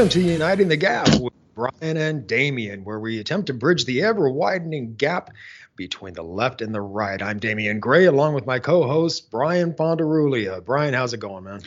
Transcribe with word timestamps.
Welcome 0.00 0.22
to 0.22 0.30
Uniting 0.30 0.68
the 0.68 0.78
Gap 0.78 1.08
with 1.20 1.34
Brian 1.54 1.98
and 1.98 2.26
Damien, 2.26 2.84
where 2.84 2.98
we 2.98 3.20
attempt 3.20 3.48
to 3.48 3.52
bridge 3.52 3.84
the 3.84 4.02
ever 4.04 4.30
widening 4.30 4.94
gap 4.94 5.28
between 5.76 6.14
the 6.14 6.22
left 6.22 6.62
and 6.62 6.74
the 6.74 6.80
right. 6.80 7.20
I'm 7.20 7.38
Damien 7.38 7.80
Gray, 7.80 8.06
along 8.06 8.32
with 8.32 8.46
my 8.46 8.60
co 8.60 8.86
host, 8.86 9.30
Brian 9.30 9.74
Ponderulia. 9.74 10.64
Brian, 10.64 10.94
how's 10.94 11.12
it 11.12 11.20
going, 11.20 11.44
man? 11.44 11.60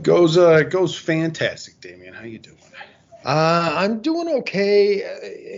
Goes 0.00 0.38
uh 0.38 0.62
goes 0.62 0.98
fantastic, 0.98 1.78
Damien. 1.82 2.14
How 2.14 2.24
you 2.24 2.38
doing? 2.38 2.56
Uh, 3.22 3.74
I'm 3.76 4.00
doing 4.00 4.26
okay. 4.38 5.02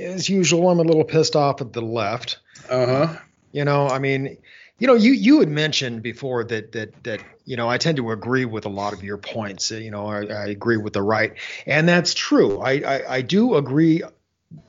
As 0.05 0.29
usual, 0.29 0.71
I'm 0.71 0.81
a 0.81 0.83
little 0.83 1.05
pissed 1.05 1.37
off 1.37 1.61
at 1.61 1.73
the 1.73 1.83
left. 1.83 2.41
Uh 2.69 2.87
huh. 2.87 3.17
You 3.53 3.65
know, 3.65 3.87
I 3.87 4.01
mean, 4.01 4.39
you 4.79 4.87
know, 4.87 4.95
you 4.95 5.13
you 5.13 5.41
had 5.41 5.49
mentioned 5.49 6.03
before 6.03 6.45
that 6.45 6.73
that 6.73 7.05
that 7.05 7.21
you 7.45 7.57
know 7.57 7.69
I 7.69 7.79
tend 7.79 7.97
to 7.97 8.11
agree 8.13 8.45
with 8.45 8.65
a 8.65 8.69
lot 8.71 8.93
of 8.93 9.03
your 9.03 9.19
points. 9.19 9.73
Uh, 9.73 9.77
You 9.77 9.91
know, 9.91 10.07
I, 10.07 10.25
I 10.27 10.47
agree 10.47 10.77
with 10.77 10.93
the 10.93 11.03
right, 11.03 11.35
and 11.67 11.89
that's 11.89 12.15
true. 12.15 12.61
I 12.61 12.73
I, 12.73 13.15
I 13.17 13.23
do 13.23 13.57
agree 13.57 14.03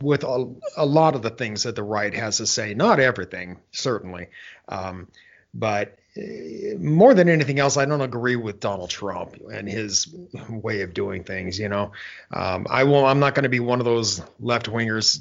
with 0.02 0.24
a, 0.24 0.54
a 0.76 0.86
lot 0.86 1.16
of 1.16 1.22
the 1.22 1.30
things 1.30 1.64
that 1.64 1.76
the 1.76 1.84
right 1.84 2.14
has 2.14 2.38
to 2.38 2.48
say. 2.48 2.74
Not 2.74 3.00
everything, 3.00 3.60
certainly, 3.72 4.28
um, 4.68 5.08
but 5.54 5.98
uh, 6.18 6.78
more 6.80 7.14
than 7.14 7.30
anything 7.30 7.60
else, 7.60 7.78
I 7.78 7.86
don't 7.86 8.02
agree 8.02 8.36
with 8.36 8.60
Donald 8.60 8.90
Trump 8.90 9.36
and 9.54 9.70
his 9.70 10.14
way 10.50 10.82
of 10.82 10.94
doing 10.94 11.24
things. 11.24 11.60
You 11.60 11.70
know, 11.70 11.92
um, 12.32 12.66
I 12.70 12.84
will. 12.84 13.06
I'm 13.06 13.20
not 13.20 13.36
going 13.36 13.44
to 13.44 13.50
be 13.50 13.60
one 13.60 13.80
of 13.80 13.86
those 13.86 14.22
left 14.40 14.68
wingers 14.72 15.20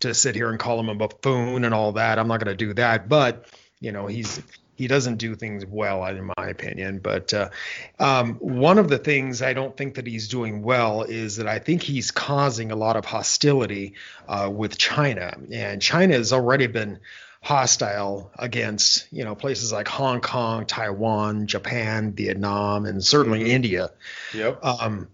to 0.00 0.14
sit 0.14 0.34
here 0.34 0.50
and 0.50 0.58
call 0.58 0.78
him 0.80 0.88
a 0.88 0.94
buffoon 0.94 1.64
and 1.64 1.74
all 1.74 1.92
that. 1.92 2.18
I'm 2.18 2.28
not 2.28 2.42
going 2.42 2.56
to 2.56 2.66
do 2.66 2.74
that, 2.74 3.08
but 3.08 3.46
you 3.80 3.92
know, 3.92 4.06
he's 4.06 4.42
he 4.78 4.86
doesn't 4.86 5.16
do 5.16 5.34
things 5.34 5.66
well, 5.66 6.04
in 6.06 6.30
my 6.36 6.46
opinion. 6.46 7.00
But 7.00 7.34
uh, 7.34 7.50
um, 7.98 8.34
one 8.34 8.78
of 8.78 8.88
the 8.88 8.98
things 8.98 9.42
I 9.42 9.52
don't 9.52 9.76
think 9.76 9.96
that 9.96 10.06
he's 10.06 10.28
doing 10.28 10.62
well 10.62 11.02
is 11.02 11.36
that 11.36 11.48
I 11.48 11.58
think 11.58 11.82
he's 11.82 12.12
causing 12.12 12.70
a 12.70 12.76
lot 12.76 12.96
of 12.96 13.04
hostility 13.04 13.94
uh, 14.28 14.48
with 14.52 14.78
China, 14.78 15.36
and 15.52 15.82
China 15.82 16.14
has 16.14 16.32
already 16.32 16.68
been 16.68 17.00
hostile 17.40 18.32
against 18.38 19.06
you 19.12 19.24
know 19.24 19.34
places 19.34 19.72
like 19.72 19.88
Hong 19.88 20.20
Kong, 20.20 20.66
Taiwan, 20.66 21.46
Japan, 21.46 22.12
Vietnam, 22.12 22.86
and 22.86 23.04
certainly 23.04 23.50
India. 23.50 23.90
Yep. 24.34 24.64
Um, 24.64 25.08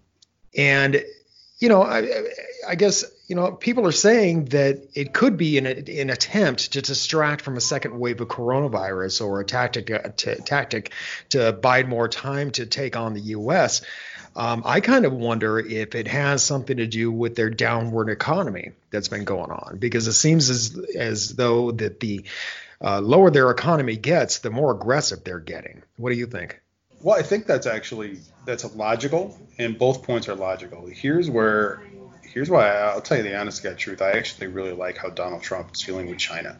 and 0.57 1.03
you 1.57 1.69
know, 1.69 1.81
I, 1.81 2.07
I 2.67 2.75
guess 2.75 3.05
you 3.27 3.35
know 3.35 3.51
people 3.53 3.87
are 3.87 3.93
saying 3.93 4.45
that 4.45 4.89
it 4.93 5.13
could 5.13 5.37
be 5.37 5.57
an, 5.57 5.65
an 5.65 6.09
attempt 6.09 6.73
to 6.73 6.81
distract 6.81 7.41
from 7.41 7.55
a 7.55 7.61
second 7.61 7.97
wave 7.97 8.19
of 8.21 8.27
coronavirus 8.27 9.25
or 9.25 9.39
a 9.39 9.45
tactic 9.45 9.89
uh, 9.89 10.09
to, 10.17 10.35
tactic 10.41 10.91
to 11.29 11.53
bide 11.53 11.87
more 11.87 12.07
time 12.07 12.51
to 12.51 12.65
take 12.65 12.97
on 12.97 13.13
the 13.13 13.21
U.S. 13.21 13.81
Um, 14.35 14.63
I 14.65 14.81
kind 14.81 15.05
of 15.05 15.13
wonder 15.13 15.59
if 15.59 15.95
it 15.95 16.07
has 16.09 16.43
something 16.43 16.75
to 16.77 16.87
do 16.87 17.09
with 17.09 17.35
their 17.35 17.49
downward 17.49 18.09
economy 18.09 18.71
that's 18.91 19.07
been 19.07 19.23
going 19.23 19.51
on, 19.51 19.77
because 19.77 20.07
it 20.07 20.13
seems 20.13 20.49
as 20.49 20.77
as 20.95 21.35
though 21.35 21.71
that 21.71 22.01
the 22.01 22.25
uh, 22.81 22.99
lower 22.99 23.31
their 23.31 23.49
economy 23.49 23.95
gets, 23.95 24.39
the 24.39 24.49
more 24.49 24.71
aggressive 24.71 25.23
they're 25.23 25.39
getting. 25.39 25.83
What 25.95 26.09
do 26.09 26.17
you 26.17 26.27
think? 26.27 26.59
Well, 27.05 27.15
I 27.15 27.21
think 27.21 27.45
that's 27.45 27.67
actually 27.67 28.17
that's 28.45 28.65
logical, 28.73 29.37
and 29.59 29.77
both 29.77 30.01
points 30.01 30.27
are 30.27 30.33
logical. 30.33 30.87
Here's 30.87 31.29
where 31.29 31.83
here's 32.23 32.49
why 32.49 32.67
I'll 32.67 32.99
tell 32.99 33.17
you 33.17 33.23
the 33.23 33.37
honest 33.37 33.61
God 33.61 33.77
truth. 33.77 34.01
I 34.01 34.13
actually 34.13 34.47
really 34.47 34.71
like 34.71 34.97
how 34.97 35.11
Donald 35.11 35.43
Trump 35.43 35.75
is 35.75 35.83
feeling 35.83 36.09
with 36.09 36.17
China. 36.17 36.57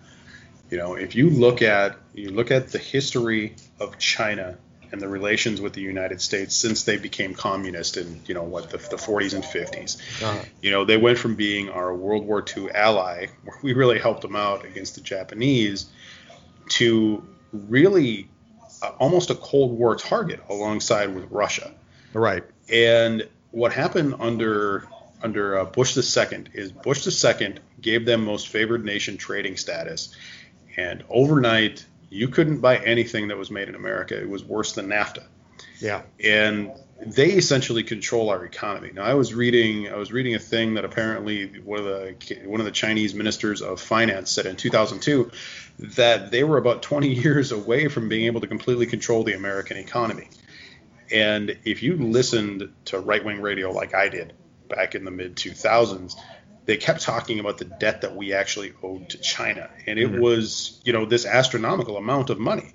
You 0.70 0.78
know, 0.78 0.94
if 0.94 1.16
you 1.16 1.32
look 1.32 1.64
at 1.64 1.98
you 2.14 2.30
look 2.30 2.52
at 2.52 2.68
the 2.68 2.78
history 2.78 3.56
of 3.80 3.98
China 3.98 4.60
and 4.92 5.02
the 5.02 5.08
relations 5.08 5.62
with 5.62 5.74
the 5.74 5.82
United 5.82 6.22
States 6.22 6.56
since 6.56 6.84
they 6.84 6.98
became 6.98 7.34
communist 7.34 7.98
in 7.98 8.22
you 8.28 8.36
know 8.36 8.44
what 8.44 8.70
the, 8.70 8.78
the 8.78 8.98
40s 8.98 9.34
and 9.34 9.44
50s. 9.44 10.22
Uh, 10.24 10.46
You 10.62 10.70
know, 10.70 10.86
they 10.86 10.98
went 10.98 11.18
from 11.18 11.34
being 11.34 11.70
our 11.70 11.92
World 11.92 12.24
War 12.24 12.46
II 12.56 12.70
ally, 12.70 13.30
where 13.46 13.58
we 13.64 13.74
really 13.74 13.98
helped 13.98 14.22
them 14.22 14.36
out 14.36 14.64
against 14.64 14.94
the 14.94 15.02
Japanese, 15.02 15.88
to 16.70 17.28
really 17.52 18.30
almost 19.00 19.30
a 19.30 19.36
Cold 19.36 19.78
War 19.78 19.96
target 19.96 20.42
alongside 20.50 21.14
with 21.16 21.30
Russia. 21.32 21.72
right. 22.14 22.44
And 22.72 23.28
what 23.52 23.72
happened 23.74 24.16
under 24.20 24.88
under 25.24 25.58
uh, 25.60 25.66
Bush 25.66 25.98
II 25.98 26.46
is 26.54 26.72
Bush 26.72 27.08
II 27.08 27.56
gave 27.82 28.06
them 28.06 28.26
most 28.26 28.50
favored 28.50 28.84
nation 28.86 29.18
trading 29.18 29.58
status, 29.58 30.16
and 30.78 31.04
overnight 31.10 31.86
you 32.10 32.28
couldn't 32.28 32.60
buy 32.60 32.78
anything 32.78 33.28
that 33.30 33.38
was 33.38 33.50
made 33.50 33.68
in 33.70 33.76
America. 33.76 34.20
It 34.20 34.30
was 34.30 34.44
worse 34.44 34.74
than 34.74 34.88
NAFTA 34.88 35.24
Yeah. 35.80 36.04
and 36.24 36.72
they 37.06 37.32
essentially 37.32 37.84
control 37.84 38.30
our 38.30 38.44
economy. 38.44 38.92
Now, 38.94 39.04
I 39.04 39.14
was 39.14 39.34
reading 39.34 39.90
I 39.90 39.96
was 39.96 40.12
reading 40.12 40.36
a 40.36 40.40
thing 40.40 40.74
that 40.74 40.86
apparently 40.86 41.60
one 41.60 41.80
of 41.80 41.86
the 41.86 42.42
one 42.46 42.60
of 42.60 42.66
the 42.66 42.72
Chinese 42.72 43.14
ministers 43.14 43.62
of 43.62 43.80
finance 43.80 44.32
said 44.32 44.48
in 44.48 44.56
2002 44.56 45.32
that 45.96 46.32
they 46.32 46.44
were 46.44 46.58
about 46.58 46.82
20 46.82 47.14
years 47.14 47.52
away 47.52 47.88
from 47.88 48.10
being 48.10 48.26
able 48.26 48.42
to 48.42 48.48
completely 48.48 48.88
control 48.88 49.24
the 49.24 49.34
American 49.34 49.78
economy. 49.78 50.30
And 51.12 51.58
if 51.64 51.84
you 51.84 51.98
listened 51.98 52.74
to 52.86 53.00
right-wing 53.00 53.40
radio 53.40 53.72
like 53.72 53.94
I 53.94 54.10
did 54.10 54.34
back 54.68 54.96
in 54.96 55.06
the 55.06 55.12
mid 55.12 55.36
2000s, 55.36 56.16
they 56.66 56.78
kept 56.78 57.02
talking 57.02 57.40
about 57.40 57.60
the 57.60 57.66
debt 57.66 58.02
that 58.02 58.16
we 58.16 58.34
actually 58.34 58.74
owed 58.82 59.10
to 59.10 59.20
China, 59.20 59.70
and 59.86 60.00
it 60.00 60.10
mm-hmm. 60.10 60.22
was 60.22 60.82
you 60.84 60.94
know 60.94 61.06
this 61.06 61.26
astronomical 61.26 61.98
amount 61.98 62.32
of 62.32 62.40
money. 62.40 62.74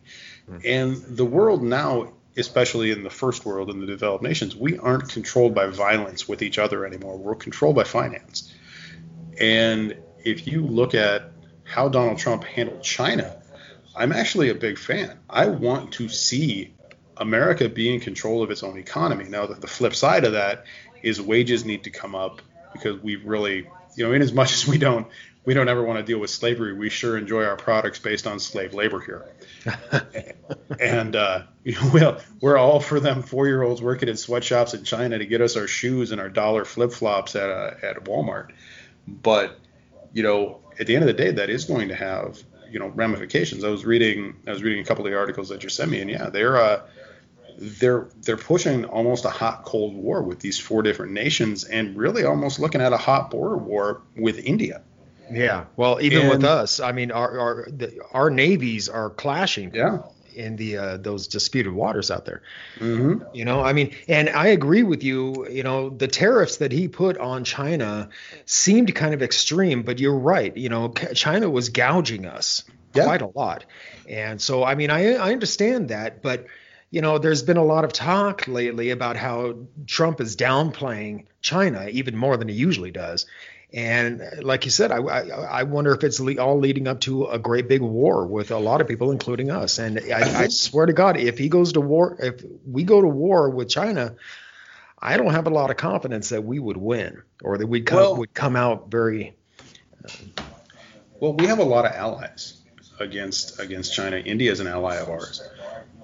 Mm-hmm. 0.49 0.59
And 0.65 1.17
the 1.17 1.25
world 1.25 1.63
now 1.63 2.13
especially 2.37 2.91
in 2.91 3.03
the 3.03 3.11
first 3.11 3.45
world 3.45 3.71
in 3.71 3.81
the 3.81 3.87
developed 3.87 4.23
nations, 4.23 4.55
we 4.55 4.79
aren't 4.79 5.09
controlled 5.09 5.55
by 5.55 5.67
violence 5.67 6.29
with 6.29 6.43
each 6.43 6.59
other 6.59 6.87
anymore. 6.87 7.17
We're 7.17 7.35
controlled 7.35 7.77
by 7.77 7.85
finance. 7.85 8.53
And 9.39 9.97
if 10.25 10.47
you 10.47 10.65
look 10.65 10.95
at 10.95 11.33
how 11.65 11.89
Donald 11.89 12.19
Trump 12.19 12.45
handled 12.45 12.83
China, 12.83 13.41
I'm 13.97 14.13
actually 14.13 14.51
a 14.51 14.55
big 14.55 14.79
fan. 14.79 15.19
I 15.29 15.47
want 15.47 15.93
to 15.95 16.09
see 16.09 16.75
America 17.17 17.69
be 17.69 17.93
in 17.93 18.01
control 18.01 18.43
of 18.43 18.51
its 18.51 18.63
own 18.63 18.79
economy. 18.79 19.25
Now, 19.25 19.47
the, 19.47 19.55
the 19.55 19.67
flip 19.67 19.95
side 19.95 20.25
of 20.25 20.33
that 20.33 20.65
is 21.03 21.21
wages 21.21 21.65
need 21.65 21.85
to 21.85 21.91
come 21.91 22.15
up 22.15 22.41
because 22.73 23.01
we 23.03 23.17
really, 23.17 23.69
you 23.97 24.07
know, 24.07 24.13
in 24.13 24.23
as 24.23 24.33
much 24.33 24.53
as 24.53 24.67
we 24.67 24.79
don't 24.79 25.07
we 25.45 25.55
don't 25.55 25.69
ever 25.69 25.83
want 25.83 25.99
to 25.99 26.05
deal 26.05 26.19
with 26.19 26.31
slavery, 26.31 26.75
we 26.75 26.91
sure 26.91 27.17
enjoy 27.17 27.45
our 27.45 27.57
products 27.57 27.99
based 27.99 28.27
on 28.27 28.39
slave 28.39 28.75
labor 28.75 29.01
here. 29.01 29.27
and 30.81 31.17
uh, 31.17 31.43
you 31.65 31.73
know, 31.73 31.91
we'll, 31.93 32.19
we're 32.41 32.59
all 32.59 32.81
for 32.81 33.01
them 33.01 33.23
four-year-olds 33.23 33.81
working 33.81 34.09
in 34.09 34.17
sweatshops 34.17 34.75
in 34.75 34.85
China 34.85 35.19
to 35.19 35.27
get 35.27 35.41
us 35.41 35.57
our 35.57 35.67
shoes 35.67 36.13
and 36.13 36.21
our 36.21 36.29
dollar 36.29 36.65
flip-flops 36.65 37.37
at 37.37 37.49
uh, 37.49 37.73
at 37.83 38.05
Walmart. 38.05 38.53
But 39.07 39.59
you 40.13 40.23
know, 40.23 40.61
at 40.79 40.87
the 40.87 40.95
end 40.95 41.03
of 41.03 41.09
the 41.09 41.23
day, 41.23 41.31
that 41.33 41.51
is 41.51 41.65
going 41.65 41.89
to 41.89 41.95
have 41.95 42.39
you 42.71 42.79
know 42.79 42.89
ramifications. 42.89 43.65
I 43.65 43.71
was 43.71 43.85
reading 43.85 44.37
I 44.47 44.51
was 44.51 44.63
reading 44.63 44.83
a 44.83 44.87
couple 44.87 45.05
of 45.05 45.11
the 45.11 45.19
articles 45.19 45.49
that 45.49 45.63
you 45.63 45.69
sent 45.69 45.91
me, 45.91 46.01
and 46.01 46.11
yeah, 46.11 46.31
they're 46.31 46.57
uh, 46.57 46.83
they're 47.61 48.09
they're 48.23 48.37
pushing 48.39 48.85
almost 48.87 49.25
a 49.27 49.31
hot 49.31 49.65
cold 49.65 49.95
war 49.95 50.23
with 50.23 50.41
these 50.41 50.59
four 50.59 50.83
different 50.83 51.13
nations, 51.13 51.65
and 51.65 51.97
really 51.97 52.25
almost 52.25 52.59
looking 52.59 52.81
at 52.81 52.93
a 52.93 52.97
hot 52.97 53.31
border 53.31 53.57
war 53.59 54.03
with 54.17 54.39
India. 54.39 54.83
Yeah. 55.31 55.67
Well, 55.77 56.01
even 56.01 56.29
with 56.29 56.43
us, 56.45 56.81
I 56.81 56.93
mean, 56.93 57.13
our 57.13 57.39
our 57.39 57.69
the, 57.71 58.01
our 58.13 58.31
navies 58.31 58.89
are 58.89 59.11
clashing. 59.11 59.75
Yeah. 59.75 59.99
in 60.35 60.57
the 60.57 60.77
uh, 60.77 60.97
those 60.97 61.27
disputed 61.27 61.73
waters 61.73 62.11
out 62.11 62.25
there. 62.25 62.43
Mm-hmm. 62.79 63.25
You 63.35 63.45
know, 63.45 63.61
I 63.63 63.73
mean, 63.73 63.95
and 64.09 64.29
I 64.31 64.47
agree 64.49 64.85
with 64.85 65.03
you. 65.03 65.47
You 65.51 65.63
know, 65.65 65.91
the 65.91 66.09
tariffs 66.09 66.59
that 66.59 66.73
he 66.73 66.89
put 66.89 67.19
on 67.19 67.45
China 67.45 68.09
seemed 68.47 68.95
kind 68.95 69.13
of 69.13 69.23
extreme, 69.23 69.83
but 69.83 69.99
you're 69.99 70.19
right. 70.19 70.57
You 70.57 70.69
know, 70.69 70.89
China 71.15 71.51
was 71.51 71.69
gouging 71.69 72.27
us 72.27 72.63
Yeah. 72.95 73.05
quite 73.05 73.23
a 73.23 73.31
lot, 73.35 73.67
and 74.09 74.41
so 74.41 74.65
I 74.65 74.75
mean, 74.77 74.91
I 74.91 75.15
I 75.15 75.33
understand 75.33 75.89
that, 75.91 76.23
but 76.23 76.47
you 76.91 77.01
know, 77.01 77.19
there's 77.19 77.43
been 77.43 77.57
a 77.57 77.65
lot 77.65 77.85
of 77.85 77.93
talk 77.93 78.49
lately 78.49 78.91
about 78.91 79.17
how 79.17 79.55
Trump 79.87 80.21
is 80.21 80.37
downplaying 80.37 81.27
China 81.41 81.87
even 81.89 82.17
more 82.17 82.37
than 82.37 82.49
he 82.49 82.55
usually 82.55 82.91
does. 82.91 83.27
And 83.73 84.21
uh, 84.21 84.25
like 84.43 84.65
you 84.65 84.73
said, 84.73 84.91
I, 84.91 84.97
I, 84.99 85.21
I 85.29 85.63
wonder 85.63 85.95
if 85.95 86.03
it's 86.03 86.19
le- 86.19 86.39
all 86.39 86.59
leading 86.59 86.89
up 86.89 87.01
to 87.03 87.27
a 87.27 87.39
great 87.39 87.69
big 87.69 87.81
war 87.81 88.27
with 88.27 88.51
a 88.51 88.59
lot 88.59 88.81
of 88.81 88.89
people, 88.89 89.13
including 89.13 89.51
us. 89.53 89.79
And 89.79 90.01
I, 90.13 90.43
I 90.43 90.49
swear 90.49 90.87
to 90.87 90.93
God, 90.93 91.17
if 91.17 91.39
he 91.39 91.49
goes 91.49 91.75
to 91.75 91.81
war, 91.81 92.17
if 92.19 92.43
we 92.67 92.83
go 92.83 93.01
to 93.01 93.07
war 93.07 93.49
with 93.49 93.69
China, 93.69 94.17
I 94.99 95.17
don't 95.17 95.33
have 95.33 95.47
a 95.47 95.51
lot 95.51 95.71
of 95.71 95.77
confidence 95.77 96.31
that 96.31 96.43
we 96.43 96.59
would 96.59 96.77
win 96.77 97.23
or 97.45 97.59
that 97.59 97.67
we 97.69 97.83
come, 97.83 97.99
Well- 97.99 98.17
would 98.17 98.35
come 98.35 98.57
out 98.57 98.91
very. 98.91 99.37
Well, 101.21 101.35
we 101.35 101.47
have 101.47 101.59
a 101.59 101.65
lot 101.65 101.85
of 101.85 101.93
allies 101.93 102.61
against 102.99 103.61
against 103.61 103.95
China. 103.95 104.17
India 104.17 104.51
is 104.51 104.61
an 104.61 104.67
ally 104.67 104.97
of 104.97 105.11
ours. 105.11 105.43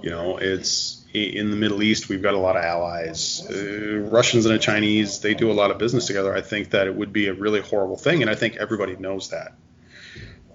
You 0.06 0.12
know, 0.12 0.36
it's 0.36 1.04
in 1.12 1.50
the 1.50 1.56
Middle 1.56 1.82
East. 1.82 2.08
We've 2.08 2.22
got 2.22 2.34
a 2.34 2.38
lot 2.38 2.56
of 2.56 2.62
allies. 2.62 3.44
Uh, 3.50 4.06
Russians 4.08 4.46
and 4.46 4.54
the 4.54 4.60
Chinese, 4.60 5.18
they 5.18 5.34
do 5.34 5.50
a 5.50 5.52
lot 5.52 5.72
of 5.72 5.78
business 5.78 6.06
together. 6.06 6.32
I 6.32 6.42
think 6.42 6.70
that 6.70 6.86
it 6.86 6.94
would 6.94 7.12
be 7.12 7.26
a 7.26 7.34
really 7.34 7.60
horrible 7.60 7.96
thing, 7.96 8.22
and 8.22 8.30
I 8.30 8.36
think 8.36 8.54
everybody 8.54 8.94
knows 8.94 9.30
that. 9.30 9.54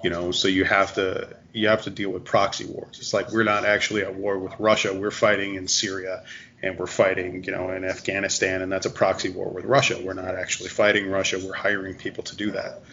You 0.05 0.09
know, 0.09 0.31
so 0.31 0.47
you 0.47 0.63
have 0.63 0.93
to 0.93 1.35
you 1.51 1.67
have 1.67 1.81
to 1.81 1.89
deal 1.89 2.11
with 2.11 2.23
proxy 2.23 2.63
wars. 2.63 2.99
It's 2.99 3.13
like 3.13 3.33
we're 3.33 3.43
not 3.43 3.65
actually 3.65 4.03
at 4.03 4.15
war 4.15 4.39
with 4.39 4.53
Russia. 4.57 4.93
We're 4.93 5.11
fighting 5.11 5.55
in 5.55 5.67
Syria, 5.67 6.23
and 6.63 6.79
we're 6.79 6.87
fighting, 6.87 7.43
you 7.43 7.51
know, 7.51 7.71
in 7.71 7.83
Afghanistan, 7.83 8.61
and 8.61 8.71
that's 8.71 8.85
a 8.85 8.89
proxy 8.89 9.31
war 9.31 9.49
with 9.49 9.65
Russia. 9.65 9.99
We're 10.01 10.13
not 10.13 10.35
actually 10.35 10.69
fighting 10.69 11.11
Russia. 11.11 11.41
We're 11.45 11.51
hiring 11.51 11.95
people 11.95 12.23
to 12.23 12.37
do 12.37 12.51
that. 12.51 12.83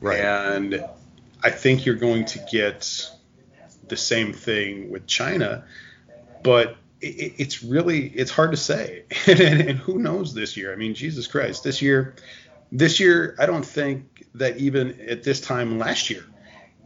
Right. 0.00 0.20
And 0.20 0.84
I 1.42 1.50
think 1.50 1.86
you're 1.86 1.96
going 1.96 2.26
to 2.26 2.38
get 2.52 3.10
the 3.88 3.96
same 3.96 4.32
thing 4.32 4.90
with 4.90 5.08
China, 5.08 5.64
but 6.42 6.76
it, 7.00 7.34
it's 7.38 7.62
really 7.62 8.06
it's 8.08 8.30
hard 8.30 8.50
to 8.52 8.56
say. 8.56 9.04
and, 9.26 9.40
and 9.40 9.78
who 9.78 9.98
knows 9.98 10.34
this 10.34 10.56
year? 10.56 10.72
I 10.72 10.76
mean, 10.76 10.94
Jesus 10.94 11.26
Christ, 11.26 11.64
this 11.64 11.82
year, 11.82 12.14
this 12.72 13.00
year, 13.00 13.36
I 13.38 13.46
don't 13.46 13.64
think 13.64 14.26
that 14.34 14.58
even 14.58 15.00
at 15.08 15.22
this 15.22 15.40
time 15.40 15.78
last 15.78 16.10
year, 16.10 16.24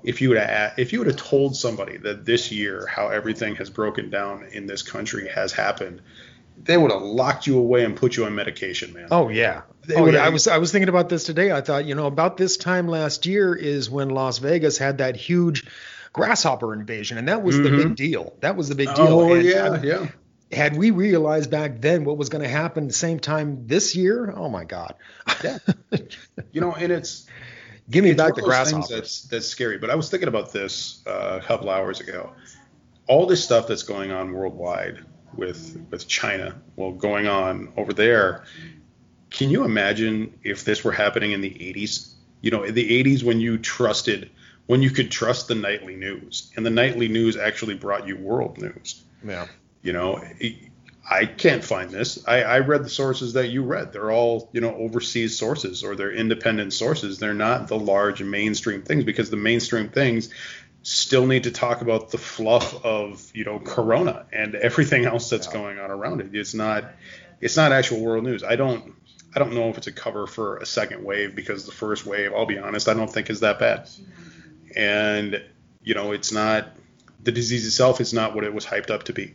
if 0.05 0.21
you 0.21 0.31
would 0.31 0.39
have 0.39 0.79
if 0.79 0.93
you 0.93 0.99
would 0.99 1.09
have 1.09 1.17
told 1.17 1.57
somebody 1.57 1.97
that 1.99 2.25
this 2.25 2.51
year 2.51 2.87
how 2.87 3.09
everything 3.09 3.57
has 3.57 3.71
broken 3.71 4.11
down 4.11 4.47
in 4.53 4.67
this 4.67 4.83
country 4.83 5.29
has 5.29 5.53
happened, 5.53 6.03
they 6.63 6.77
would 6.77 6.91
have 6.91 7.03
locked 7.03 7.47
you 7.47 7.59
away 7.59 7.85
and 7.85 7.97
put 7.97 8.17
you 8.17 8.25
on 8.25 8.35
medication, 8.35 8.93
man. 8.93 9.09
Oh 9.11 9.29
yeah. 9.29 9.63
They 9.87 9.95
Oh 9.95 10.07
yeah. 10.07 10.25
I 10.25 10.29
was 10.29 10.49
I 10.49 10.59
was 10.59 10.73
thinking 10.73 10.89
about 10.89 11.09
this 11.09 11.25
today. 11.25 11.53
I 11.53 11.61
thought 11.61 11.85
you 11.85 11.95
know 11.95 12.07
about 12.07 12.37
this 12.37 12.57
time 12.57 12.89
last 12.89 13.27
year 13.27 13.55
is 13.55 13.89
when 13.89 14.11
Las 14.11 14.39
Vegas 14.39 14.79
had 14.79 14.99
that 14.99 15.17
huge 15.17 15.67
grasshopper 16.13 16.75
invasion, 16.75 17.19
and 17.19 17.29
that 17.29 17.43
was 17.43 17.57
the 17.57 17.71
big 17.71 17.97
deal. 17.97 18.35
That 18.41 18.57
was 18.57 18.69
the 18.69 18.75
big 18.75 18.95
deal. 18.95 19.21
Oh 19.21 19.35
And, 19.35 19.45
yeah, 19.45 19.83
yeah. 19.83 20.09
had 20.51 20.77
we 20.77 20.91
realized 20.91 21.51
back 21.51 21.81
then 21.81 22.05
what 22.05 22.17
was 22.17 22.29
going 22.29 22.43
to 22.43 22.51
happen 22.51 22.87
the 22.87 22.93
same 22.93 23.19
time 23.19 23.67
this 23.67 23.97
year, 23.97 24.33
oh 24.37 24.49
my 24.49 24.65
God. 24.65 24.95
Yeah. 25.43 25.59
You 26.53 26.61
know, 26.61 26.73
and 26.73 26.93
it's 26.93 27.27
Give 27.91 28.05
me 28.05 28.11
it's 28.11 28.17
back 28.17 28.35
the 28.35 28.43
of 28.43 28.49
those 28.49 28.71
things 28.71 28.71
grasshoppers. 28.71 28.89
That's 28.89 29.23
that's 29.25 29.47
scary. 29.47 29.79
But 29.79 29.91
I 29.91 29.95
was 29.95 30.09
thinking 30.09 30.29
about 30.29 30.53
this 30.53 31.03
uh, 31.07 31.41
a 31.43 31.45
couple 31.45 31.69
hours 31.69 32.01
ago. 32.01 32.33
All 33.07 33.27
this 33.27 33.43
stuff 33.45 33.67
that's 33.67 33.83
going 33.83 34.13
on 34.13 34.33
worldwide 34.33 35.05
with 35.35 35.85
with 35.91 36.07
China, 36.07 36.61
well, 36.77 36.93
going 36.93 37.27
on 37.27 37.73
over 37.77 37.93
there. 37.93 38.45
Can 39.31 39.51
you 39.51 39.65
imagine 39.65 40.39
if 40.43 40.65
this 40.65 40.85
were 40.85 40.93
happening 40.93 41.33
in 41.33 41.41
the 41.41 41.51
80s? 41.51 42.13
You 42.43 42.51
know, 42.51 42.65
in 42.65 42.75
the 42.75 43.03
80s 43.03 43.23
when 43.23 43.41
you 43.41 43.57
trusted, 43.57 44.31
when 44.73 44.81
you 44.81 44.89
could 44.89 45.11
trust 45.11 45.49
the 45.49 45.55
nightly 45.55 45.97
news, 45.97 46.51
and 46.57 46.65
the 46.65 46.71
nightly 46.71 47.07
news 47.07 47.37
actually 47.37 47.75
brought 47.75 48.07
you 48.07 48.17
world 48.17 48.57
news. 48.57 49.03
Yeah. 49.23 49.47
You 49.83 49.93
know, 49.93 50.25
I 51.09 51.27
can't 51.27 51.63
find 51.63 51.91
this. 51.91 52.27
I, 52.27 52.41
I 52.43 52.59
read 52.61 52.83
the 52.83 52.89
sources 52.89 53.35
that 53.35 53.49
you 53.49 53.65
read. 53.65 53.93
They're 53.93 54.11
all, 54.11 54.49
you 54.55 54.63
know, 54.63 54.75
overseas 54.75 55.37
sources 55.37 55.85
or 55.85 55.95
they're 55.95 56.11
independent 56.11 56.73
sources. 56.73 57.19
They're 57.19 57.35
not 57.35 57.69
the 57.69 57.79
large 57.79 58.23
mainstream 58.23 58.81
things 58.81 59.05
because 59.05 59.29
the 59.29 59.37
mainstream 59.37 59.91
things 59.91 60.31
still 60.83 61.27
need 61.27 61.45
to 61.45 61.51
talk 61.51 61.83
about 61.83 62.11
the 62.11 62.17
fluff 62.17 62.83
of, 62.83 63.31
you 63.35 63.45
know, 63.45 63.59
Corona 63.59 64.25
and 64.33 64.55
everything 64.55 65.05
else 65.05 65.29
that's 65.29 65.49
going 65.49 65.81
on 65.81 65.91
around 65.91 66.23
it. 66.23 66.35
It's 66.35 66.55
not, 66.55 66.85
it's 67.43 67.59
not 67.59 67.73
actual 67.73 68.01
world 68.01 68.25
news. 68.25 68.43
I 68.43 68.57
don't, 68.57 68.95
I 69.37 69.39
don't 69.39 69.53
know 69.53 69.69
if 69.69 69.77
it's 69.77 69.87
a 69.87 69.93
cover 69.93 70.27
for 70.27 70.57
a 70.57 70.65
second 70.65 71.05
wave 71.05 71.37
because 71.37 71.67
the 71.67 71.73
first 71.73 72.07
wave, 72.07 72.33
I'll 72.35 72.47
be 72.47 72.59
honest, 72.59 72.89
I 72.89 72.95
don't 72.95 73.13
think 73.13 73.29
is 73.29 73.41
that 73.41 73.59
bad. 73.59 73.87
And, 74.77 75.43
you 75.83 75.95
know, 75.95 76.13
it's 76.13 76.33
not, 76.33 76.69
the 77.23 77.33
disease 77.33 77.67
itself 77.67 78.01
is 78.01 78.13
not 78.13 78.35
what 78.35 78.45
it 78.45 78.53
was 78.53 78.67
hyped 78.67 78.91
up 78.91 79.05
to 79.05 79.13
be 79.13 79.35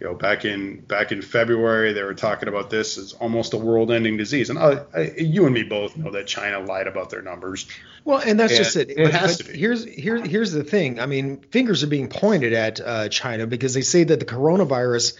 you 0.00 0.06
know 0.08 0.14
back 0.14 0.44
in 0.44 0.80
back 0.80 1.12
in 1.12 1.22
February 1.22 1.92
they 1.92 2.02
were 2.02 2.14
talking 2.14 2.48
about 2.48 2.68
this 2.68 2.98
as 2.98 3.12
almost 3.12 3.54
a 3.54 3.56
world-ending 3.56 4.16
disease 4.16 4.50
and 4.50 4.58
I, 4.58 4.82
I, 4.92 5.00
you 5.16 5.46
and 5.46 5.54
me 5.54 5.62
both 5.62 5.96
know 5.96 6.10
that 6.10 6.26
China 6.26 6.58
lied 6.60 6.88
about 6.88 7.10
their 7.10 7.22
numbers 7.22 7.68
Well, 8.04 8.18
and 8.18 8.38
that's 8.38 8.52
And 8.52 8.64
just 8.64 8.76
it. 8.76 8.90
it 8.90 9.12
has 9.12 9.38
to 9.38 9.44
be. 9.44 9.56
Here's 9.58 9.84
here 9.84 10.22
here's 10.22 10.52
the 10.52 10.64
thing. 10.64 11.00
I 11.00 11.06
mean, 11.06 11.38
fingers 11.40 11.82
are 11.82 11.86
being 11.86 12.08
pointed 12.08 12.52
at 12.52 12.80
uh, 12.80 13.08
China 13.08 13.46
because 13.46 13.72
they 13.72 13.80
say 13.82 14.04
that 14.04 14.20
the 14.20 14.26
coronavirus 14.26 15.16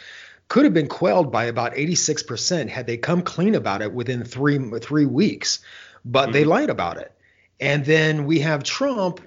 could 0.49 0.64
have 0.64 0.75
been 0.75 0.88
quelled 0.88 1.32
by 1.32 1.44
about 1.44 1.73
86% 1.75 2.69
had 2.69 2.87
they 2.87 2.99
come 2.99 3.23
clean 3.23 3.55
about 3.55 3.81
it 3.81 3.93
within 3.93 4.25
three 4.25 4.58
three 4.81 5.06
weeks, 5.06 5.61
but 6.05 6.32
they 6.32 6.44
lied 6.44 6.69
about 6.69 6.99
it. 6.99 7.13
And 7.60 7.84
then 7.84 8.24
we 8.24 8.40
have 8.40 8.62
Trump 8.62 9.20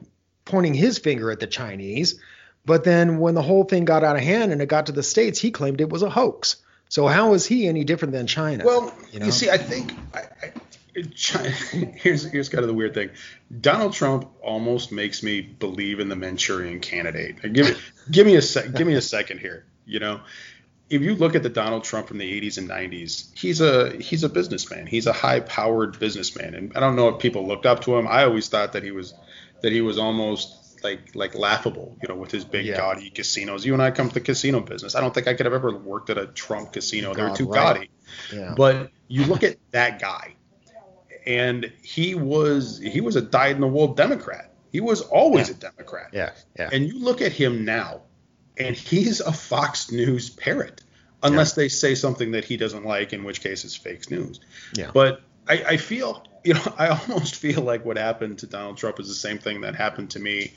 pointing 0.45 0.73
his 0.73 0.97
finger 0.97 1.31
at 1.31 1.39
the 1.39 1.47
Chinese, 1.47 2.19
but 2.65 2.83
then 2.83 3.19
when 3.19 3.35
the 3.35 3.41
whole 3.41 3.63
thing 3.63 3.85
got 3.85 4.03
out 4.03 4.15
of 4.15 4.21
hand 4.21 4.51
and 4.51 4.61
it 4.61 4.67
got 4.67 4.87
to 4.87 4.91
the 4.91 5.03
states, 5.03 5.39
he 5.39 5.51
claimed 5.51 5.81
it 5.81 5.89
was 5.89 6.03
a 6.03 6.09
hoax. 6.09 6.57
So 6.89 7.07
how 7.07 7.33
is 7.33 7.45
he 7.45 7.67
any 7.67 7.83
different 7.83 8.13
than 8.13 8.27
China? 8.27 8.65
well 8.65 8.93
you 9.11 9.13
you, 9.13 9.19
know? 9.19 9.29
see 9.29 9.49
I 9.49 9.57
think 9.57 9.93
I, 10.13 10.19
I, 10.19 11.01
China, 11.13 11.49
here's 11.95 12.23
here's 12.23 12.49
kind 12.49 12.63
of 12.63 12.67
the 12.67 12.73
weird 12.73 12.93
thing 12.93 13.09
Donald 13.61 13.93
Trump 13.93 14.29
almost 14.41 14.91
makes 14.91 15.21
me 15.21 15.41
believe 15.41 15.99
in 15.99 16.09
the 16.09 16.15
Manchurian 16.15 16.79
candidate 16.79 17.41
give 17.53 17.69
me 17.69 17.75
give 18.09 18.25
me 18.25 18.35
a 18.35 18.41
sec 18.41 18.73
give 18.73 18.87
me 18.87 18.93
a 18.93 19.01
second 19.01 19.39
here 19.39 19.65
you 19.85 19.99
know 19.99 20.21
if 20.89 21.01
you 21.01 21.15
look 21.15 21.35
at 21.35 21.43
the 21.43 21.49
Donald 21.49 21.83
Trump 21.83 22.07
from 22.07 22.17
the 22.17 22.41
80s 22.41 22.57
and 22.57 22.69
90s, 22.69 23.27
he's 23.37 23.59
a 23.61 23.95
he's 23.97 24.23
a 24.23 24.29
businessman. 24.29 24.87
He's 24.87 25.05
a 25.07 25.13
high-powered 25.13 25.99
businessman, 25.99 26.53
and 26.53 26.75
I 26.77 26.79
don't 26.79 26.95
know 26.95 27.09
if 27.09 27.19
people 27.19 27.45
looked 27.47 27.65
up 27.65 27.81
to 27.81 27.97
him. 27.97 28.07
I 28.07 28.23
always 28.23 28.47
thought 28.47 28.73
that 28.73 28.83
he 28.83 28.91
was 28.91 29.13
that 29.61 29.71
he 29.71 29.81
was 29.81 29.97
almost 29.97 30.83
like 30.83 31.15
like 31.15 31.35
laughable, 31.35 31.97
you 32.01 32.07
know, 32.07 32.15
with 32.15 32.31
his 32.31 32.45
big 32.45 32.65
Yeah. 32.65 32.77
gaudy 32.77 33.09
casinos. 33.09 33.65
You 33.65 33.73
and 33.73 33.81
I 33.81 33.91
come 33.91 34.07
to 34.07 34.13
the 34.13 34.21
casino 34.21 34.59
business. 34.61 34.95
I 34.95 35.01
don't 35.01 35.13
think 35.13 35.27
I 35.27 35.33
could 35.33 35.45
have 35.45 35.53
ever 35.53 35.75
worked 35.75 36.09
at 36.09 36.17
a 36.17 36.27
Trump 36.27 36.71
casino. 36.73 37.13
They're 37.13 37.35
too 37.35 37.47
right. 37.47 37.75
gaudy. 37.75 37.89
yeah. 38.33 38.53
But 38.55 38.91
you 39.09 39.25
look 39.25 39.43
at 39.43 39.57
that 39.71 39.99
guy, 39.99 40.35
and 41.25 41.71
he 41.81 42.15
was 42.15 42.79
he 42.79 43.01
was 43.01 43.15
a 43.15 43.21
dyed-in-the-wool 43.21 43.93
Democrat. 43.95 44.53
He 44.71 44.79
was 44.81 45.01
always 45.01 45.49
Yeah. 45.49 45.55
a 45.55 45.57
Democrat. 45.57 46.09
yeah, 46.13 46.31
yeah. 46.57 46.69
And 46.71 46.87
you 46.87 46.99
look 46.99 47.21
at 47.21 47.31
him 47.31 47.65
now, 47.65 48.01
and 48.57 48.75
he's 48.75 49.19
a 49.21 49.31
Fox 49.33 49.91
News 49.91 50.29
parrot, 50.29 50.81
unless 51.23 51.53
they 51.53 51.69
say 51.69 51.95
something 51.95 52.31
that 52.31 52.45
he 52.45 52.57
doesn't 52.57 52.85
like, 52.85 53.13
in 53.13 53.23
which 53.23 53.41
case 53.41 53.65
it's 53.65 53.75
fake 53.75 54.11
news. 54.11 54.39
Yeah. 54.73 54.91
But 54.93 55.21
I, 55.47 55.63
I 55.69 55.77
feel, 55.77 56.23
you 56.43 56.55
know, 56.55 56.61
I 56.77 56.89
almost 56.89 57.35
feel 57.35 57.61
like 57.61 57.85
what 57.85 57.97
happened 57.97 58.39
to 58.39 58.47
Donald 58.47 58.75
Trump 58.77 58.99
is 58.99 59.07
the 59.07 59.13
same 59.13 59.37
thing 59.37 59.61
that 59.61 59.75
happened 59.75 60.09
to 60.11 60.19
me 60.19 60.53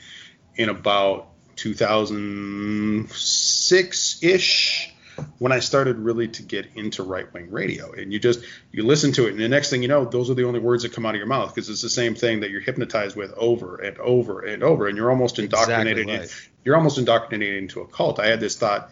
in 0.56 0.68
about 0.68 1.28
2006 1.56 4.22
ish 4.22 4.92
when 5.38 5.52
I 5.52 5.60
started 5.60 5.98
really 5.98 6.28
to 6.28 6.42
get 6.42 6.66
into 6.74 7.02
right 7.02 7.32
wing 7.32 7.50
radio. 7.50 7.92
And 7.92 8.12
you 8.12 8.18
just 8.18 8.40
you 8.72 8.84
listen 8.84 9.12
to 9.12 9.26
it, 9.26 9.32
and 9.32 9.40
the 9.40 9.48
next 9.48 9.70
thing 9.70 9.82
you 9.82 9.88
know, 9.88 10.04
those 10.04 10.30
are 10.30 10.34
the 10.34 10.44
only 10.44 10.60
words 10.60 10.82
that 10.82 10.92
come 10.92 11.06
out 11.06 11.14
of 11.14 11.18
your 11.18 11.26
mouth 11.26 11.54
because 11.54 11.68
it's 11.68 11.82
the 11.82 11.90
same 11.90 12.14
thing 12.14 12.40
that 12.40 12.50
you're 12.50 12.60
hypnotized 12.60 13.16
with 13.16 13.32
over 13.34 13.76
and 13.76 13.98
over 13.98 14.40
and 14.40 14.62
over, 14.62 14.88
and 14.88 14.96
you're 14.96 15.10
almost 15.10 15.38
indoctrinated. 15.38 16.08
Exactly 16.08 16.14
in- 16.14 16.20
right. 16.20 16.50
You're 16.64 16.76
almost 16.76 16.98
indoctrinated 16.98 17.62
into 17.62 17.80
a 17.80 17.86
cult. 17.86 18.20
I 18.20 18.26
had 18.26 18.40
this 18.40 18.56
thought 18.56 18.90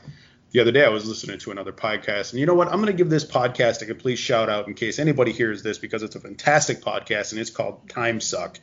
the 0.50 0.61
other 0.61 0.73
day. 0.73 0.85
I 0.85 0.88
was 0.88 1.07
listening 1.07 1.38
to 1.40 1.50
another 1.50 1.73
podcast, 1.73 2.33
and 2.33 2.40
you 2.40 2.47
know 2.47 2.55
what? 2.55 2.69
I'm 2.69 2.76
going 2.76 2.87
to 2.87 2.93
give 2.93 3.11
this 3.11 3.25
podcast 3.25 3.83
a 3.83 3.87
complete 3.87 4.17
shout 4.17 4.49
out 4.49 4.69
in 4.69 4.75
case 4.75 4.99
anybody 4.99 5.33
hears 5.33 5.62
this 5.62 5.78
because 5.78 6.02
it's 6.02 6.17
a 6.17 6.21
fantastic 6.21 6.81
podcast, 6.81 7.33
and 7.33 7.40
it's 7.40 7.50
called 7.50 7.88
Time 7.88 8.21
Suck 8.21 8.59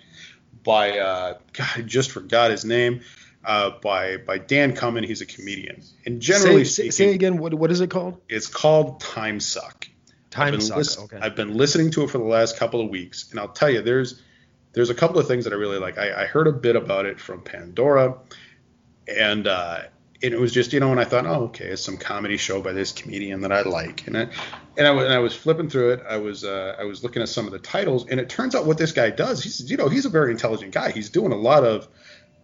by 0.66 0.98
uh, 0.98 1.38
God, 1.54 1.70
I 1.78 1.82
just 1.82 2.12
forgot 2.12 2.52
his 2.52 2.66
name. 2.66 3.02
Uh, 3.46 3.70
by 3.80 4.18
by 4.18 4.40
Dan 4.40 4.76
Cummin, 4.76 5.06
he's 5.06 5.22
a 5.22 5.26
comedian, 5.26 5.84
and 6.04 6.20
generally 6.20 6.66
say, 6.66 6.90
speaking, 6.90 6.92
say 6.92 7.14
again. 7.14 7.38
What 7.38 7.54
what 7.54 7.72
is 7.72 7.80
it 7.80 7.92
called? 7.92 8.20
it's 8.28 8.48
called 8.48 9.00
Time 9.00 9.40
Suck. 9.40 9.88
I've 10.36 10.52
Time 10.52 10.62
suck. 10.62 10.78
lis- 10.78 11.00
okay. 11.00 11.20
I've 11.22 11.36
been 11.36 11.56
listening 11.56 11.92
to 11.92 12.04
it 12.04 12.10
for 12.10 12.18
the 12.18 12.26
last 12.26 12.58
couple 12.58 12.82
of 12.82 12.90
weeks, 12.90 13.30
and 13.30 13.40
I'll 13.40 13.50
tell 13.50 13.70
you, 13.70 13.84
there's 13.84 14.20
there's 14.74 14.90
a 14.90 14.96
couple 14.96 15.20
of 15.20 15.28
things 15.28 15.44
that 15.44 15.54
I 15.54 15.58
really 15.58 15.78
like. 15.78 16.00
I, 16.00 16.24
I 16.24 16.26
heard 16.26 16.48
a 16.48 16.52
bit 16.52 16.76
about 16.76 17.06
it 17.06 17.20
from 17.20 17.42
Pandora, 17.42 18.18
and 19.08 19.46
uh, 19.46 19.84
and 20.24 20.34
it 20.34 20.40
was 20.40 20.52
just 20.52 20.74
you 20.74 20.80
know, 20.80 20.92
and 20.92 21.00
I 21.00 21.04
thought, 21.04 21.26
oh, 21.26 21.46
okay, 21.46 21.66
it's 21.66 21.84
some 21.84 21.98
comedy 21.98 22.38
show 22.38 22.62
by 22.62 22.72
this 22.72 22.92
comedian 22.92 23.42
that 23.42 23.52
I 23.52 23.62
like, 23.62 24.08
and 24.08 24.18
I, 24.18 24.22
and 24.78 24.88
I, 24.88 24.92
and 24.92 25.14
I 25.14 25.20
was 25.20 25.36
flipping 25.36 25.70
through 25.70 25.94
it. 25.94 26.04
I 26.08 26.18
was 26.18 26.44
uh, 26.44 26.76
I 26.80 26.86
was 26.86 27.04
looking 27.04 27.22
at 27.22 27.30
some 27.30 27.46
of 27.46 27.52
the 27.52 27.60
titles, 27.60 28.08
and 28.08 28.20
it 28.20 28.30
turns 28.30 28.56
out 28.56 28.66
what 28.66 28.78
this 28.78 28.92
guy 28.92 29.10
does, 29.10 29.44
he's 29.44 29.70
you 29.70 29.78
know, 29.78 29.90
he's 29.90 30.06
a 30.06 30.10
very 30.10 30.32
intelligent 30.32 30.74
guy. 30.74 30.92
He's 30.92 31.10
doing 31.10 31.32
a 31.32 31.38
lot 31.38 31.64
of 31.64 31.88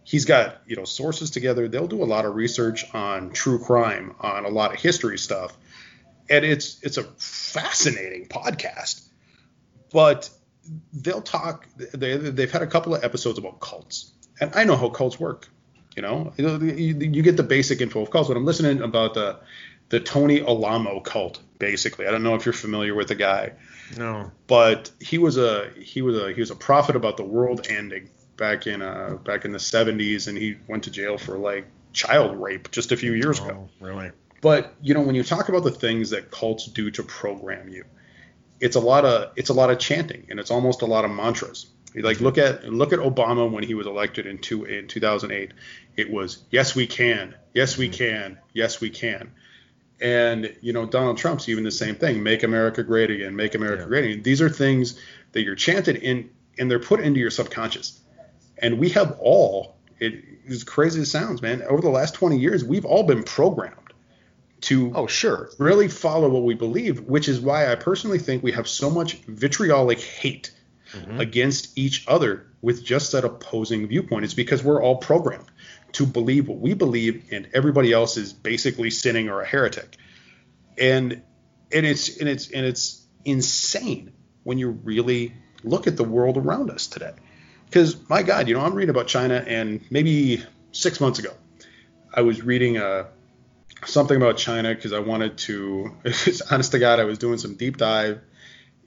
he's 0.04 0.24
got 0.24 0.62
you 0.66 0.76
know 0.76 0.84
sources 0.84 1.30
together. 1.30 1.68
They'll 1.68 1.88
do 1.88 2.02
a 2.02 2.04
lot 2.04 2.24
of 2.24 2.34
research 2.34 2.84
on 2.94 3.30
true 3.30 3.58
crime 3.58 4.14
on 4.20 4.44
a 4.44 4.50
lot 4.50 4.74
of 4.74 4.80
history 4.80 5.18
stuff. 5.18 5.56
And 6.28 6.44
it's 6.44 6.78
it's 6.82 6.98
a 6.98 7.04
fascinating 7.04 8.26
podcast. 8.26 9.06
But 9.92 10.30
they'll 10.92 11.22
talk 11.22 11.66
they, 11.76 12.16
they've 12.16 12.50
had 12.50 12.62
a 12.62 12.66
couple 12.66 12.94
of 12.94 13.04
episodes 13.04 13.38
about 13.38 13.60
cults. 13.60 14.12
And 14.40 14.52
i 14.54 14.64
know 14.64 14.76
how 14.76 14.88
cults 14.88 15.18
work 15.18 15.48
you 15.96 16.02
know? 16.02 16.32
You, 16.36 16.96
you 16.98 17.22
get 17.22 17.36
the 17.36 17.42
basic 17.42 17.80
info. 17.80 18.02
Of 18.02 18.10
cults 18.10 18.28
but 18.28 18.36
i'm 18.36 18.44
listening 18.44 18.80
about 18.82 19.14
the 19.14 19.38
the 19.88 20.00
tony 20.00 20.40
alamo 20.40 21.00
cult 21.00 21.40
basically 21.58 22.06
i 22.06 22.10
don't 22.10 22.22
know 22.22 22.34
if 22.34 22.46
you're 22.46 22.52
familiar 22.52 22.94
with 22.94 23.08
the 23.08 23.14
guy. 23.14 23.52
No. 23.96 24.30
but 24.46 24.90
he 25.00 25.18
was 25.18 25.36
a 25.36 25.70
he 25.78 26.00
was 26.00 26.16
a 26.16 26.32
he 26.32 26.40
was 26.40 26.50
a 26.50 26.56
prophet 26.56 26.96
about 26.96 27.18
the 27.18 27.24
world 27.24 27.66
ending 27.68 28.08
back 28.38 28.66
in 28.66 28.80
uh 28.80 29.18
back 29.22 29.44
in 29.44 29.52
the 29.52 29.58
70s 29.58 30.28
and 30.28 30.38
he 30.38 30.56
went 30.66 30.84
to 30.84 30.90
jail 30.90 31.18
for 31.18 31.36
like 31.36 31.66
child 31.92 32.40
rape 32.40 32.70
just 32.70 32.90
a 32.90 32.96
few 32.96 33.12
years 33.12 33.38
ago. 33.38 33.68
Oh, 33.68 33.86
really? 33.86 34.10
but 34.40 34.74
you 34.82 34.92
know 34.92 35.00
when 35.00 35.14
you 35.14 35.22
talk 35.22 35.48
about 35.48 35.64
the 35.64 35.70
things 35.70 36.10
that 36.10 36.30
cults 36.30 36.66
do 36.66 36.90
to 36.90 37.02
program 37.02 37.68
you 37.68 37.84
it's 38.60 38.76
a 38.76 38.80
lot 38.80 39.04
of 39.04 39.32
it's 39.36 39.48
a 39.48 39.54
lot 39.54 39.70
of 39.70 39.78
chanting 39.78 40.26
and 40.30 40.38
it's 40.38 40.50
almost 40.50 40.82
a 40.82 40.86
lot 40.86 41.04
of 41.04 41.10
mantras 41.10 41.66
like 41.94 42.20
look 42.20 42.38
at 42.38 42.64
look 42.72 42.92
at 42.92 42.98
obama 42.98 43.50
when 43.50 43.62
he 43.64 43.74
was 43.74 43.86
elected 43.86 44.26
in 44.26 44.38
two 44.38 44.64
in 44.64 44.88
2008 44.88 45.52
it 45.96 46.10
was 46.10 46.42
yes 46.50 46.74
we 46.74 46.86
can. 46.86 47.34
Yes 47.54 47.76
we 47.76 47.88
mm-hmm. 47.88 47.96
can. 47.96 48.38
Yes 48.54 48.80
we 48.80 48.90
can. 48.90 49.32
And 50.00 50.56
you 50.60 50.72
know 50.72 50.86
donald 50.86 51.18
trump's 51.18 51.48
even 51.48 51.64
the 51.64 51.70
same 51.70 51.96
thing. 51.96 52.22
Make 52.22 52.42
america 52.42 52.82
great 52.82 53.10
again. 53.10 53.36
Make 53.36 53.54
america 53.54 53.82
Yeah. 53.82 53.88
great 53.88 54.04
again. 54.06 54.22
These 54.22 54.40
are 54.40 54.48
things 54.48 54.98
that 55.32 55.42
you're 55.42 55.54
chanted 55.54 55.96
in 55.96 56.30
and 56.58 56.70
they're 56.70 56.78
put 56.78 57.00
into 57.00 57.20
your 57.20 57.30
subconscious. 57.30 58.00
And 58.58 58.78
we 58.78 58.90
have 58.90 59.18
all 59.20 59.76
it 59.98 60.24
is 60.46 60.64
crazy 60.64 61.00
as 61.00 61.08
it 61.08 61.10
sounds 61.10 61.42
man 61.42 61.62
over 61.62 61.82
the 61.82 61.90
last 61.90 62.14
20 62.14 62.38
years 62.38 62.64
we've 62.64 62.84
all 62.84 63.04
been 63.04 63.22
programmed 63.22 63.76
to 64.62 64.92
Oh, 64.94 65.06
sure. 65.06 65.50
really 65.58 65.88
follow 65.88 66.28
what 66.28 66.44
we 66.44 66.54
believe, 66.54 67.00
which 67.00 67.28
is 67.28 67.40
why 67.40 67.70
I 67.70 67.74
personally 67.74 68.18
think 68.18 68.42
we 68.42 68.52
have 68.52 68.68
so 68.68 68.90
much 68.90 69.14
vitriolic 69.26 70.00
hate 70.00 70.52
Mm-hmm. 70.92 71.20
against 71.20 71.78
each 71.78 72.06
other 72.06 72.46
with 72.60 72.84
just 72.84 73.12
that 73.12 73.24
opposing 73.24 73.88
viewpoint. 73.88 74.26
It's 74.26 74.34
because 74.34 74.62
we're 74.62 74.82
all 74.82 74.96
programmed 74.96 75.50
to 75.92 76.04
believe 76.04 76.48
what 76.48 76.58
we 76.58 76.74
believe, 76.74 77.24
and 77.32 77.48
everybody 77.54 77.92
else 77.92 78.18
is 78.18 78.34
basically 78.34 78.90
sinning 78.90 79.30
or 79.30 79.40
a 79.40 79.46
heretic. 79.46 79.96
And 80.76 81.22
and 81.72 81.86
it's 81.86 82.18
and 82.18 82.28
it's 82.28 82.50
and 82.50 82.66
it's 82.66 83.06
insane 83.24 84.12
when 84.42 84.58
you 84.58 84.70
really 84.70 85.34
look 85.64 85.86
at 85.86 85.96
the 85.96 86.04
world 86.04 86.36
around 86.36 86.70
us 86.70 86.86
today. 86.86 87.14
Because 87.64 87.96
my 88.10 88.22
God, 88.22 88.48
you 88.48 88.54
know, 88.54 88.60
I'm 88.60 88.74
reading 88.74 88.90
about 88.90 89.06
China, 89.06 89.42
and 89.46 89.80
maybe 89.90 90.44
six 90.72 91.00
months 91.00 91.18
ago, 91.18 91.32
I 92.12 92.20
was 92.20 92.42
reading 92.42 92.76
a 92.76 93.06
something 93.86 94.16
about 94.16 94.36
China 94.36 94.74
because 94.74 94.92
I 94.92 94.98
wanted 94.98 95.38
to. 95.38 95.96
honest 96.50 96.72
to 96.72 96.78
God, 96.78 97.00
I 97.00 97.04
was 97.04 97.16
doing 97.16 97.38
some 97.38 97.54
deep 97.54 97.78
dive 97.78 98.20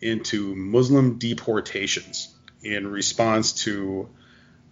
into 0.05 0.55
Muslim 0.55 1.17
deportations 1.17 2.33
in 2.61 2.87
response 2.87 3.53
to 3.53 4.07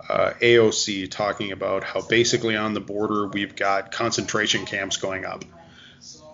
uh, 0.07 0.33
AOC 0.39 1.09
talking 1.09 1.51
about 1.51 1.83
how 1.83 2.01
basically 2.01 2.55
on 2.55 2.73
the 2.73 2.79
border 2.79 3.27
we've 3.27 3.55
got 3.55 3.91
concentration 3.91 4.65
camps 4.65 4.97
going 4.97 5.25
up, 5.25 5.43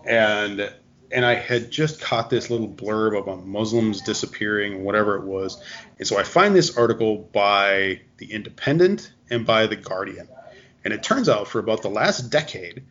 and 0.05 0.71
and 1.11 1.25
I 1.25 1.35
had 1.35 1.71
just 1.71 2.01
caught 2.01 2.29
this 2.29 2.49
little 2.49 2.67
blurb 2.67 3.17
about 3.17 3.45
Muslims 3.45 4.01
disappearing, 4.01 4.83
whatever 4.83 5.15
it 5.15 5.23
was, 5.23 5.61
and 5.97 6.07
so 6.07 6.17
I 6.17 6.23
find 6.23 6.55
this 6.55 6.77
article 6.77 7.17
by 7.17 8.01
the 8.17 8.31
Independent 8.31 9.11
and 9.29 9.45
by 9.45 9.67
the 9.67 9.75
Guardian, 9.75 10.27
and 10.83 10.93
it 10.93 11.03
turns 11.03 11.29
out 11.29 11.47
for 11.47 11.59
about 11.59 11.83
the 11.83 11.89
last 11.89 12.29
decade. 12.29 12.83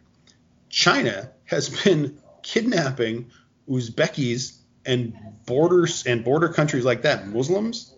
China 0.71 1.31
has 1.45 1.69
been 1.85 2.19
kidnapping 2.43 3.31
Uzbekis 3.69 4.58
and 4.89 5.15
borders 5.47 6.05
and 6.07 6.25
border 6.25 6.49
countries 6.49 6.85
like 6.85 7.03
that, 7.03 7.29
Muslims, 7.29 7.95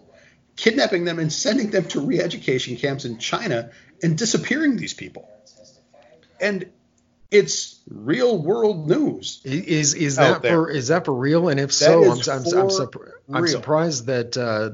kidnapping 0.57 1.05
them 1.05 1.19
and 1.19 1.33
sending 1.33 1.71
them 1.71 1.85
to 1.85 2.01
re-education 2.01 2.77
camps 2.77 3.05
in 3.05 3.19
China 3.19 3.71
and 4.03 4.19
disappearing 4.19 4.77
these 4.77 4.93
people. 4.93 5.27
And 6.41 6.71
it's 7.31 7.81
real 7.89 8.43
world 8.43 8.89
news. 8.89 9.41
Is 9.45 9.95
is 9.95 10.17
that 10.17 10.43
for 10.43 10.69
is 10.69 10.89
that 10.89 11.05
for 11.05 11.15
real? 11.15 11.49
And 11.49 11.61
if 11.61 11.73
so, 11.73 12.03
I'm 12.03 12.11
I'm, 12.11 12.15
I'm, 12.19 12.69
surpri- 12.69 13.13
I'm 13.33 13.47
surprised 13.47 14.07
that 14.07 14.37
uh, 14.37 14.71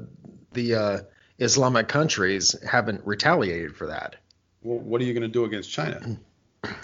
the 0.54 0.74
uh, 0.74 0.98
Islamic 1.38 1.88
countries 1.88 2.56
haven't 2.62 3.02
retaliated 3.04 3.76
for 3.76 3.88
that. 3.88 4.16
Well, 4.62 4.78
what 4.78 5.00
are 5.02 5.04
you 5.04 5.12
going 5.12 5.22
to 5.22 5.28
do 5.28 5.44
against 5.44 5.70
China? 5.70 6.18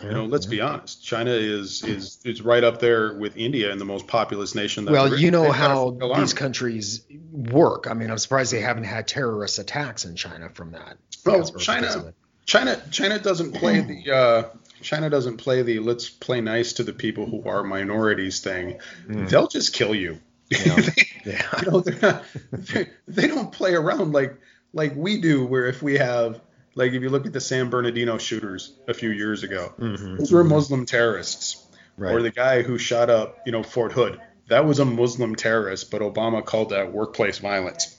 You 0.03 0.11
know, 0.11 0.25
let's 0.25 0.47
be 0.47 0.61
honest. 0.61 1.05
China 1.05 1.31
is 1.31 1.83
is 1.85 2.19
is 2.25 2.43
right 2.43 2.65
up 2.65 2.81
there 2.81 3.15
with 3.15 3.37
India 3.37 3.71
and 3.71 3.81
the 3.81 3.85
most 3.85 4.07
populous 4.07 4.55
nation. 4.55 4.85
That 4.85 4.93
Well, 4.93 5.19
you 5.19 5.31
know 5.31 5.43
They've 5.43 5.53
got 5.53 5.71
a 5.71 6.05
how 6.09 6.21
these 6.21 6.35
countries 6.35 7.03
work. 7.33 7.87
I 7.89 7.95
mean, 7.95 8.11
I'm 8.11 8.19
surprised 8.19 8.53
they 8.53 8.61
haven't 8.61 8.85
had 8.85 9.07
terrorist 9.09 9.59
attacks 9.59 10.05
in 10.05 10.17
China 10.17 10.49
from 10.51 10.73
that. 10.73 10.97
Well, 11.25 11.37
Because- 11.39 11.51
or 11.51 11.59
because 11.59 11.95
of 11.97 12.03
China. 12.03 12.15
China, 12.45 12.83
China 12.91 13.19
doesn't 13.21 13.53
play 13.53 13.81
the 13.81 14.12
uh, 14.12 14.43
China 14.83 15.09
doesn't 15.09 15.37
play 15.37 15.62
the 15.62 15.79
let's 15.79 16.11
play 16.11 16.41
nice 16.41 16.73
to 16.75 16.83
the 16.83 16.93
people 16.93 17.25
who 17.27 17.49
are 17.49 17.62
minorities 17.62 18.41
thing. 18.41 18.79
They'll 19.09 19.47
just 19.47 19.73
kill 19.73 19.95
you. 19.95 20.19
Yeah. 20.51 20.77
They- 20.77 21.07
Yeah. 21.25 21.61
you 21.65 21.71
know, 21.71 21.81
they're 21.81 22.01
not, 22.03 22.25
they're, 22.51 22.89
they 23.07 23.29
don't 23.29 23.53
play 23.53 23.75
around 23.75 24.12
like 24.12 24.35
like 24.73 24.93
we 24.97 25.21
do. 25.21 25.47
Where 25.47 25.67
if 25.67 25.81
we 25.83 25.95
have 25.99 26.41
like 26.75 26.93
if 26.93 27.02
you 27.02 27.09
look 27.11 27.26
at 27.26 27.33
the 27.33 27.41
San 27.41 27.69
Bernardino 27.71 28.19
shooters 28.19 28.73
a 28.88 28.95
few 28.95 29.11
years 29.11 29.43
ago, 29.43 29.73
those 29.79 30.33
were 30.33 30.45
Muslim 30.45 30.87
terrorists. 30.87 31.55
Mm-hmm. 31.57 32.02
Right. 32.02 32.14
Or 32.14 32.23
the 32.23 32.31
guy 32.31 32.62
who 32.62 32.79
shot 32.79 33.11
up, 33.11 33.41
you 33.45 33.52
know, 33.52 33.62
Fort 33.62 33.93
Hood. 33.93 34.19
That 34.49 34.64
was 34.64 34.79
a 34.81 34.85
Muslim 34.85 35.35
terrorist, 35.37 35.91
but 35.91 36.00
Obama 36.00 36.45
called 36.45 36.71
that 36.71 36.93
workplace 36.93 37.38
violence. 37.38 37.97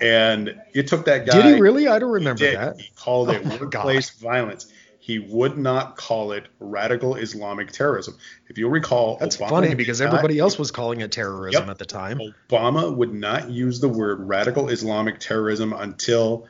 And 0.00 0.60
you 0.72 0.82
took 0.84 1.06
that 1.06 1.26
guy. 1.26 1.42
Did 1.42 1.54
he 1.56 1.60
really? 1.60 1.88
I 1.88 1.98
don't 1.98 2.12
remember 2.12 2.38
did. 2.38 2.56
that. 2.56 2.80
He 2.80 2.90
called 2.94 3.30
it 3.30 3.42
Oh 3.44 3.58
workplace 3.60 4.10
violence. 4.10 4.72
He 5.00 5.18
would 5.18 5.56
not 5.56 5.96
call 5.96 6.32
it 6.32 6.46
radical 6.60 7.14
Islamic 7.16 7.72
terrorism. 7.72 8.16
If 8.48 8.58
you'll 8.58 8.70
recall, 8.70 9.16
That's 9.18 9.36
Obama 9.38 9.48
funny 9.48 9.74
because 9.74 10.00
not- 10.00 10.08
everybody 10.08 10.38
else 10.38 10.58
was 10.58 10.70
calling 10.70 11.00
it 11.00 11.10
terrorism 11.10 11.62
Yep. 11.62 11.70
at 11.70 11.78
the 11.78 11.86
time. 11.86 12.20
Obama 12.50 12.94
would 12.94 13.12
not 13.14 13.50
use 13.50 13.80
the 13.80 13.88
word 13.88 14.28
radical 14.28 14.68
Islamic 14.68 15.18
terrorism 15.18 15.72
until 15.72 16.46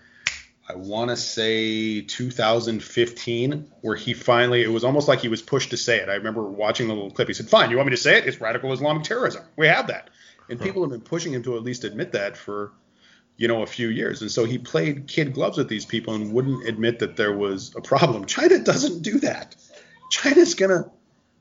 I 0.71 0.75
want 0.75 1.09
to 1.09 1.17
say 1.17 2.03
2015, 2.03 3.73
where 3.81 3.97
he 3.97 4.13
finally, 4.13 4.63
it 4.63 4.69
was 4.69 4.85
almost 4.85 5.09
like 5.09 5.21
he 5.21 5.29
was 5.29 5.41
pushed 5.41 5.71
to 5.71 5.79
say 5.79 5.99
it. 5.99 6.11
I 6.11 6.15
remember 6.15 6.43
watching 6.43 6.89
the 6.89 6.95
little 6.95 7.11
clip. 7.11 7.29
He 7.29 7.35
said, 7.35 7.49
Fine, 7.49 7.71
you 7.71 7.77
want 7.77 7.87
me 7.87 7.97
to 7.97 8.03
say 8.03 8.19
it? 8.19 8.27
It's 8.27 8.39
radical 8.41 8.73
Islamic 8.73 9.05
terrorism. 9.05 9.45
We 9.57 9.67
have 9.67 9.87
that. 9.87 10.11
And 10.51 10.61
people 10.61 10.83
have 10.83 10.91
been 10.91 11.01
pushing 11.01 11.33
him 11.33 11.43
to 11.45 11.57
at 11.57 11.63
least 11.63 11.85
admit 11.85 12.13
that 12.13 12.37
for, 12.37 12.73
you 13.37 13.49
know, 13.49 13.63
a 13.63 13.67
few 13.67 13.89
years. 13.89 14.23
And 14.23 14.31
so 14.31 14.45
he 14.45 14.59
played 14.59 15.07
kid 15.07 15.33
gloves 15.35 15.57
with 15.57 15.69
these 15.69 15.85
people 15.85 16.15
and 16.15 16.33
wouldn't 16.33 16.67
admit 16.67 16.99
that 16.99 17.17
there 17.17 17.37
was 17.37 17.75
a 17.75 17.81
problem. 17.81 18.25
China 18.27 18.59
doesn't 18.59 19.03
do 19.03 19.21
that. 19.21 19.57
China's 20.11 20.55
going 20.55 20.71
to, 20.71 20.91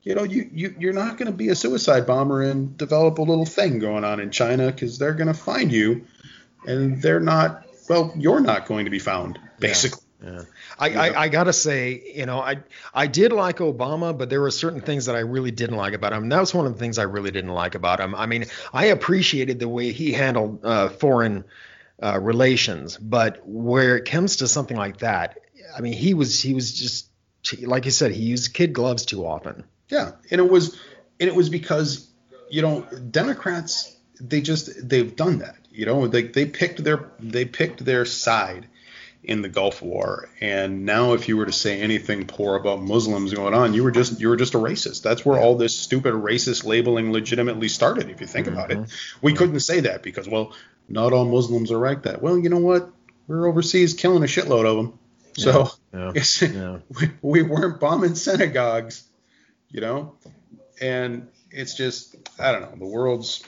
you 0.02 0.14
know, 0.14 0.22
you, 0.22 0.48
you 0.52 0.74
you're 0.78 0.92
not 0.92 1.18
going 1.18 1.30
to 1.30 1.36
be 1.36 1.48
a 1.48 1.54
suicide 1.54 2.06
bomber 2.06 2.42
and 2.42 2.76
develop 2.78 3.18
a 3.18 3.22
little 3.22 3.46
thing 3.46 3.78
going 3.78 4.04
on 4.04 4.20
in 4.20 4.30
China 4.30 4.66
because 4.70 4.98
they're 4.98 5.14
going 5.14 5.26
to 5.26 5.34
find 5.34 5.70
you, 5.70 6.06
and 6.66 7.02
they're 7.02 7.20
not. 7.20 7.66
Well, 7.88 8.12
you're 8.16 8.40
not 8.40 8.66
going 8.66 8.84
to 8.84 8.90
be 8.90 8.98
found, 8.98 9.38
basically. 9.58 10.02
Yeah. 10.22 10.42
I, 10.78 10.88
I, 10.94 11.20
I 11.22 11.28
gotta 11.28 11.52
say, 11.52 12.12
you 12.16 12.26
know, 12.26 12.40
I 12.40 12.58
I 12.92 13.06
did 13.06 13.32
like 13.32 13.58
Obama, 13.58 14.16
but 14.16 14.28
there 14.28 14.40
were 14.40 14.50
certain 14.50 14.80
things 14.80 15.06
that 15.06 15.14
I 15.14 15.20
really 15.20 15.52
didn't 15.52 15.76
like 15.76 15.94
about 15.94 16.12
him. 16.12 16.28
That 16.28 16.40
was 16.40 16.52
one 16.52 16.66
of 16.66 16.72
the 16.72 16.78
things 16.78 16.98
I 16.98 17.04
really 17.04 17.30
didn't 17.30 17.52
like 17.52 17.76
about 17.76 18.00
him. 18.00 18.16
I 18.16 18.26
mean, 18.26 18.46
I 18.72 18.86
appreciated 18.86 19.60
the 19.60 19.68
way 19.68 19.92
he 19.92 20.12
handled 20.12 20.64
uh, 20.64 20.88
foreign 20.88 21.44
uh, 22.02 22.18
relations, 22.20 22.96
but 22.96 23.46
where 23.46 23.96
it 23.96 24.06
comes 24.06 24.36
to 24.36 24.48
something 24.48 24.76
like 24.76 24.98
that, 24.98 25.38
I 25.76 25.82
mean, 25.82 25.92
he 25.92 26.14
was 26.14 26.40
he 26.42 26.52
was 26.52 26.72
just 26.72 27.08
like 27.62 27.84
you 27.84 27.92
said, 27.92 28.10
he 28.10 28.24
used 28.24 28.54
kid 28.54 28.72
gloves 28.72 29.06
too 29.06 29.24
often. 29.24 29.64
Yeah, 29.88 30.12
and 30.30 30.40
it 30.40 30.50
was, 30.50 30.80
and 31.20 31.28
it 31.28 31.34
was 31.34 31.48
because, 31.48 32.10
you 32.50 32.60
know, 32.62 32.82
Democrats 33.10 33.96
they 34.20 34.40
just 34.40 34.88
they've 34.88 35.14
done 35.14 35.38
that. 35.38 35.56
You 35.78 35.86
know, 35.86 36.08
they 36.08 36.22
they 36.22 36.44
picked 36.44 36.82
their 36.82 37.08
they 37.20 37.44
picked 37.44 37.84
their 37.84 38.04
side 38.04 38.66
in 39.22 39.42
the 39.42 39.48
Gulf 39.48 39.80
War, 39.80 40.28
and 40.40 40.84
now 40.84 41.12
if 41.12 41.28
you 41.28 41.36
were 41.36 41.46
to 41.46 41.52
say 41.52 41.80
anything 41.80 42.26
poor 42.26 42.56
about 42.56 42.82
Muslims 42.82 43.32
going 43.32 43.54
on, 43.54 43.74
you 43.74 43.84
were 43.84 43.92
just 43.92 44.20
you 44.20 44.28
were 44.28 44.36
just 44.36 44.54
a 44.54 44.58
racist. 44.58 45.04
That's 45.04 45.24
where 45.24 45.38
all 45.38 45.56
this 45.56 45.78
stupid 45.78 46.14
racist 46.14 46.64
labeling 46.64 47.12
legitimately 47.12 47.68
started. 47.68 48.10
If 48.10 48.20
you 48.20 48.26
think 48.26 48.48
mm-hmm. 48.48 48.56
about 48.56 48.72
it, 48.72 48.78
mm-hmm. 48.78 49.18
we 49.24 49.34
couldn't 49.34 49.60
say 49.60 49.78
that 49.78 50.02
because 50.02 50.28
well, 50.28 50.52
not 50.88 51.12
all 51.12 51.24
Muslims 51.24 51.70
are 51.70 51.78
like 51.78 52.02
that. 52.02 52.20
Well, 52.20 52.36
you 52.36 52.48
know 52.48 52.58
what? 52.58 52.90
We're 53.28 53.46
overseas 53.46 53.94
killing 53.94 54.24
a 54.24 54.26
shitload 54.26 54.66
of 54.66 54.76
them. 54.78 54.98
So 55.34 55.70
Yeah. 55.94 56.12
Yeah. 56.42 56.78
we, 56.88 57.10
we 57.22 57.42
weren't 57.42 57.78
bombing 57.78 58.16
synagogues, 58.16 59.04
you 59.70 59.80
know, 59.80 60.16
and 60.80 61.28
it's 61.52 61.74
just 61.74 62.16
I 62.36 62.50
don't 62.50 62.62
know. 62.62 62.76
The 62.76 62.92
world's 62.92 63.44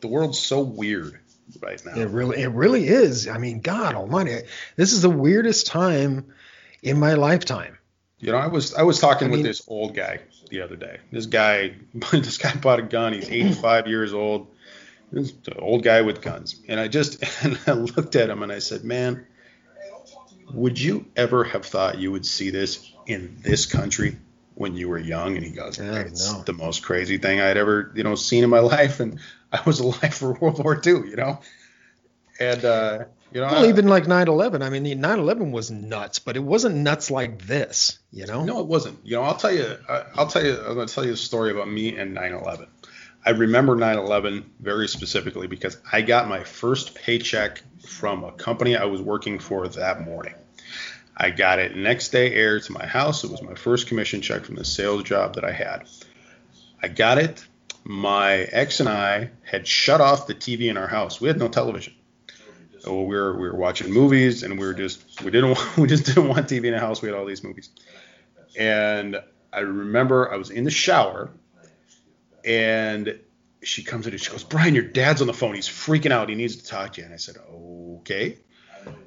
the 0.00 0.06
world's 0.06 0.38
so 0.38 0.60
weird 0.60 1.18
right 1.60 1.84
now. 1.84 1.94
It 1.94 2.08
really, 2.08 2.42
it 2.42 2.48
really 2.48 2.86
is. 2.86 3.28
I 3.28 3.38
mean, 3.38 3.60
God 3.60 3.94
Almighty, 3.94 4.40
this 4.76 4.92
is 4.92 5.02
the 5.02 5.10
weirdest 5.10 5.66
time 5.66 6.32
in 6.82 6.98
my 6.98 7.14
lifetime. 7.14 7.78
You 8.18 8.32
know, 8.32 8.38
I 8.38 8.46
was 8.46 8.74
I 8.74 8.82
was 8.82 9.00
talking 9.00 9.28
I 9.28 9.30
with 9.32 9.38
mean- 9.38 9.46
this 9.46 9.62
old 9.66 9.94
guy 9.94 10.20
the 10.50 10.60
other 10.62 10.76
day. 10.76 10.98
This 11.10 11.26
guy 11.26 11.74
this 12.12 12.38
guy 12.38 12.54
bought 12.54 12.78
a 12.78 12.82
gun. 12.82 13.12
He's 13.12 13.28
85 13.30 13.86
years 13.88 14.12
old. 14.12 14.48
This 15.10 15.34
old 15.58 15.82
guy 15.82 16.02
with 16.02 16.22
guns. 16.22 16.60
And 16.68 16.78
I 16.80 16.88
just 16.88 17.22
and 17.44 17.58
I 17.66 17.72
looked 17.72 18.16
at 18.16 18.30
him 18.30 18.42
and 18.42 18.52
I 18.52 18.60
said, 18.60 18.84
"Man, 18.84 19.26
would 20.52 20.80
you 20.80 21.06
ever 21.16 21.44
have 21.44 21.66
thought 21.66 21.98
you 21.98 22.12
would 22.12 22.24
see 22.26 22.50
this 22.50 22.90
in 23.06 23.36
this 23.40 23.66
country 23.66 24.16
when 24.54 24.74
you 24.76 24.88
were 24.88 24.98
young?" 24.98 25.36
And 25.36 25.44
he 25.44 25.50
goes, 25.52 25.78
Yeah, 25.78 25.96
"It's 26.00 26.32
no. 26.32 26.42
the 26.42 26.52
most 26.52 26.82
crazy 26.82 27.18
thing 27.18 27.40
I'd 27.40 27.56
ever, 27.56 27.92
you 27.94 28.02
know, 28.02 28.14
seen 28.14 28.44
in 28.44 28.50
my 28.50 28.58
life 28.76 29.00
and 29.00 29.18
I 29.52 29.60
was 29.66 29.80
alive 29.80 30.14
for 30.14 30.32
World 30.34 30.62
War 30.62 30.80
II, 30.84 30.92
you 31.10 31.16
know?" 31.16 31.40
And 32.40 32.64
uh, 32.64 33.04
you 33.32 33.40
know, 33.40 33.46
Well, 33.46 33.64
I- 33.64 33.68
even 33.68 33.86
like 33.88 34.04
9/11. 34.04 34.62
I 34.62 34.70
mean, 34.70 34.82
the 34.82 34.94
9/11 34.96 35.52
was 35.52 35.70
nuts, 35.70 36.18
but 36.18 36.36
it 36.36 36.42
wasn't 36.42 36.76
nuts 36.76 37.10
like 37.10 37.42
this. 37.46 37.98
You 38.10 38.26
know? 38.26 38.44
No, 38.44 38.60
it 38.60 38.66
wasn't. 38.66 38.98
You 39.04 39.16
know, 39.16 39.22
I'll 39.22 39.36
tell 39.36 39.52
you. 39.54 39.76
I- 39.88 40.04
I'll 40.16 40.26
tell 40.26 40.44
you. 40.44 40.56
I'm 40.58 40.74
going 40.74 40.86
to 40.86 40.94
tell 40.94 41.04
you 41.06 41.12
a 41.12 41.16
story 41.16 41.50
about 41.50 41.70
me 41.70 41.96
and 41.96 42.16
9/11. 42.16 42.66
I 43.24 43.30
remember 43.30 43.76
9/11 43.76 44.44
very 44.60 44.88
specifically 44.88 45.46
because 45.46 45.76
I 45.92 46.02
got 46.02 46.28
my 46.28 46.42
first 46.42 46.94
paycheck 46.94 47.62
from 47.86 48.24
a 48.24 48.32
company 48.32 48.76
I 48.76 48.86
was 48.86 49.00
working 49.00 49.38
for 49.38 49.68
that 49.68 50.00
morning. 50.00 50.34
I 51.16 51.30
got 51.30 51.58
it 51.58 51.76
next 51.76 52.08
day 52.08 52.34
aired 52.34 52.62
to 52.64 52.72
my 52.72 52.86
house. 52.86 53.24
It 53.24 53.30
was 53.30 53.42
my 53.42 53.54
first 53.54 53.86
commission 53.86 54.22
check 54.22 54.44
from 54.44 54.56
the 54.56 54.64
sales 54.64 55.02
job 55.04 55.34
that 55.34 55.44
I 55.44 55.52
had. 55.52 55.84
I 56.82 56.88
got 56.88 57.18
it. 57.18 57.44
My 57.84 58.38
ex 58.38 58.80
and 58.80 58.88
I 58.88 59.30
had 59.42 59.66
shut 59.66 60.00
off 60.00 60.26
the 60.26 60.34
TV 60.34 60.70
in 60.70 60.76
our 60.76 60.86
house. 60.86 61.20
We 61.20 61.28
had 61.28 61.38
no 61.38 61.48
television. 61.48 61.94
We 62.86 62.92
were 62.92 63.36
we 63.36 63.48
were 63.48 63.56
watching 63.56 63.92
movies 63.92 64.42
and 64.42 64.58
we 64.58 64.66
were 64.66 64.74
just 64.74 65.22
we 65.22 65.30
didn't 65.30 65.58
we 65.76 65.86
just 65.86 66.06
didn't 66.06 66.28
want 66.28 66.48
TV 66.48 66.66
in 66.66 66.72
the 66.72 66.80
house. 66.80 67.02
We 67.02 67.08
had 67.08 67.16
all 67.16 67.26
these 67.26 67.44
movies. 67.44 67.70
And 68.58 69.20
I 69.52 69.60
remember 69.60 70.32
I 70.32 70.36
was 70.36 70.50
in 70.50 70.64
the 70.64 70.70
shower 70.70 71.30
and 72.44 73.18
she 73.62 73.84
comes 73.84 74.06
in 74.06 74.12
and 74.12 74.20
she 74.20 74.30
goes, 74.30 74.44
Brian, 74.44 74.74
your 74.74 74.84
dad's 74.84 75.20
on 75.20 75.26
the 75.26 75.32
phone. 75.32 75.54
He's 75.54 75.68
freaking 75.68 76.10
out. 76.10 76.28
He 76.28 76.34
needs 76.34 76.56
to 76.56 76.66
talk 76.66 76.94
to 76.94 77.00
you. 77.00 77.04
And 77.04 77.14
I 77.14 77.18
said, 77.18 77.36
okay. 77.38 78.38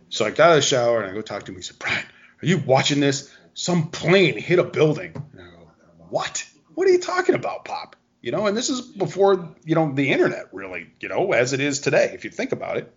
So 0.09 0.25
I 0.25 0.31
got 0.31 0.49
out 0.49 0.49
of 0.51 0.55
the 0.57 0.61
shower 0.61 1.01
and 1.01 1.11
I 1.11 1.13
go 1.13 1.21
talk 1.21 1.43
to 1.43 1.51
him. 1.51 1.57
He 1.57 1.61
said, 1.61 1.79
Brian, 1.79 2.05
are 2.41 2.45
you 2.45 2.57
watching 2.59 2.99
this? 2.99 3.33
Some 3.53 3.89
plane 3.89 4.37
hit 4.37 4.59
a 4.59 4.63
building. 4.63 5.13
And 5.33 5.41
I 5.41 5.51
go, 5.51 5.69
what? 6.09 6.47
What 6.73 6.87
are 6.87 6.91
you 6.91 6.99
talking 6.99 7.35
about, 7.35 7.65
Pop? 7.65 7.95
You 8.21 8.31
know, 8.31 8.47
and 8.47 8.57
this 8.57 8.69
is 8.69 8.81
before, 8.81 9.55
you 9.65 9.75
know, 9.75 9.93
the 9.93 10.11
internet 10.11 10.53
really, 10.53 10.87
you 10.99 11.09
know, 11.09 11.31
as 11.31 11.53
it 11.53 11.59
is 11.59 11.79
today, 11.79 12.11
if 12.13 12.23
you 12.23 12.31
think 12.31 12.51
about 12.51 12.77
it. 12.77 12.91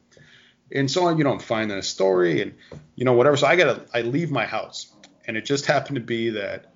And 0.73 0.91
so, 0.91 1.09
you 1.17 1.25
know, 1.25 1.33
I'm 1.33 1.39
finding 1.39 1.77
a 1.77 1.83
story 1.83 2.43
and, 2.43 2.55
you 2.95 3.05
know, 3.05 3.13
whatever. 3.13 3.37
So 3.37 3.47
I 3.47 3.57
got 3.57 3.65
to, 3.65 3.97
I 3.97 4.03
leave 4.03 4.31
my 4.31 4.47
house. 4.47 4.93
And 5.27 5.37
it 5.37 5.45
just 5.45 5.67
happened 5.67 5.97
to 5.97 6.03
be 6.03 6.31
that 6.31 6.73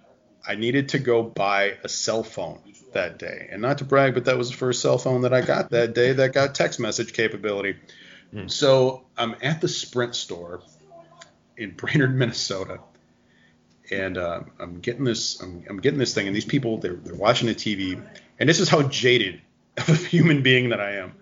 I 0.47 0.56
needed 0.56 0.90
to 0.90 0.99
go 0.99 1.23
buy 1.23 1.78
a 1.82 1.88
cell 1.88 2.23
phone 2.23 2.61
that 2.92 3.18
day. 3.18 3.49
And 3.50 3.62
not 3.62 3.78
to 3.78 3.85
brag, 3.85 4.14
but 4.14 4.26
that 4.26 4.37
was 4.37 4.50
the 4.50 4.56
first 4.56 4.82
cell 4.82 4.99
phone 4.99 5.23
that 5.23 5.32
I 5.32 5.40
got 5.40 5.71
that 5.71 5.94
day 5.94 6.12
that 6.12 6.32
got 6.32 6.54
text 6.54 6.78
message 6.78 7.12
capability. 7.12 7.76
So 8.49 9.05
I'm 9.17 9.37
at 9.43 9.61
the 9.61 9.69
Sprint 9.69 10.15
store 10.15 10.62
in 11.57 11.71
Brainerd, 11.77 12.15
Minnesota, 12.15 12.81
and 13.91 14.17
uh, 14.17 14.41
I'm 14.59 14.81
getting 14.81 15.05
this. 15.05 15.41
I'm, 15.41 15.65
I'm 15.69 15.81
getting 15.81 15.99
this 15.99 16.15
thing, 16.15 16.27
and 16.27 16.35
these 16.35 16.45
people 16.45 16.79
they're, 16.79 16.95
they're 16.95 17.15
watching 17.15 17.49
the 17.49 17.55
TV, 17.55 18.03
and 18.39 18.49
this 18.49 18.61
is 18.61 18.69
how 18.69 18.83
jaded 18.83 19.41
of 19.77 19.89
a 19.89 19.95
human 19.95 20.43
being 20.43 20.71
that 20.71 20.81
I 20.81 20.97
am. 20.97 21.15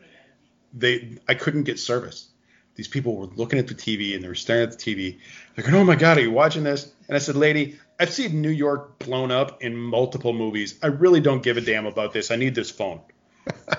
They 0.73 1.19
I 1.29 1.35
couldn't 1.35 1.64
get 1.64 1.79
service. 1.79 2.29
These 2.76 2.88
people 2.88 3.17
were 3.17 3.26
looking 3.26 3.59
at 3.59 3.67
the 3.67 3.75
TV 3.75 4.14
and 4.14 4.25
they 4.25 4.29
were 4.29 4.35
staring 4.35 4.62
at 4.62 4.79
the 4.79 4.79
TV. 4.79 5.19
They're 5.54 5.65
going, 5.65 5.76
"Oh 5.76 5.84
my 5.84 5.97
God, 5.97 6.17
are 6.17 6.23
you 6.23 6.30
watching 6.30 6.63
this?" 6.63 6.91
And 7.08 7.17
I 7.17 7.19
said, 7.19 7.34
"Lady, 7.34 7.78
I've 7.99 8.13
seen 8.13 8.41
New 8.41 8.50
York 8.50 9.00
blown 9.00 9.32
up 9.32 9.63
in 9.63 9.76
multiple 9.76 10.32
movies. 10.32 10.78
I 10.82 10.87
really 10.87 11.21
don't 11.21 11.43
give 11.43 11.56
a 11.56 11.61
damn 11.61 11.87
about 11.87 12.13
this. 12.13 12.30
I 12.30 12.37
need 12.37 12.54
this 12.54 12.71
phone." 12.71 13.00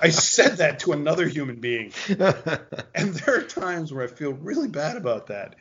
I 0.02 0.08
said 0.10 0.58
that 0.58 0.80
to 0.80 0.92
another 0.92 1.26
human 1.28 1.56
being. 1.56 1.92
And 2.94 3.14
there 3.14 3.38
are 3.38 3.42
times 3.42 3.92
where 3.92 4.04
I 4.04 4.06
feel 4.06 4.32
really 4.32 4.68
bad 4.68 4.96
about 4.96 5.28
that, 5.28 5.56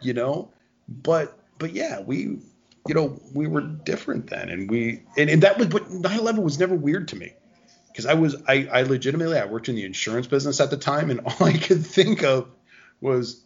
you 0.00 0.14
know. 0.14 0.50
But 0.88 1.38
but 1.58 1.72
yeah, 1.72 2.00
we 2.00 2.16
you 2.88 2.94
know 2.94 3.20
we 3.34 3.46
were 3.46 3.60
different 3.60 4.28
then, 4.30 4.48
and 4.48 4.70
we 4.70 5.02
and, 5.16 5.28
and 5.30 5.42
that 5.42 5.58
was 5.58 5.68
but 5.68 5.88
9/11 5.90 6.42
was 6.42 6.58
never 6.58 6.74
weird 6.74 7.08
to 7.08 7.16
me 7.16 7.34
because 7.88 8.06
I 8.06 8.14
was 8.14 8.36
I 8.48 8.68
I 8.72 8.82
legitimately 8.82 9.38
I 9.38 9.44
worked 9.44 9.68
in 9.68 9.74
the 9.76 9.84
insurance 9.84 10.26
business 10.26 10.60
at 10.60 10.70
the 10.70 10.76
time, 10.78 11.10
and 11.10 11.20
all 11.26 11.46
I 11.46 11.52
could 11.52 11.84
think 11.84 12.22
of 12.24 12.48
was 13.00 13.44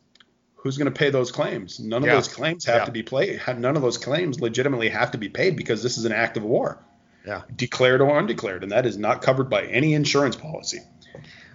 who's 0.55 0.79
going 0.79 0.91
to 0.93 0.99
pay 0.99 1.11
those 1.11 1.31
claims. 1.33 1.79
None 1.81 2.03
of 2.03 2.07
Yeah. 2.09 2.15
those 2.15 2.29
claims 2.29 2.65
have 2.65 2.83
Yeah. 2.83 2.85
to 2.87 2.93
be 2.93 3.03
played. 3.03 3.41
None 3.59 3.77
of 3.77 3.83
those 3.83 3.99
claims 3.99 4.41
legitimately 4.41 4.89
have 4.89 5.11
to 5.11 5.19
be 5.19 5.29
paid 5.29 5.57
because 5.57 5.83
this 5.83 5.99
is 5.99 6.07
an 6.07 6.13
act 6.13 6.37
of 6.39 6.43
war 6.43 6.79
yeah. 7.25 7.43
declared 7.55 8.01
or 8.01 8.19
undeclared, 8.19 8.63
and 8.63 8.73
that 8.73 8.87
is 8.87 8.97
not 8.97 9.23
covered 9.23 9.49
by 9.51 9.65
any 9.65 9.95
insurance 9.95 10.37
policy. 10.37 10.81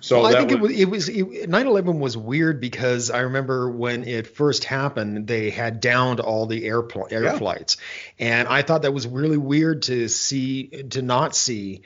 So 0.01 0.21
well, 0.21 0.27
I 0.27 0.39
think 0.39 0.61
would, 0.61 0.71
it 0.71 0.85
was 0.89 1.09
it 1.09 1.23
was 1.23 1.39
it, 1.43 1.49
9/11 1.49 1.99
was 1.99 2.15
weird 2.15 2.61
because 2.61 3.11
I 3.11 3.19
remember 3.21 3.69
when 3.69 4.05
it 4.05 4.27
first 4.27 4.63
happened, 4.63 5.27
they 5.27 5.49
had 5.49 5.81
downed 5.81 6.21
all 6.21 6.45
the 6.45 6.63
airpl- 6.63 7.11
air 7.11 7.23
Yeah. 7.25 7.37
flights, 7.37 7.75
and 8.17 8.47
I 8.47 8.61
thought 8.61 8.83
that 8.83 8.93
was 8.93 9.07
really 9.07 9.37
weird 9.37 9.81
to 9.83 10.07
see 10.07 10.67
to 10.91 11.01
not 11.01 11.35
see 11.35 11.81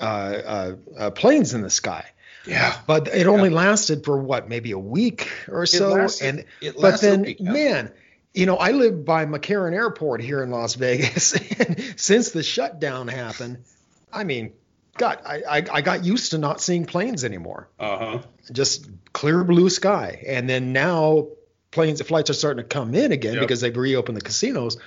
uh, 0.00 0.04
uh, 0.04 0.76
uh, 0.96 1.10
planes 1.10 1.52
in 1.52 1.60
the 1.60 1.68
sky. 1.70 2.06
yeah. 2.46 2.74
But 2.86 3.08
it 3.08 3.26
only 3.26 3.50
lasted 3.50 4.04
for 4.04 4.16
what, 4.16 4.48
maybe 4.48 4.70
a 4.70 4.78
week 4.78 5.28
or 5.48 5.66
so, 5.66 5.90
lasted- 5.92 6.26
and 6.26 6.44
it 6.62 6.80
but 6.80 7.00
then, 7.02 7.22
week, 7.22 7.36
yeah. 7.40 7.52
man. 7.52 7.92
You 8.38 8.46
know, 8.46 8.56
I 8.56 8.70
live 8.70 9.04
by 9.04 9.26
McCarran 9.26 9.72
Airport 9.74 10.22
here 10.22 10.44
in 10.44 10.50
Las 10.52 10.74
Vegas, 10.74 11.32
and 11.58 11.80
since 11.96 12.30
the 12.30 12.44
shutdown 12.44 13.08
happened, 13.08 13.64
I 14.12 14.22
mean, 14.22 14.52
God, 14.96 15.18
I, 15.26 15.42
I, 15.42 15.64
I 15.72 15.80
got 15.80 16.04
used 16.04 16.30
to 16.30 16.38
not 16.38 16.60
seeing 16.60 16.84
planes 16.86 17.24
anymore 17.24 17.68
Uh 17.80 17.98
huh. 17.98 18.18
just 18.52 18.88
clear 19.12 19.42
blue 19.42 19.68
sky. 19.70 20.22
And 20.26 20.48
then 20.48 20.72
now 20.72 21.28
planes, 21.72 21.98
and 22.00 22.06
flights 22.06 22.30
are 22.30 22.34
starting 22.34 22.62
to 22.62 22.68
come 22.68 22.94
in 22.94 23.10
again 23.10 23.34
Yep. 23.34 23.42
because 23.42 23.60
they've 23.60 23.76
reopened 23.76 24.16
the 24.16 24.20
casinos. 24.22 24.78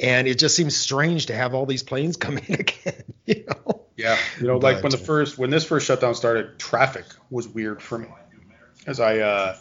And 0.00 0.26
it 0.26 0.38
just 0.38 0.56
seems 0.56 0.74
strange 0.74 1.26
to 1.26 1.34
have 1.34 1.54
all 1.54 1.66
these 1.66 1.82
planes 1.82 2.16
come 2.16 2.38
in 2.38 2.54
again. 2.60 3.02
You 3.26 3.44
know? 3.48 3.82
Yeah. 3.96 4.16
You 4.40 4.46
know, 4.46 4.56
like 4.56 4.82
when 4.82 4.92
the 4.92 4.96
first 4.98 5.36
when 5.36 5.50
this 5.50 5.64
first 5.64 5.86
shutdown 5.86 6.14
started, 6.14 6.58
traffic 6.58 7.04
was 7.28 7.48
weird 7.48 7.82
for 7.82 7.98
me. 7.98 8.08
As 8.86 8.98
I 8.98 9.18
uh 9.18 9.56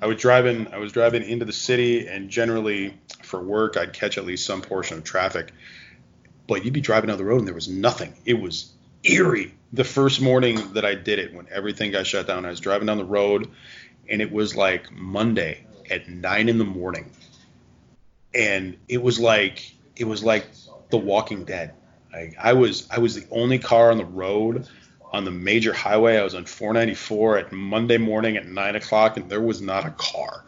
I 0.00 0.06
was 0.06 0.18
driving 0.18 0.68
I 0.68 0.78
was 0.78 0.92
driving 0.92 1.22
into 1.22 1.44
the 1.44 1.52
city 1.52 2.06
and 2.06 2.28
generally 2.28 2.96
for 3.22 3.42
work 3.42 3.76
I'd 3.76 3.92
catch 3.92 4.18
at 4.18 4.26
least 4.26 4.46
some 4.46 4.62
portion 4.62 4.98
of 4.98 5.04
traffic. 5.04 5.52
But 6.46 6.64
you'd 6.64 6.74
be 6.74 6.80
driving 6.80 7.08
down 7.08 7.18
the 7.18 7.24
road 7.24 7.38
and 7.38 7.46
there 7.46 7.54
was 7.54 7.68
nothing. 7.68 8.14
It 8.24 8.34
was 8.34 8.72
eerie. 9.02 9.54
The 9.72 9.84
first 9.84 10.20
morning 10.20 10.74
that 10.74 10.84
I 10.84 10.94
did 10.94 11.18
it 11.18 11.34
when 11.34 11.46
everything 11.50 11.90
got 11.92 12.06
shut 12.06 12.26
down, 12.26 12.44
I 12.44 12.50
was 12.50 12.60
driving 12.60 12.86
down 12.86 12.98
the 12.98 13.04
road 13.04 13.50
and 14.08 14.22
it 14.22 14.30
was 14.30 14.54
like 14.54 14.92
Monday 14.92 15.64
at 15.90 16.08
nine 16.08 16.48
in 16.48 16.58
the 16.58 16.64
morning. 16.64 17.10
And 18.34 18.76
it 18.88 19.02
was 19.02 19.18
like 19.18 19.74
it 19.96 20.04
was 20.04 20.22
like 20.22 20.46
The 20.90 20.98
Walking 20.98 21.44
Dead. 21.44 21.72
I 22.40 22.54
was 22.54 22.88
I 22.90 22.98
was 22.98 23.14
the 23.14 23.26
only 23.30 23.58
car 23.58 23.90
on 23.90 23.98
the 23.98 24.04
road 24.04 24.66
on 25.12 25.24
the 25.24 25.30
major 25.30 25.72
highway. 25.72 26.16
I 26.16 26.24
was 26.24 26.34
on 26.34 26.44
494 26.44 27.38
at 27.38 27.52
Monday 27.52 27.98
morning 27.98 28.36
at 28.36 28.46
nine 28.46 28.76
o'clock, 28.76 29.16
and 29.16 29.30
there 29.30 29.40
was 29.40 29.60
not 29.60 29.86
a 29.86 29.90
car. 29.90 30.44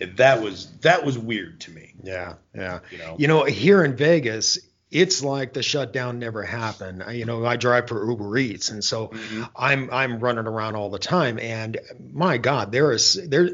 And 0.00 0.16
that 0.16 0.42
was 0.42 0.70
that 0.82 1.04
was 1.04 1.18
weird 1.18 1.60
to 1.60 1.70
me. 1.72 1.94
Yeah. 2.02 2.34
Yeah. 2.54 2.80
You 2.90 2.98
know. 2.98 3.16
You 3.18 3.28
know, 3.28 3.44
here 3.44 3.84
in 3.84 3.96
Vegas, 3.96 4.58
it's 4.90 5.22
like 5.22 5.52
the 5.52 5.62
shutdown 5.62 6.18
never 6.18 6.42
happened. 6.42 7.02
I- 7.02 7.12
You 7.12 7.24
know, 7.24 7.44
I 7.44 7.56
drive 7.56 7.88
for 7.88 8.08
Uber 8.08 8.38
Eats, 8.38 8.70
and 8.70 8.82
so 8.82 9.08
mm-hmm. 9.08 9.44
I'm 9.56 9.90
I'm 9.92 10.20
running 10.20 10.46
around 10.46 10.76
all 10.76 10.90
the 10.90 10.98
time. 10.98 11.38
And 11.38 11.78
my 12.12 12.38
God, 12.38 12.72
there 12.72 12.92
is 12.92 13.14
there 13.28 13.48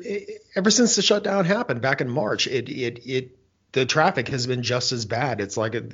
ever 0.55 0.71
since 0.71 0.97
the 0.97 1.03
shutdown 1.03 1.45
happened 1.45 1.81
back 1.81 2.01
in 2.01 2.09
March, 2.09 2.47
it 2.47 2.69
it 2.69 3.01
it 3.07 3.39
the 3.75 3.85
traffic 3.85 4.29
has 4.29 4.47
been 4.47 4.63
just 4.63 4.93
as 4.93 5.05
bad. 5.05 5.41
It's 5.41 5.57
like 5.57 5.75
a, 5.75 5.85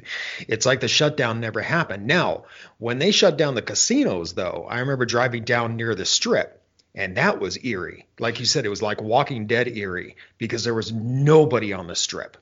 it's 0.46 0.66
like 0.66 0.80
the 0.80 0.88
shutdown 0.88 1.40
never 1.40 1.60
happened. 1.60 2.06
Now, 2.06 2.44
when 2.78 2.98
they 2.98 3.10
shut 3.10 3.36
down 3.36 3.54
the 3.54 3.62
casinos, 3.62 4.34
though, 4.34 4.66
I 4.68 4.78
remember 4.80 5.06
driving 5.06 5.44
down 5.44 5.76
near 5.76 5.94
the 5.94 6.04
Strip, 6.04 6.62
and 6.94 7.16
that 7.16 7.40
was 7.40 7.62
eerie. 7.64 8.06
Like 8.18 8.38
you 8.38 8.46
said, 8.46 8.64
it 8.66 8.68
was 8.68 8.82
like 8.82 9.00
Walking 9.00 9.46
Dead 9.46 9.66
eerie 9.66 10.16
because 10.38 10.62
there 10.62 10.74
was 10.74 10.92
nobody 10.92 11.72
on 11.72 11.86
the 11.86 11.96
Strip. 11.96 12.36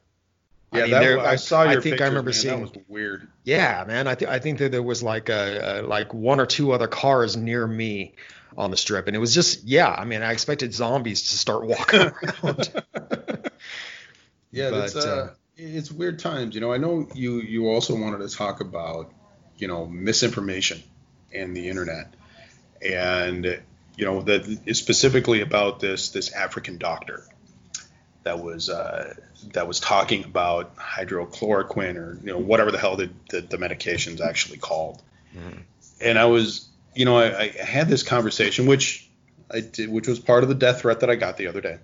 Yeah, 0.73 0.83
mean, 0.83 0.91
that, 0.91 1.01
there- 1.01 1.21
I 1.21 1.37
saw 1.37 1.63
your 1.63 1.79
I 1.79 1.83
think 1.83 2.01
I 2.01 2.07
remember 2.09 2.31
man. 2.31 2.35
seeing- 2.35 2.65
that 2.65 2.75
was 2.77 2.85
weird. 2.89 3.29
Yeah, 3.45 3.85
man. 3.87 4.07
I 4.09 4.17
think 4.17 4.31
I 4.31 4.39
think 4.41 4.59
that 4.59 4.73
there 4.73 4.83
was 4.83 5.03
like 5.03 5.29
a, 5.29 5.81
a 5.81 5.87
like 5.87 6.13
one 6.13 6.41
or 6.41 6.47
two 6.47 6.73
other 6.73 6.89
cars 6.89 7.37
near 7.37 7.67
me 7.67 8.15
on 8.57 8.71
the 8.73 8.77
strip, 8.77 9.07
and 9.07 9.15
it 9.17 9.21
was 9.21 9.33
just 9.35 9.65
yeah. 9.65 9.89
I 9.89 10.05
mean, 10.05 10.21
I 10.23 10.33
expected 10.33 10.75
zombies 10.75 11.31
to 11.31 11.39
start 11.39 11.65
walking 11.65 12.01
around. 12.45 12.83
Yeah, 14.51 14.71
But, 14.71 14.81
that's 14.81 14.97
uh, 14.97 15.35
it's 15.57 15.91
weird 15.91 16.19
times. 16.19 16.55
You 16.55 16.61
know, 16.61 16.73
I 16.73 16.79
know 16.79 17.09
you 17.15 17.41
you 17.41 17.69
also 17.69 17.99
wanted 17.99 18.29
to 18.29 18.35
talk 18.35 18.61
about 18.61 19.13
you 19.57 19.69
know 19.69 19.87
misinformation 19.87 20.83
and 21.33 21.57
the 21.57 21.69
internet, 21.69 22.15
and 22.81 23.45
you 23.97 24.05
know 24.05 24.23
that 24.23 24.75
specifically 24.77 25.41
about 25.41 25.81
this 25.81 26.11
this 26.11 26.33
African 26.33 26.79
doctor 26.79 27.25
that 28.23 28.41
was 28.41 28.69
uh, 28.69 29.15
that 29.53 29.67
was 29.67 29.81
talking 29.81 30.25
about 30.25 30.77
hydrochloroquine 30.77 31.97
or 31.97 32.19
you 32.23 32.33
know 32.33 32.39
whatever 32.39 32.71
the 32.71 32.79
hell 32.79 32.97
the 32.97 33.11
the, 33.31 33.41
the 33.41 33.59
medication's 33.59 34.21
actually 34.21 34.59
called, 34.59 35.03
and 36.01 36.19
I 36.19 36.27
was 36.27 36.69
you 36.95 37.05
know 37.05 37.19
I, 37.19 37.41
I 37.41 37.49
had 37.49 37.89
this 37.89 38.03
conversation 38.03 38.67
which 38.67 39.09
I 39.51 39.61
did 39.61 39.91
which 39.91 40.07
was 40.07 40.19
part 40.19 40.43
of 40.43 40.49
the 40.49 40.55
death 40.55 40.83
threat 40.83 41.01
that 41.01 41.11
I 41.11 41.17
got 41.17 41.37
the 41.37 41.49
other 41.49 41.61
day. 41.61 41.79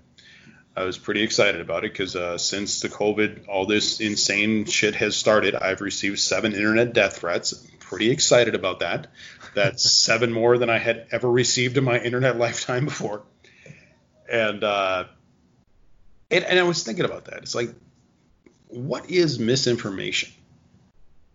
I 0.77 0.83
was 0.83 0.99
pretty 0.99 1.23
excited 1.23 1.61
about 1.61 1.85
it 1.85 1.93
because 1.93 2.17
uh, 2.17 2.37
since 2.37 2.81
the 2.81 2.89
COVID, 2.89 3.47
all 3.49 3.67
this 3.67 4.01
insane 4.01 4.65
shit 4.65 4.97
has 4.97 5.17
started, 5.17 5.55
I've 5.55 5.81
received 5.81 6.19
seven 6.19 6.53
internet 6.53 6.93
death 6.93 7.19
threats. 7.19 7.53
I'm 7.53 7.79
pretty 7.79 8.11
excited 8.11 8.57
about 8.57 8.81
that. 8.81 9.07
That's 9.55 9.89
seven 10.05 10.33
more 10.33 10.59
than 10.59 10.71
I 10.71 10.79
had 10.79 11.07
ever 11.13 11.31
received 11.31 11.77
in 11.77 11.85
my 11.85 12.01
internet 12.01 12.37
lifetime 12.39 12.87
before. 12.87 13.23
And, 14.31 14.65
uh, 14.65 15.05
and, 16.31 16.45
and 16.45 16.59
I 16.59 16.65
was 16.65 16.83
thinking 16.83 17.05
about 17.05 17.27
that. 17.27 17.39
It's 17.43 17.55
like, 17.55 17.73
what 18.67 19.09
is 19.09 19.39
misinformation? 19.39 20.33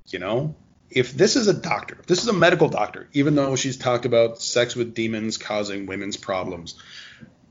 You 0.07 0.19
know, 0.19 0.55
if 0.89 1.13
this 1.13 1.37
is 1.37 1.47
a 1.47 1.53
doctor, 1.53 1.97
if 1.99 2.07
this 2.07 2.21
is 2.21 2.27
a 2.27 2.33
medical 2.33 2.67
doctor, 2.67 3.07
even 3.13 3.35
though 3.35 3.55
she's 3.55 3.77
talked 3.77 4.05
about 4.05 4.41
sex 4.41 4.75
with 4.75 4.95
demons 4.95 5.37
causing 5.37 5.85
women's 5.85 6.17
problems, 6.17 6.75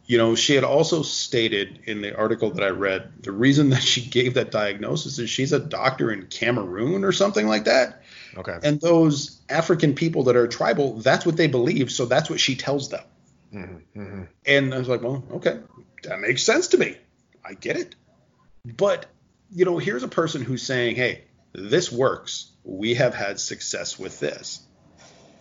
you 0.08 0.16
know, 0.16 0.34
she 0.34 0.54
had 0.54 0.64
also 0.64 1.02
stated 1.02 1.80
in 1.84 2.00
the 2.00 2.16
article 2.16 2.50
that 2.52 2.64
I 2.64 2.70
read 2.70 3.12
the 3.22 3.30
reason 3.30 3.68
that 3.70 3.82
she 3.82 4.00
gave 4.00 4.34
that 4.34 4.50
diagnosis 4.50 5.18
is 5.18 5.28
she's 5.28 5.52
a 5.52 5.60
doctor 5.60 6.10
in 6.10 6.26
Cameroon 6.26 7.04
or 7.04 7.12
something 7.12 7.46
like 7.46 7.64
that. 7.64 8.02
Okay. 8.34 8.58
And 8.64 8.80
those 8.80 9.42
African 9.50 9.94
people 9.94 10.24
that 10.24 10.36
are 10.36 10.48
tribal, 10.48 10.94
that's 11.00 11.26
what 11.26 11.36
they 11.36 11.46
believe. 11.46 11.92
So 11.92 12.06
that's 12.06 12.30
what 12.30 12.40
she 12.40 12.56
tells 12.56 12.88
them. 12.88 13.04
Mm-hmm. 13.52 14.22
And 14.46 14.74
I 14.74 14.78
was 14.78 14.88
like, 14.88 15.02
well, 15.02 15.22
okay, 15.34 15.60
that 16.04 16.20
makes 16.20 16.42
sense 16.42 16.68
to 16.68 16.78
me. 16.78 16.96
I 17.44 17.52
get 17.52 17.76
it. 17.76 17.94
But, 18.64 19.04
you 19.50 19.66
know, 19.66 19.76
here's 19.76 20.04
a 20.04 20.08
person 20.08 20.42
who's 20.42 20.62
saying, 20.62 20.96
hey, 20.96 21.24
this 21.52 21.92
works. 21.92 22.50
We 22.64 22.94
have 22.94 23.14
had 23.14 23.38
success 23.38 23.98
with 23.98 24.20
this. 24.20 24.62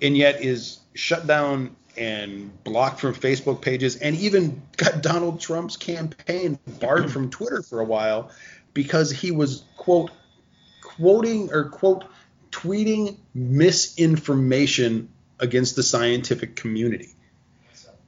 And 0.02 0.18
yet 0.18 0.44
is 0.44 0.80
shut 0.94 1.26
down 1.26 1.78
and 1.98 2.64
blocked 2.64 3.00
from 3.00 3.14
Facebook 3.14 3.62
pages 3.62 3.96
and 3.96 4.16
even 4.18 4.62
got 4.78 5.02
Donald 5.02 5.40
Trump's 5.40 5.78
campaign 5.78 6.60
barred 6.80 7.04
mm-hmm. 7.04 7.12
from 7.12 7.30
Twitter 7.30 7.62
for 7.62 7.80
a 7.80 7.86
while 7.86 8.32
because 8.74 9.12
he 9.12 9.32
was, 9.32 9.64
quote, 9.76 10.12
quoting 10.82 11.52
or, 11.52 11.70
quote, 11.70 12.06
tweeting 12.52 13.18
misinformation 13.34 15.10
against 15.40 15.76
the 15.76 15.84
scientific 15.84 16.56
community. 16.56 17.14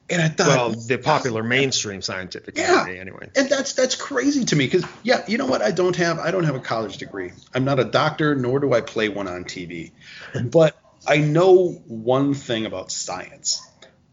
And 0.09 0.21
I 0.21 0.27
thought, 0.27 0.47
Well, 0.47 0.69
the 0.71 0.97
popular 0.97 1.43
mainstream 1.43 2.01
scientific 2.01 2.57
Yeah. 2.57 2.79
community, 2.79 2.99
anyway. 2.99 3.29
and 3.35 3.47
that's 3.47 3.73
that's 3.73 3.95
crazy 3.95 4.43
to 4.45 4.55
me 4.55 4.65
because 4.65 4.83
yeah, 5.03 5.23
you 5.27 5.37
know 5.37 5.45
what? 5.45 5.61
I 5.61 5.71
don't 5.71 5.95
have 5.97 6.17
I 6.17 6.31
don't 6.31 6.45
have 6.45 6.55
a 6.55 6.59
college 6.59 6.97
degree. 6.97 7.31
I'm 7.53 7.63
not 7.63 7.79
a 7.79 7.83
doctor, 7.83 8.33
nor 8.35 8.59
do 8.59 8.73
I 8.73 8.81
play 8.81 9.09
one 9.09 9.27
on 9.27 9.43
TV. 9.43 9.91
But 10.51 10.75
I 11.07 11.17
know 11.17 11.69
one 11.87 12.33
thing 12.33 12.65
about 12.65 12.91
science. 12.91 13.61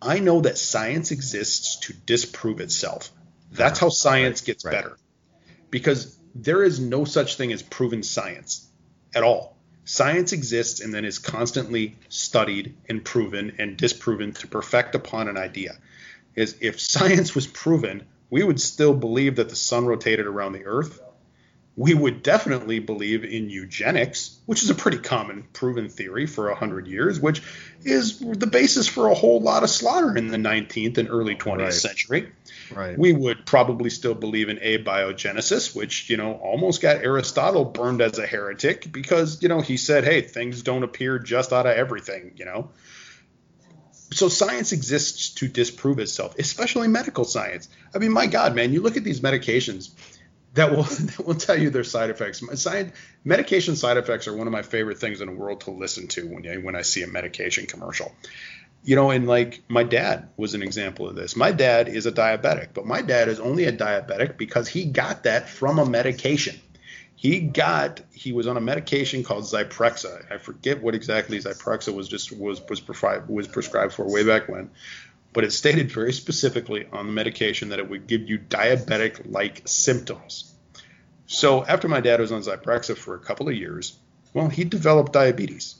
I 0.00 0.18
know 0.18 0.40
that 0.42 0.59
science 0.59 1.11
exists 1.11 1.76
to 1.87 1.92
disprove 1.92 2.61
itself. 2.61 3.11
That's 3.52 3.78
uh-huh. 3.78 3.87
how 3.87 3.90
science 3.90 4.40
gets 4.40 4.64
right. 4.64 4.72
better. 4.72 4.96
Because 5.70 6.16
there 6.35 6.62
is 6.62 6.78
no 6.78 7.04
such 7.04 7.37
thing 7.37 7.52
as 7.52 7.62
proven 7.62 8.02
science 8.02 8.68
at 9.14 9.22
all. 9.22 9.56
Science 9.85 10.32
exists 10.32 10.80
and 10.80 10.92
then 10.92 11.04
is 11.04 11.18
constantly 11.18 11.96
studied 12.09 12.76
and 12.88 13.04
proven 13.04 13.54
and 13.59 13.76
disproven 13.76 14.32
to 14.32 14.46
perfect 14.48 14.94
upon 14.94 15.28
an 15.28 15.37
idea. 15.37 15.78
Is 16.35 16.56
if 16.61 16.80
science 16.80 17.35
was 17.35 17.46
proven, 17.46 18.04
we 18.28 18.42
would 18.42 18.61
still 18.61 18.94
believe 18.94 19.37
that 19.37 19.48
the 19.48 19.56
sun 19.56 19.87
rotated 19.87 20.26
around 20.26 20.52
the 20.52 20.66
earth. 20.66 21.00
We 21.78 21.92
would 21.92 22.22
definitely 22.22 22.78
believe 22.78 23.22
in 23.22 23.50
eugenics, 23.50 24.38
which 24.46 24.62
is 24.62 24.70
a 24.70 24.74
pretty 24.74 24.96
common 24.96 25.44
proven 25.52 25.90
theory 25.90 26.24
for 26.24 26.48
100 26.48 26.86
years, 26.86 27.20
which 27.20 27.42
is 27.84 28.18
the 28.18 28.46
basis 28.46 28.88
for 28.88 29.08
a 29.08 29.14
whole 29.14 29.40
lot 29.40 29.62
of 29.62 29.68
slaughter 29.68 30.16
in 30.16 30.28
the 30.28 30.38
19th 30.38 30.96
and 30.96 31.10
early 31.10 31.34
20th 31.34 31.64
Right. 31.64 31.72
century. 31.74 32.32
Right. 32.74 32.98
We 32.98 33.12
would 33.12 33.44
probably 33.44 33.90
still 33.90 34.14
believe 34.14 34.48
in 34.48 34.56
abiogenesis, 34.56 35.76
which, 35.76 36.08
you 36.08 36.16
know, 36.16 36.32
almost 36.32 36.80
got 36.80 37.04
Aristotle 37.04 37.66
burned 37.66 38.00
as 38.00 38.18
a 38.18 38.26
heretic 38.26 38.90
because, 38.90 39.42
you 39.42 39.48
know, 39.48 39.60
he 39.60 39.76
said, 39.76 40.04
hey, 40.04 40.22
things 40.22 40.62
don't 40.62 40.82
appear 40.82 41.18
just 41.18 41.52
out 41.52 41.66
of 41.66 41.76
everything, 41.76 42.32
you 42.36 42.46
know. 42.46 42.70
So 44.12 44.28
science 44.28 44.72
exists 44.72 45.30
to 45.34 45.48
disprove 45.48 45.98
itself, 45.98 46.38
especially 46.38 46.88
medical 46.88 47.24
science. 47.24 47.68
I 47.94 47.98
mean, 47.98 48.12
my 48.12 48.26
God, 48.26 48.54
man, 48.54 48.72
you 48.72 48.80
look 48.80 48.96
at 48.96 49.04
these 49.04 49.20
medications 49.20 49.90
that 50.56 50.72
will 50.72 50.82
that 50.82 51.26
will 51.26 51.34
tell 51.34 51.58
you 51.58 51.70
their 51.70 51.84
side 51.84 52.10
effects. 52.10 52.42
Science, 52.60 52.92
medication 53.24 53.76
side 53.76 53.96
effects 53.96 54.26
are 54.26 54.36
one 54.36 54.46
of 54.46 54.52
my 54.52 54.62
favorite 54.62 54.98
things 54.98 55.20
in 55.20 55.28
the 55.28 55.34
world 55.34 55.62
to 55.62 55.70
listen 55.70 56.08
to 56.08 56.26
when 56.26 56.64
when 56.64 56.76
I 56.76 56.82
see 56.82 57.02
a 57.02 57.06
medication 57.06 57.66
commercial 57.66 58.12
you 58.86 58.94
know, 58.94 59.10
and 59.10 59.26
like 59.26 59.62
my 59.68 59.82
dad 59.82 60.28
was 60.36 60.54
an 60.54 60.62
example 60.62 61.08
of 61.08 61.16
this. 61.16 61.34
My 61.34 61.50
dad 61.50 61.88
is 61.88 62.06
a 62.06 62.12
diabetic, 62.12 62.68
but 62.72 62.86
my 62.86 63.02
dad 63.02 63.28
is 63.28 63.40
only 63.40 63.64
a 63.64 63.72
diabetic 63.72 64.38
because 64.38 64.68
he 64.68 64.84
got 64.84 65.24
that 65.24 65.48
from 65.48 65.80
a 65.80 65.84
medication. 65.84 66.60
He 67.16 67.40
got 67.40 68.00
he 68.12 68.32
was 68.32 68.46
on 68.46 68.56
a 68.56 68.60
medication 68.60 69.24
called 69.24 69.42
Zyprexa. 69.42 70.32
I 70.32 70.38
forget 70.38 70.80
what 70.80 70.94
exactly 70.94 71.38
Zyprexa 71.38 71.92
was 71.92 72.08
just 72.08 72.30
was 72.30 72.60
was 72.68 72.80
prescribed 72.80 73.28
was 73.28 73.48
prescribed 73.48 73.92
for 73.92 74.08
way 74.08 74.22
back 74.22 74.48
when, 74.48 74.70
but 75.37 75.44
it 75.44 75.53
stated 75.53 75.92
very 75.92 76.14
specifically 76.14 76.88
on 76.90 77.07
the 77.07 77.12
medication 77.12 77.68
that 77.68 77.79
it 77.79 77.90
would 77.90 78.07
give 78.07 78.27
you 78.27 78.38
diabetic 78.38 79.31
like 79.31 79.61
symptoms. 79.66 80.51
So 81.27 81.62
after 81.62 81.88
my 81.88 82.01
dad 82.01 82.20
was 82.20 82.33
on 82.33 82.40
Zyprexa 82.40 82.96
for 82.96 83.14
a 83.14 83.18
couple 83.18 83.46
of 83.46 83.55
years, 83.55 83.99
well, 84.33 84.49
he 84.49 84.64
developed 84.64 85.12
diabetes. 85.12 85.75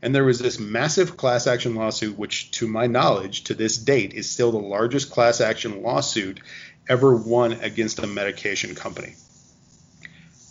And 0.00 0.14
there 0.14 0.24
was 0.24 0.38
this 0.38 0.58
massive 0.58 1.18
class 1.18 1.46
action 1.46 1.74
lawsuit, 1.74 2.16
which, 2.16 2.52
to 2.52 2.66
my 2.66 2.86
knowledge, 2.86 3.44
to 3.44 3.54
this 3.54 3.76
date, 3.76 4.14
is 4.14 4.30
still 4.30 4.50
the 4.50 4.56
largest 4.56 5.10
class 5.10 5.42
action 5.42 5.82
lawsuit 5.82 6.40
ever 6.88 7.14
won 7.14 7.52
against 7.52 7.98
a 7.98 8.06
medication 8.06 8.74
company. 8.74 9.14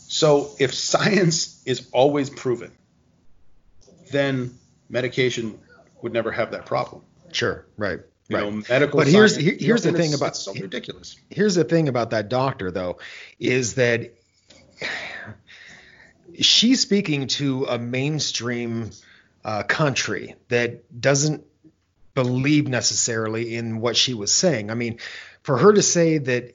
So, 0.07 0.51
if 0.59 0.71
science 0.75 1.63
is 1.65 1.89
always 1.91 2.29
proven, 2.29 2.73
then 4.11 4.59
medication 4.87 5.59
would 6.03 6.13
never 6.13 6.31
have 6.31 6.51
that 6.51 6.67
problem. 6.67 7.01
Sure. 7.31 7.65
Right. 7.75 8.01
You 8.31 8.37
Right. 8.37 8.43
know, 8.53 8.63
medical. 8.69 8.97
But 8.99 9.07
here's- 9.07 9.33
science- 9.33 9.43
here- 9.45 9.53
you 9.59 9.65
here's 9.67 9.85
know, 9.85 9.91
the 9.91 9.97
thing 9.97 10.13
about- 10.13 10.37
so 10.37 10.53
ridiculous. 10.53 11.17
here's 11.29 11.55
the 11.55 11.63
thing 11.65 11.89
about 11.89 12.11
that 12.11 12.29
doctor 12.29 12.71
though 12.71 12.97
is 13.39 13.73
that 13.75 14.13
she's 16.39 16.79
speaking 16.79 17.27
to 17.27 17.65
a 17.65 17.77
mainstream 17.77 18.89
uh, 19.43 19.63
country 19.63 20.35
that 20.49 21.01
doesn't 21.01 21.43
believe 22.13 22.67
necessarily 22.67 23.55
in 23.55 23.79
what 23.81 23.95
she 23.97 24.13
was 24.13 24.31
saying 24.33 24.69
i 24.69 24.73
mean 24.75 24.97
for 25.43 25.57
her 25.57 25.71
to 25.73 25.81
say 25.81 26.17
that 26.17 26.53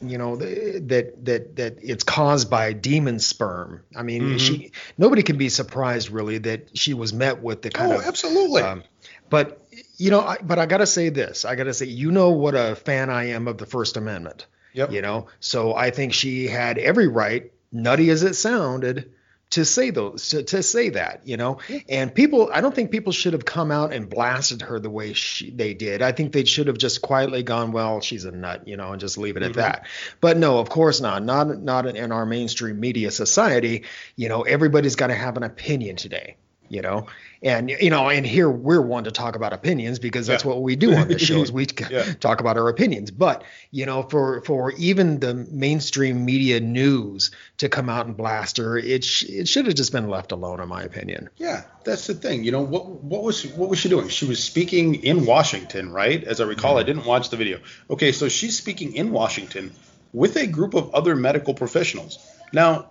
you 0.00 0.16
know 0.16 0.36
that 0.36 0.88
that 1.28 1.56
that 1.56 1.78
it's 1.82 2.04
caused 2.04 2.48
by 2.48 2.72
demon 2.72 3.18
sperm 3.18 3.82
i 3.96 4.02
mean 4.02 4.22
Mhm. 4.22 4.38
she 4.40 4.72
nobody 4.96 5.22
can 5.22 5.36
be 5.36 5.48
surprised 5.48 6.10
really 6.10 6.38
that 6.38 6.76
she 6.76 6.94
was 6.94 7.12
met 7.12 7.42
with 7.42 7.62
the 7.62 7.70
kind 7.70 7.92
of. 7.92 7.98
Oh, 7.98 8.00
of 8.00 8.06
absolutely. 8.06 8.62
um, 8.62 8.82
but 9.28 9.61
you 10.02 10.10
know, 10.10 10.20
I, 10.20 10.38
but 10.42 10.58
I 10.58 10.66
gotta 10.66 10.86
say 10.86 11.10
this. 11.10 11.44
I 11.44 11.54
gotta 11.54 11.72
say, 11.72 11.86
you 11.86 12.10
know 12.10 12.30
what 12.30 12.56
a 12.56 12.74
fan 12.74 13.08
I 13.08 13.28
am 13.28 13.46
of 13.46 13.56
the 13.56 13.66
First 13.66 13.96
Amendment. 13.96 14.46
Yep. 14.72 14.90
You 14.90 15.00
know, 15.00 15.28
so 15.38 15.76
I 15.76 15.90
think 15.90 16.12
she 16.12 16.48
had 16.48 16.76
every 16.76 17.06
right, 17.06 17.52
nutty 17.70 18.10
as 18.10 18.24
it 18.24 18.34
sounded, 18.34 19.12
to 19.50 19.64
say 19.64 19.90
those, 19.90 20.30
to, 20.30 20.42
to 20.42 20.62
say 20.64 20.88
that. 20.88 21.20
You 21.24 21.36
know, 21.36 21.58
and 21.88 22.12
people, 22.12 22.50
I 22.52 22.60
don't 22.60 22.74
think 22.74 22.90
people 22.90 23.12
should 23.12 23.32
have 23.34 23.44
come 23.44 23.70
out 23.70 23.92
and 23.92 24.10
blasted 24.10 24.62
her 24.62 24.80
the 24.80 24.90
way 24.90 25.12
she, 25.12 25.52
they 25.52 25.72
did. 25.72 26.02
I 26.02 26.10
think 26.10 26.32
they 26.32 26.46
should 26.46 26.66
have 26.66 26.78
just 26.78 27.00
quietly 27.00 27.44
gone, 27.44 27.70
well, 27.70 28.00
she's 28.00 28.24
a 28.24 28.32
nut, 28.32 28.66
you 28.66 28.76
know, 28.76 28.90
and 28.90 29.00
just 29.00 29.18
leave 29.18 29.36
it 29.36 29.44
at 29.44 29.52
mm-hmm. 29.52 29.60
that. 29.60 29.86
But 30.20 30.36
no, 30.36 30.58
of 30.58 30.68
course 30.68 31.00
not. 31.00 31.22
Not 31.22 31.62
not 31.62 31.86
in 31.86 32.10
our 32.10 32.26
mainstream 32.26 32.80
media 32.80 33.12
society. 33.12 33.84
You 34.16 34.28
know, 34.28 34.42
everybody's 34.42 34.96
got 34.96 35.08
to 35.08 35.14
have 35.14 35.36
an 35.36 35.44
opinion 35.44 35.94
today 35.94 36.38
you 36.72 36.80
know 36.80 37.06
and 37.42 37.70
you 37.70 37.90
know 37.90 38.08
and 38.08 38.24
here 38.24 38.48
we're 38.50 38.80
one 38.80 39.04
to 39.04 39.10
talk 39.10 39.36
about 39.36 39.52
opinions 39.52 39.98
because 39.98 40.26
that's 40.26 40.44
Yeah. 40.44 40.50
what 40.50 40.62
we 40.62 40.76
do 40.76 40.94
on 40.94 41.08
the 41.08 41.18
shows 41.18 41.50
we 41.60 41.66
Yeah. 41.90 42.04
talk 42.20 42.40
about 42.40 42.56
our 42.56 42.68
opinions 42.68 43.10
but 43.10 43.42
you 43.70 43.86
know 43.86 44.02
for 44.04 44.42
for 44.42 44.72
even 44.72 45.20
the 45.20 45.34
mainstream 45.34 46.24
media 46.24 46.60
news 46.60 47.30
to 47.58 47.68
come 47.68 47.88
out 47.88 48.06
and 48.06 48.16
blast 48.16 48.58
her 48.58 48.78
it 48.78 49.04
sh- 49.04 49.24
it 49.24 49.48
should 49.48 49.66
have 49.66 49.74
just 49.74 49.92
been 49.92 50.08
left 50.08 50.32
alone 50.32 50.60
in 50.60 50.68
my 50.68 50.82
opinion 50.82 51.28
Yeah, 51.36 51.62
that's 51.84 52.06
the 52.06 52.14
thing. 52.14 52.44
You 52.44 52.52
know 52.52 52.60
what? 52.62 52.86
What 53.02 53.22
was 53.22 53.46
what 53.46 53.68
was 53.68 53.78
she 53.78 53.88
doing? 53.88 54.08
She 54.08 54.24
was 54.26 54.42
speaking 54.42 54.96
in 55.02 55.26
Washington, 55.26 55.90
right? 55.92 56.22
As 56.22 56.40
I 56.40 56.44
recall, 56.44 56.76
I 56.76 56.80
mm-hmm. 56.80 56.86
didn't 56.86 57.06
watch 57.06 57.30
the 57.30 57.36
video. 57.36 57.58
Okay, 57.90 58.12
so 58.12 58.28
she's 58.28 58.56
speaking 58.56 58.94
in 58.94 59.10
Washington 59.10 59.72
with 60.12 60.36
a 60.36 60.46
group 60.46 60.74
of 60.74 60.94
other 60.94 61.16
medical 61.16 61.54
professionals. 61.54 62.18
Now, 62.52 62.90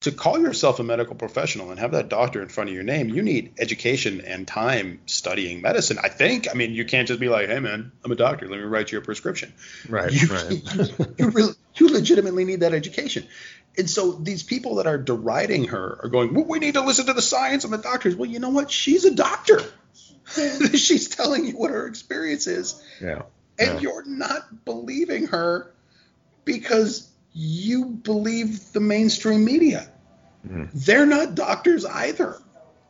to 0.00 0.10
call 0.12 0.38
yourself 0.38 0.80
a 0.80 0.82
medical 0.82 1.14
professional 1.14 1.70
and 1.70 1.78
have 1.78 1.92
that 1.92 2.08
doctor 2.08 2.40
in 2.40 2.48
front 2.48 2.70
of 2.70 2.74
your 2.74 2.84
name, 2.84 3.10
you 3.10 3.20
need 3.22 3.52
education 3.58 4.22
and 4.22 4.48
time 4.48 5.00
studying 5.06 5.60
medicine. 5.60 5.98
I 6.02 6.08
think. 6.08 6.48
I 6.50 6.54
mean, 6.54 6.72
you 6.72 6.84
can't 6.86 7.06
just 7.06 7.20
be 7.20 7.28
like, 7.28 7.48
"Hey, 7.48 7.60
man, 7.60 7.92
I'm 8.04 8.10
a 8.10 8.16
doctor. 8.16 8.48
Let 8.48 8.58
me 8.58 8.64
write 8.64 8.90
you 8.92 8.98
a 8.98 9.02
prescription." 9.02 9.52
Right, 9.88 10.10
You, 10.10 10.26
right. 10.28 11.18
you, 11.18 11.28
really, 11.30 11.52
you 11.76 11.88
legitimately 11.88 12.44
need 12.46 12.60
that 12.60 12.72
education. 12.72 13.26
And 13.76 13.88
so 13.88 14.12
these 14.12 14.42
people 14.42 14.76
that 14.76 14.86
are 14.86 14.98
deriding 14.98 15.68
her 15.68 16.00
are 16.02 16.08
going, 16.08 16.34
well, 16.34 16.44
we 16.44 16.58
need 16.58 16.74
to 16.74 16.80
listen 16.80 17.06
to 17.06 17.12
the 17.12 17.22
science 17.22 17.62
and 17.64 17.72
the 17.72 17.78
doctors. 17.78 18.16
Well, 18.16 18.28
you 18.28 18.40
know 18.40 18.48
what? 18.50 18.70
She's 18.70 19.04
a 19.04 19.14
doctor. 19.14 19.60
She's 20.74 21.08
telling 21.08 21.44
you 21.44 21.52
what 21.56 21.70
her 21.70 21.86
experience 21.86 22.46
is. 22.48 22.82
Yeah. 23.00 23.22
And 23.58 23.74
Yeah. 23.74 23.80
you're 23.80 24.04
not 24.06 24.64
believing 24.64 25.28
her 25.28 25.72
because 26.44 27.08
you 27.32 27.86
believe 27.86 28.72
the 28.72 28.80
mainstream 28.80 29.44
media. 29.44 29.90
Mhm. 30.46 30.70
They're 30.72 31.06
not 31.06 31.34
doctors 31.34 31.84
either. 31.84 32.36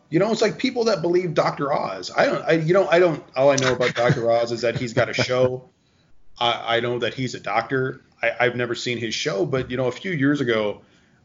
You 0.09 0.19
know, 0.19 0.33
it's 0.33 0.43
like 0.43 0.59
people 0.59 0.85
that 0.85 1.03
believe 1.03 1.35
Dr. 1.35 1.73
Oz. 1.73 2.11
I 2.17 2.27
don't, 2.27 2.45
I, 2.45 2.53
you 2.53 2.75
know, 2.75 2.89
I 2.89 2.99
don't, 2.99 3.23
all 3.37 3.51
I 3.51 3.57
know 3.57 3.75
about 3.75 3.95
Dr. 3.95 4.31
Oz 4.31 4.51
is 4.51 4.63
that 4.63 4.77
he's 4.79 4.93
got 4.93 5.09
a 5.09 5.15
show. 5.15 5.71
I, 6.41 6.77
I 6.77 6.81
know 6.81 6.99
that 6.99 7.15
he's 7.15 7.35
a 7.35 7.41
doctor. 7.41 8.01
I, 8.23 8.33
I've 8.41 8.57
never 8.57 8.75
seen 8.75 8.99
his 8.99 9.15
show, 9.15 9.47
but, 9.47 9.71
you 9.71 9.77
know, 9.77 9.87
a 9.87 9.93
few 9.93 10.11
years 10.11 10.41
ago, 10.41 10.83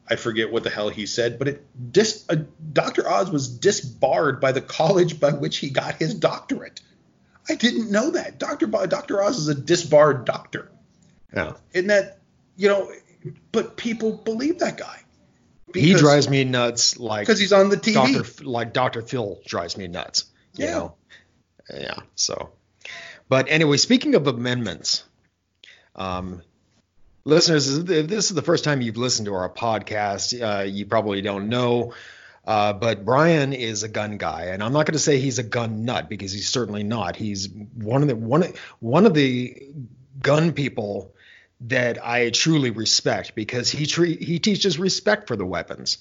I 0.07 0.17
forget 0.17 0.51
what 0.51 0.63
the 0.63 0.69
hell 0.69 0.89
he 0.89 1.07
said, 1.07 1.39
but 1.39 1.47
it 1.47 1.91
dis, 1.91 2.25
uh, 2.29 2.35
Dr. 2.73 3.09
Oz 3.09 3.31
was 3.31 3.47
disbarred 3.47 4.39
by 4.39 4.51
the 4.51 4.61
college 4.61 5.19
by 5.19 5.31
which 5.31 5.57
he 5.57 5.71
got 5.71 5.95
his 5.95 6.13
doctorate. 6.13 6.81
I 7.49 7.55
didn't 7.55 7.89
know 7.89 8.11
that. 8.11 8.37
Dr. 8.37 8.67
Dr. 8.67 9.23
Oz 9.23 9.37
is 9.37 9.47
a 9.47 9.55
disbarred 9.55 10.25
doctor. 10.25 10.71
Yeah. 11.33 11.53
And 11.73 11.89
that, 11.89 12.19
you 12.55 12.67
know, 12.67 12.91
but 13.51 13.77
people 13.77 14.13
believe 14.17 14.59
that 14.59 14.77
guy. 14.77 14.99
he 15.73 15.93
drives 15.93 16.29
me 16.29 16.43
nuts 16.43 16.97
like 16.99 17.25
because 17.25 17.39
he's 17.39 17.53
on 17.53 17.69
the 17.69 17.77
TV. 17.77 17.93
Doctor 17.93 18.43
like 18.45 18.73
Doctor 18.73 19.01
Phil 19.01 19.39
drives 19.45 19.77
me 19.77 19.87
nuts. 19.87 20.25
You 20.55 20.65
Yeah. 20.65 20.71
know? 20.71 20.95
Yeah. 21.73 21.99
So, 22.15 22.51
but 23.27 23.47
anyway, 23.49 23.77
speaking 23.77 24.15
of 24.15 24.27
amendments, 24.27 25.03
um, 25.95 26.41
listeners, 27.23 27.67
if 27.77 28.07
this 28.07 28.29
is 28.29 28.35
the 28.35 28.41
first 28.41 28.63
time 28.63 28.81
you've 28.81 28.97
listened 28.97 29.25
to 29.27 29.33
our 29.33 29.49
podcast, 29.49 30.39
uh, 30.41 30.63
you 30.63 30.85
probably 30.85 31.21
don't 31.21 31.49
know. 31.49 31.93
Uh, 32.45 32.73
but 32.73 33.03
Brian 33.03 33.53
is 33.53 33.81
a 33.81 33.87
gun 33.87 34.17
guy, 34.17 34.45
and 34.53 34.61
I'm 34.61 34.71
not 34.71 34.85
going 34.85 34.93
to 34.93 34.99
say 34.99 35.17
he's 35.19 35.39
a 35.39 35.43
gun 35.43 35.83
nut 35.83 36.07
because 36.09 36.31
he's 36.31 36.47
certainly 36.47 36.83
not. 36.83 37.15
He's 37.15 37.49
one 37.49 38.03
of 38.03 38.07
the 38.07 38.15
one 38.15 38.43
one 38.79 39.07
of 39.07 39.15
the 39.15 39.71
gun 40.21 40.53
people 40.53 41.14
that 41.61 42.05
I 42.05 42.29
truly 42.31 42.69
respect 42.69 43.35
because 43.35 43.69
he 43.69 43.85
he 43.85 44.39
teaches 44.39 44.77
respect 44.77 45.27
for 45.27 45.35
the 45.35 45.45
weapons. 45.45 45.99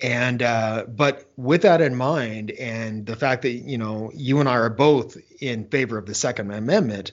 And 0.00 0.42
uh, 0.42 0.84
but 0.88 1.24
with 1.36 1.62
that 1.62 1.80
in 1.80 1.94
mind, 1.94 2.50
and 2.50 3.06
the 3.06 3.16
fact 3.16 3.42
that 3.42 3.50
you 3.50 3.78
know 3.78 4.10
you 4.14 4.40
and 4.40 4.48
I 4.48 4.56
are 4.56 4.70
both 4.70 5.16
in 5.40 5.68
favor 5.68 5.96
of 5.96 6.06
the 6.06 6.14
Second 6.14 6.50
Amendment, 6.50 7.12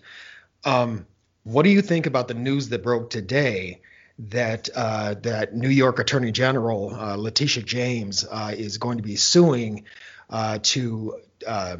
um, 0.65 1.05
what 1.43 1.63
do 1.63 1.69
you 1.69 1.81
think 1.81 2.05
about 2.05 2.27
the 2.27 2.33
news 2.33 2.69
that 2.69 2.83
broke 2.83 3.09
today 3.09 3.81
that 4.19 4.69
uh, 4.75 5.15
that 5.21 5.55
New 5.55 5.69
York 5.69 5.99
Attorney 5.99 6.31
General 6.31 6.93
uh, 6.93 7.15
Letitia 7.15 7.63
James 7.63 8.25
uh, 8.29 8.53
is 8.55 8.77
going 8.77 8.97
to 8.97 9.03
be 9.03 9.15
suing 9.15 9.85
uh, 10.29 10.59
to 10.61 11.19
uh, 11.47 11.77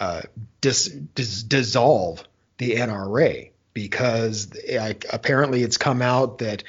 uh, 0.00 0.22
dis- 0.60 0.88
dis- 0.88 1.42
dissolve 1.42 2.24
the 2.58 2.76
NRA 2.76 3.50
because 3.74 4.50
uh, 4.56 4.94
apparently 5.12 5.62
it's 5.62 5.76
come 5.76 6.00
out 6.00 6.38
that 6.38 6.62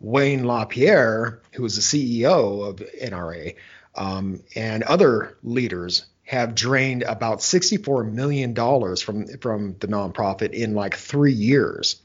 Wayne 0.00 0.44
LaPierre, 0.44 1.40
who 1.52 1.64
is 1.64 1.76
the 1.76 1.82
CEO 1.82 2.66
of 2.68 2.76
NRA, 2.76 3.56
um, 3.94 4.42
and 4.56 4.82
other 4.84 5.36
leaders 5.42 6.06
have 6.24 6.54
drained 6.54 7.02
about 7.02 7.40
$64 7.40 8.10
million 8.10 8.54
from 8.54 9.26
from 9.38 9.76
the 9.80 9.86
nonprofit 9.88 10.50
in 10.54 10.74
like 10.74 10.96
three 10.96 11.32
years. 11.34 12.00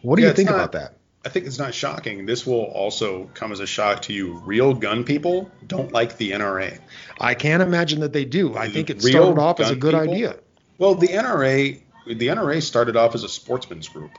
What 0.00 0.16
do 0.16 0.22
Yeah, 0.22 0.28
you 0.30 0.34
think 0.34 0.48
not- 0.48 0.56
about 0.56 0.72
that? 0.72 0.96
I 1.24 1.28
think 1.28 1.46
it's 1.46 1.58
not 1.58 1.72
shocking. 1.72 2.26
This 2.26 2.44
will 2.44 2.64
also 2.64 3.30
come 3.34 3.52
as 3.52 3.60
a 3.60 3.66
shock 3.66 4.02
to 4.02 4.12
you. 4.12 4.38
Real 4.38 4.74
gun 4.74 5.04
people 5.04 5.48
don't 5.68 5.92
like 5.92 6.16
the 6.16 6.32
NRA. 6.32 6.80
I 7.20 7.34
can't 7.34 7.62
imagine 7.62 8.00
that 8.00 8.12
they 8.12 8.24
do. 8.24 8.56
I 8.56 8.68
think 8.68 8.90
it 8.90 9.04
Real 9.04 9.22
started 9.26 9.40
off 9.40 9.60
as 9.60 9.70
a 9.70 9.76
good 9.76 9.94
people? 9.94 10.12
idea. 10.14 10.36
Well, 10.78 10.96
the 10.96 11.06
NRA, 11.06 11.80
the 12.06 12.28
NRA 12.28 12.62
started 12.62 12.96
off 12.96 13.14
as 13.14 13.24
a 13.24 13.28
sportsman's 13.28 13.88
group, 13.88 14.18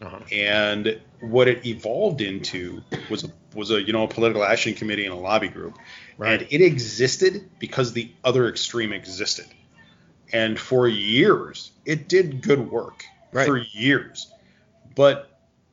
Uh-huh. 0.00 0.18
and 0.32 1.00
what 1.20 1.46
it 1.48 1.64
evolved 1.66 2.20
into 2.20 2.82
was 3.10 3.24
a 3.24 3.30
was 3.54 3.70
a 3.70 3.80
you 3.82 3.92
know 3.92 4.04
a 4.04 4.08
political 4.08 4.42
action 4.42 4.74
committee 4.74 5.04
and 5.04 5.12
a 5.14 5.16
lobby 5.18 5.48
group, 5.48 5.78
Right. 6.18 6.40
and 6.40 6.48
it 6.50 6.60
existed 6.60 7.48
because 7.58 7.92
the 7.92 8.10
other 8.24 8.48
extreme 8.48 8.92
existed, 8.92 9.46
and 10.32 10.58
for 10.58 10.88
years 10.88 11.70
it 11.84 12.08
did 12.08 12.42
good 12.42 12.70
work 12.70 13.04
Right. 13.32 13.46
for 13.46 13.58
years, 13.58 14.30
but 14.94 15.28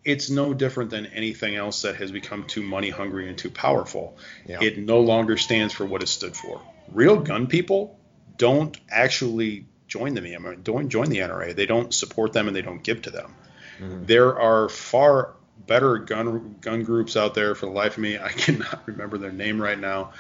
it's 0.06 0.30
no 0.30 0.54
different 0.54 0.92
than 0.92 1.06
anything 1.08 1.56
else 1.56 1.82
that 1.82 1.96
has 1.98 2.12
become 2.12 2.46
too 2.46 2.64
money 2.64 2.90
hungry 2.90 3.28
and 3.28 3.38
too 3.38 3.50
powerful. 3.50 4.18
Yeah. 4.48 4.60
It 4.62 4.78
no 4.78 5.02
longer 5.02 5.36
stands 5.38 5.74
for 5.74 5.86
what 5.86 6.02
it 6.02 6.08
stood 6.08 6.36
for. 6.38 6.62
Real 6.94 7.18
gun 7.18 7.48
people 7.48 8.00
don't 8.38 8.76
actually 8.90 9.66
join 9.90 10.14
the 10.14 10.58
don't 10.64 10.88
join 10.90 11.10
the 11.10 11.18
NRA. 11.18 11.54
They 11.54 11.66
don't 11.66 11.94
support 11.94 12.32
them 12.32 12.48
and 12.48 12.56
they 12.56 12.62
don't 12.62 12.82
give 12.84 13.02
to 13.02 13.10
them. 13.12 13.36
Mhm. 13.82 14.08
There 14.08 14.40
are 14.40 14.70
far 14.70 15.34
better 15.68 15.98
gun 15.98 16.56
gun 16.62 16.84
groups 16.84 17.18
out 17.18 17.34
there. 17.34 17.56
For 17.56 17.66
the 17.66 17.72
life 17.74 17.94
of 17.98 18.00
me, 18.04 18.18
I 18.18 18.30
cannot 18.44 18.84
remember 18.86 19.18
their 19.18 19.32
name 19.34 19.62
right 19.62 19.78
now, 19.80 20.14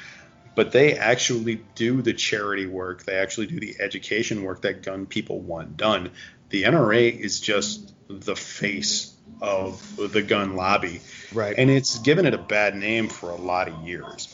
but 0.56 0.72
they 0.72 0.94
actually 0.98 1.62
do 1.76 2.02
the 2.02 2.14
charity 2.14 2.66
work. 2.66 3.06
They 3.06 3.16
actually 3.16 3.48
do 3.48 3.60
the 3.60 3.76
education 3.80 4.44
work 4.44 4.64
that 4.64 4.84
gun 4.84 5.06
people 5.06 5.40
want 5.40 5.78
done. 5.78 6.12
The 6.50 6.64
NRA 6.64 7.08
is 7.10 7.40
just 7.40 7.94
the 8.10 8.36
face 8.36 9.14
of 9.42 9.82
the 10.12 10.24
gun 10.24 10.56
lobby, 10.56 11.00
Right. 11.32 11.56
and 11.58 11.70
it's 11.70 12.00
given 12.00 12.26
it 12.26 12.34
a 12.34 12.40
bad 12.40 12.76
name 12.76 13.08
for 13.08 13.30
a 13.30 13.36
lot 13.36 13.70
of 13.70 13.88
years, 13.88 14.28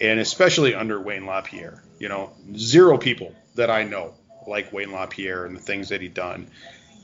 and 0.00 0.20
especially 0.20 0.74
under 0.74 1.00
Wayne 1.00 1.24
LaPierre. 1.26 1.82
You 1.98 2.08
know, 2.10 2.32
zero 2.54 2.98
people 2.98 3.34
that 3.54 3.70
I 3.70 3.84
know 3.84 4.14
like 4.46 4.72
Wayne 4.72 4.92
LaPierre 4.92 5.46
and 5.46 5.56
the 5.56 5.60
things 5.60 5.88
that 5.90 6.00
he 6.00 6.08
done. 6.08 6.48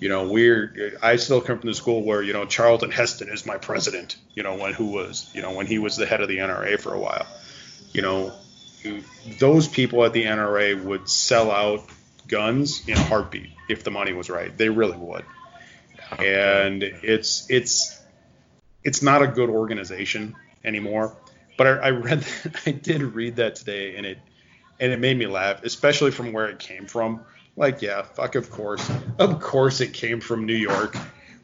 You 0.01 0.09
know, 0.09 0.29
we're 0.29 0.99
I 1.03 1.17
still 1.17 1.41
come 1.41 1.59
from 1.59 1.69
the 1.69 1.75
school 1.75 2.03
where 2.03 2.23
you 2.23 2.33
know 2.33 2.47
Charlton 2.47 2.91
Heston 2.91 3.29
is 3.29 3.45
my 3.45 3.59
president. 3.59 4.17
You 4.35 4.43
know, 4.43 4.57
when 4.57 4.73
who 4.73 4.87
was 4.87 5.31
you 5.35 5.43
know 5.43 5.53
when 5.53 5.67
he 5.67 5.79
was 5.79 5.97
the 5.97 6.07
head 6.07 6.21
of 6.23 6.29
the 6.29 6.39
NRA 6.39 6.81
for 6.81 6.95
a 6.95 6.99
while. 6.99 7.27
You 7.93 8.03
know, 8.03 8.33
those 9.39 9.69
people 9.69 10.05
at 10.05 10.13
the 10.13 10.25
NRA 10.25 10.83
would 10.83 11.09
sell 11.09 11.51
out 11.51 11.85
guns 12.29 12.87
in 12.87 12.95
a 12.95 13.01
heartbeat 13.01 13.51
if 13.69 13.85
the 13.85 13.91
money 13.91 14.13
was 14.13 14.31
right. 14.31 14.57
They 14.57 14.69
really 14.69 14.97
would. 14.97 15.25
And 16.19 16.83
it's 16.83 17.49
it's 17.51 18.01
it's 18.83 19.03
not 19.03 19.23
a 19.23 19.27
good 19.27 19.51
organization 19.51 20.35
anymore. 20.65 21.17
But 21.59 21.67
I, 21.67 21.71
I 21.71 21.91
read 21.91 22.25
I 22.67 22.71
did 22.71 23.03
read 23.03 23.37
that 23.37 23.57
today 23.57 23.97
and 23.97 24.07
it 24.07 24.19
and 24.81 24.93
it 24.93 24.99
made 24.99 25.17
me 25.17 25.27
laugh, 25.27 25.63
especially 25.63 26.11
from 26.11 26.33
where 26.33 26.49
it 26.49 26.59
came 26.59 26.87
from. 26.87 27.25
Like, 27.57 27.83
yeah, 27.83 28.03
fuck, 28.03 28.35
of 28.35 28.51
course, 28.51 28.91
of 29.19 29.41
course, 29.41 29.81
it 29.81 29.93
came 29.93 30.21
from 30.21 30.47
New 30.47 30.55
York, 30.55 30.97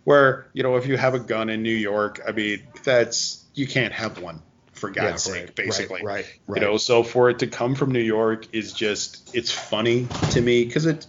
where 0.04 0.48
you 0.52 0.62
know 0.62 0.76
if 0.76 0.86
you 0.86 0.96
have 0.96 1.14
a 1.14 1.20
gun 1.20 1.50
in 1.50 1.62
New 1.62 1.74
York, 1.74 2.20
I 2.26 2.32
mean 2.32 2.62
that's 2.82 3.44
you 3.54 3.66
can't 3.66 3.92
have 3.92 4.20
one 4.20 4.42
for 4.72 4.90
God's 4.90 5.26
Yeah, 5.26 5.34
sake, 5.34 5.42
right, 5.42 5.56
basically. 5.56 6.02
Right. 6.02 6.14
Right. 6.14 6.26
right. 6.46 6.60
You 6.60 6.66
know, 6.66 6.76
so 6.76 7.02
for 7.02 7.30
it 7.30 7.40
to 7.40 7.46
come 7.46 7.74
from 7.74 7.92
New 7.92 8.00
York 8.00 8.54
is 8.54 8.72
just 8.72 9.34
it's 9.34 9.50
funny 9.50 10.06
to 10.30 10.40
me 10.40 10.64
because 10.64 10.86
it 10.86 11.06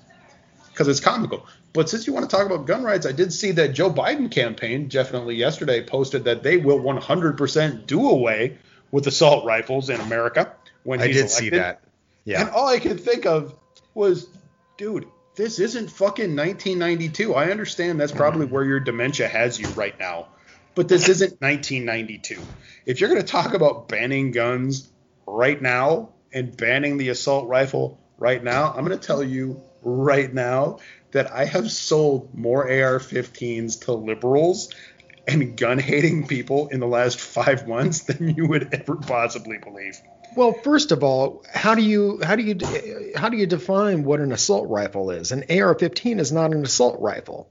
because 0.69 0.87
it's 0.87 0.99
comical. 0.99 1.47
But 1.73 1.89
since 1.89 2.07
you 2.07 2.13
want 2.13 2.29
to 2.29 2.35
talk 2.35 2.45
about 2.45 2.65
gun 2.65 2.83
rights, 2.83 3.05
I 3.05 3.11
did 3.11 3.31
see 3.31 3.51
that 3.51 3.73
Joe 3.73 3.91
Biden 3.91 4.31
campaign 4.31 4.87
definitely 4.87 5.35
yesterday 5.35 5.83
posted 5.83 6.23
that 6.23 6.41
they 6.41 6.57
will 6.57 6.79
100% 6.79 7.85
do 7.85 8.09
away 8.09 8.57
with 8.91 9.05
assault 9.05 9.45
rifles 9.45 9.89
in 9.89 9.99
America 10.01 10.53
when 10.83 11.01
I 11.01 11.07
he's 11.07 11.17
did 11.17 11.29
see 11.29 11.49
that. 11.51 11.81
Yeah. 12.27 12.41
And 12.41 12.49
all 12.49 12.67
I 12.67 12.79
could 12.79 12.99
think 12.99 13.25
of 13.25 13.55
was, 13.93 14.27
dude, 14.77 15.07
this 15.35 15.59
isn't 15.59 15.89
fucking 15.89 16.35
1992. 16.35 17.33
I 17.33 17.51
understand 17.51 18.01
that's 18.01 18.11
probably 18.11 18.45
Mm-hmm. 18.47 18.53
where 18.53 18.65
your 18.65 18.79
dementia 18.81 19.29
has 19.29 19.57
you 19.57 19.69
right 19.69 19.97
now, 19.97 20.27
but 20.75 20.89
this 20.89 21.07
isn't 21.07 21.39
1992. 21.41 22.41
If 22.85 22.99
you're 22.99 23.09
going 23.09 23.21
to 23.21 23.27
talk 23.27 23.53
about 23.53 23.87
banning 23.87 24.31
guns 24.31 24.91
right 25.25 25.61
now 25.61 26.09
and 26.33 26.55
banning 26.55 26.97
the 26.97 27.09
assault 27.09 27.47
rifle 27.47 27.97
right 28.17 28.43
now, 28.43 28.73
I'm 28.75 28.83
going 28.85 28.99
to 28.99 29.07
tell 29.07 29.23
you 29.23 29.61
right 29.81 30.31
now 30.33 30.79
that 31.11 31.31
I 31.31 31.45
have 31.45 31.71
sold 31.71 32.35
more 32.35 32.63
AR-15s 32.69 33.85
to 33.85 33.93
liberals 33.93 34.73
and 35.25 35.55
gun-hating 35.55 36.27
people 36.27 36.67
in 36.67 36.81
the 36.81 36.87
last 36.87 37.19
five 37.21 37.67
months 37.69 38.01
than 38.01 38.35
you 38.35 38.47
would 38.47 38.73
ever 38.73 38.97
possibly 38.97 39.59
believe. 39.59 39.97
Well, 40.35 40.53
first 40.53 40.91
of 40.91 41.03
all, 41.03 41.43
how 41.51 41.75
do 41.75 41.81
you 41.81 42.19
how 42.23 42.35
do 42.35 42.43
you 42.43 43.13
how 43.15 43.29
do 43.29 43.37
you 43.37 43.47
define 43.47 44.03
what 44.03 44.19
an 44.19 44.31
assault 44.31 44.69
rifle 44.69 45.09
is? 45.11 45.31
An 45.31 45.41
AR-15 45.49 46.19
is 46.19 46.31
not 46.31 46.53
an 46.53 46.63
assault 46.63 46.99
rifle. 46.99 47.49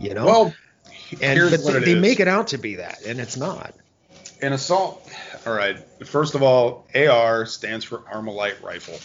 You 0.00 0.14
know. 0.14 0.26
Well, 0.26 0.54
And 1.12 1.38
Here's 1.38 1.50
but 1.50 1.60
what 1.62 1.72
they, 1.84 1.94
they 1.94 2.00
make 2.00 2.20
it 2.20 2.28
out 2.28 2.48
to 2.48 2.58
be 2.58 2.76
that, 2.76 3.02
and 3.06 3.18
it's 3.18 3.36
not. 3.36 3.74
An 4.42 4.52
assault. 4.52 5.10
All 5.46 5.54
right. 5.54 5.78
First 6.06 6.34
of 6.34 6.42
all, 6.42 6.86
AR 6.94 7.46
stands 7.46 7.84
for 7.84 7.98
Armalite 7.98 8.62
rifle, 8.62 8.98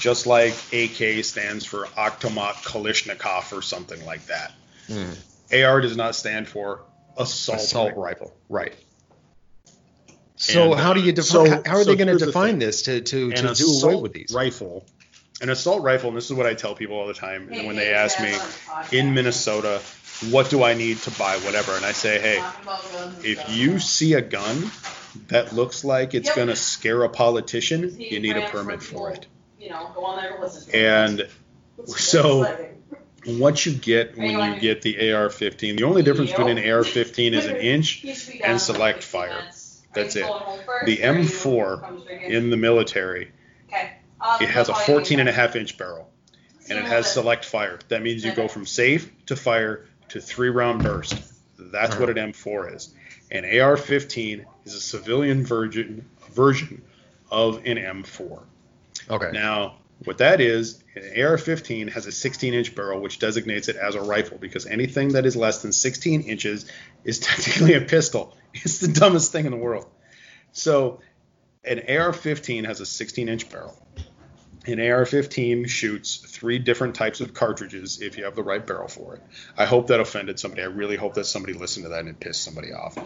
just 0.00 0.26
like 0.26 0.54
AK 0.72 1.24
stands 1.24 1.64
for 1.64 1.86
Akhtomat 1.88 2.54
Kalashnikov 2.64 3.56
or 3.56 3.60
something 3.60 4.04
like 4.06 4.24
that. 4.26 4.52
Hmm. 4.86 5.12
AR 5.52 5.80
does 5.80 5.96
not 5.96 6.14
stand 6.14 6.48
for 6.48 6.82
assault. 7.18 7.58
assault 7.58 7.96
rifle. 7.96 8.02
rifle, 8.02 8.36
right? 8.48 8.74
So 10.36 10.72
And, 10.72 10.80
how 10.80 10.92
do 10.94 11.00
you 11.00 11.12
uh, 11.12 11.14
define? 11.16 11.46
so- 11.46 11.50
how, 11.50 11.62
how 11.64 11.76
are 11.76 11.84
so 11.84 11.90
they 11.90 11.96
going 11.96 12.08
to 12.08 12.12
here's 12.12 12.20
the 12.20 12.26
define 12.26 12.58
this 12.58 12.82
to 12.82 13.00
to, 13.00 13.30
An 13.32 13.46
to 13.46 13.54
do 13.54 13.66
away 13.82 13.96
with 13.96 14.12
these? 14.12 14.32
rifle, 14.34 14.84
an 15.40 15.50
assault 15.50 15.82
rifle, 15.82 16.08
and 16.08 16.16
this 16.16 16.26
is 16.26 16.32
what 16.32 16.46
I 16.46 16.54
tell 16.54 16.74
people 16.74 16.96
all 16.96 17.06
the 17.06 17.14
time 17.14 17.48
when 17.66 17.76
they 17.76 17.92
ask 17.94 18.20
me 18.20 18.34
in 18.98 19.14
Minnesota, 19.14 19.80
what 20.30 20.50
do 20.50 20.62
I 20.62 20.74
need 20.74 20.98
to 20.98 21.10
buy, 21.12 21.36
whatever, 21.38 21.72
and 21.72 21.84
I 21.84 21.92
say, 21.92 22.20
hey, 22.20 22.42
if 23.28 23.56
you 23.56 23.78
see 23.78 24.14
a 24.14 24.20
gun 24.20 24.70
that 25.28 25.52
looks 25.52 25.84
like 25.84 26.14
it's 26.14 26.28
Yep. 26.28 26.36
going 26.36 26.48
to 26.48 26.56
scare 26.56 27.02
a 27.04 27.08
politician, 27.08 27.96
you 28.10 28.20
need 28.20 28.36
a 28.36 28.42
permit 28.42 28.82
for 28.82 29.10
it. 29.10 29.26
You 29.60 29.70
know, 29.70 29.90
go 29.94 30.04
on 30.04 30.22
there 30.22 30.36
to 30.36 30.42
listen. 30.42 30.70
to 30.72 30.76
And 30.76 31.28
so 31.86 32.58
what 33.26 33.64
you 33.64 33.72
get 33.72 34.16
when 34.16 34.30
you 34.30 34.60
get 34.60 34.82
the 34.82 35.12
AR-15, 35.12 35.78
the 35.78 35.84
only 35.84 36.02
difference 36.02 36.30
between 36.30 36.58
an 36.58 36.70
AR-15 36.70 37.32
is 37.32 37.46
an 37.46 37.56
inch 37.60 38.04
Used 38.04 38.26
to 38.26 38.32
be 38.32 38.38
done 38.38 38.50
and 38.50 38.60
select 38.60 39.02
15 39.02 39.20
fire. 39.20 39.44
Minutes. 39.94 40.16
Are 40.16 40.20
That's 40.20 40.28
it. 40.28 40.32
going 40.32 40.42
home 40.42 40.60
first, 40.66 40.86
The 40.86 41.02
or 41.02 41.10
are 41.10 41.18
you 41.18 41.28
M4 41.28 42.08
in? 42.10 42.32
in 42.32 42.50
the 42.50 42.56
military. 42.56 43.32
Okay. 43.68 43.92
Um, 44.20 44.42
It 44.42 44.48
has 44.48 44.68
a 44.68 44.72
that's 44.72 44.88
all 44.88 44.94
I 44.96 44.98
14 44.98 45.20
and 45.20 45.28
a 45.28 45.32
half 45.32 45.56
inch 45.56 45.76
barrel 45.78 46.10
and 46.68 46.78
it 46.78 46.84
has 46.84 47.12
select 47.12 47.44
fire. 47.44 47.78
That 47.88 48.02
means 48.02 48.24
you 48.24 48.32
go 48.32 48.48
from 48.48 48.66
safe 48.66 49.10
to 49.26 49.36
fire 49.36 49.86
to 50.08 50.20
three 50.20 50.48
round 50.50 50.82
burst. 50.82 51.16
That's 51.58 51.96
what 51.98 52.10
an 52.10 52.32
M4 52.32 52.74
is. 52.74 52.94
An 53.30 53.44
AR-15 53.44 54.44
is 54.64 54.74
a 54.74 54.80
civilian 54.80 55.44
version 55.44 56.08
version 56.32 56.82
of 57.30 57.56
an 57.66 57.76
M4. 57.76 58.42
Okay. 59.10 59.30
Now, 59.32 59.76
what 60.04 60.18
that 60.18 60.40
is, 60.40 60.82
an 60.94 61.02
AR-15 61.02 61.90
has 61.92 62.06
a 62.06 62.10
16-inch 62.10 62.74
barrel, 62.74 63.00
which 63.00 63.18
designates 63.18 63.68
it 63.68 63.76
as 63.76 63.94
a 63.94 64.00
rifle 64.02 64.38
because 64.38 64.66
anything 64.66 65.10
that 65.10 65.26
is 65.26 65.36
less 65.36 65.62
than 65.62 65.72
16 65.72 66.22
inches 66.22 66.70
is 67.04 67.18
technically 67.20 67.74
a 67.74 67.80
pistol. 67.80 68.36
It's 68.54 68.78
the 68.78 68.88
dumbest 68.88 69.32
thing 69.32 69.46
in 69.46 69.50
the 69.50 69.58
world. 69.58 69.86
So, 70.52 71.00
an 71.64 71.78
AR-15 71.80 72.66
has 72.66 72.80
a 72.80 72.84
16-inch 72.84 73.50
barrel. 73.50 73.76
An 74.66 74.80
AR-15 74.80 75.68
shoots 75.68 76.16
three 76.16 76.58
different 76.58 76.94
types 76.94 77.20
of 77.20 77.34
cartridges 77.34 78.00
if 78.00 78.16
you 78.16 78.24
have 78.24 78.34
the 78.34 78.42
right 78.42 78.64
barrel 78.66 78.88
for 78.88 79.16
it. 79.16 79.22
I 79.58 79.66
hope 79.66 79.88
that 79.88 80.00
offended 80.00 80.38
somebody. 80.38 80.62
I 80.62 80.66
really 80.66 80.96
hope 80.96 81.14
that 81.14 81.24
somebody 81.24 81.52
listened 81.52 81.84
to 81.84 81.90
that 81.90 82.00
and 82.00 82.08
it 82.08 82.20
pissed 82.20 82.42
somebody 82.42 82.72
off. 82.72 82.96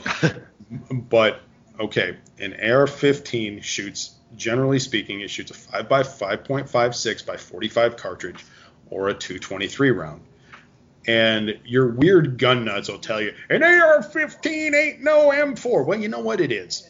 but 0.90 1.40
okay, 1.80 2.16
an 2.38 2.52
AR-15 2.52 3.62
shoots, 3.62 4.14
generally 4.36 4.78
speaking, 4.78 5.20
it 5.20 5.30
shoots 5.30 5.50
a 5.50 5.54
5 5.54 5.88
by 5.88 6.02
5.56 6.02 7.26
by 7.26 7.36
45 7.36 7.96
cartridge 7.96 8.44
or 8.90 9.08
a 9.08 9.14
223 9.14 9.90
round. 9.90 10.22
And 11.08 11.58
your 11.64 11.88
weird 11.88 12.38
gun 12.38 12.66
nuts 12.66 12.90
will 12.90 12.98
tell 12.98 13.18
you 13.18 13.32
an 13.48 13.62
AR-15 13.62 14.74
ain't 14.74 15.00
no 15.00 15.30
M4. 15.30 15.86
Well, 15.86 15.98
you 15.98 16.08
know 16.08 16.20
what 16.20 16.42
it 16.42 16.52
is, 16.52 16.86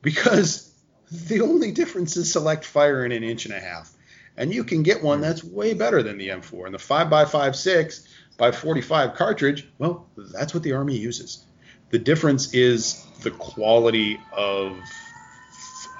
because 0.00 0.72
the 1.10 1.40
only 1.40 1.72
difference 1.72 2.16
is 2.16 2.32
select 2.32 2.64
fire 2.64 3.04
in 3.04 3.10
an 3.10 3.24
inch 3.24 3.46
and 3.46 3.54
a 3.54 3.58
half, 3.58 3.92
and 4.36 4.54
you 4.54 4.62
can 4.62 4.84
get 4.84 5.02
one 5.02 5.18
hmm. 5.18 5.22
that's 5.24 5.42
way 5.42 5.74
better 5.74 6.04
than 6.04 6.18
the 6.18 6.28
M4. 6.28 6.66
And 6.66 6.74
the 6.74 6.78
5 6.78 7.10
by 7.10 7.24
56 7.24 8.06
by 8.36 8.52
45 8.52 9.14
cartridge, 9.14 9.68
well, 9.78 10.06
that's 10.16 10.54
what 10.54 10.62
the 10.62 10.74
Army 10.74 10.96
uses. 10.96 11.44
The 11.90 11.98
difference 11.98 12.54
is 12.54 13.04
the 13.22 13.32
quality 13.32 14.20
of 14.32 14.78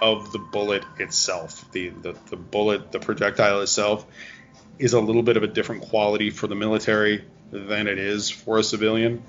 of 0.00 0.30
the 0.30 0.38
bullet 0.38 0.84
itself. 1.00 1.68
The, 1.72 1.88
the 1.88 2.14
the 2.30 2.36
bullet, 2.36 2.92
the 2.92 3.00
projectile 3.00 3.62
itself, 3.62 4.06
is 4.78 4.92
a 4.92 5.00
little 5.00 5.24
bit 5.24 5.36
of 5.36 5.42
a 5.42 5.48
different 5.48 5.82
quality 5.82 6.30
for 6.30 6.46
the 6.46 6.54
military 6.54 7.24
than 7.50 7.86
it 7.86 7.98
is 7.98 8.30
for 8.30 8.58
a 8.58 8.62
civilian. 8.62 9.22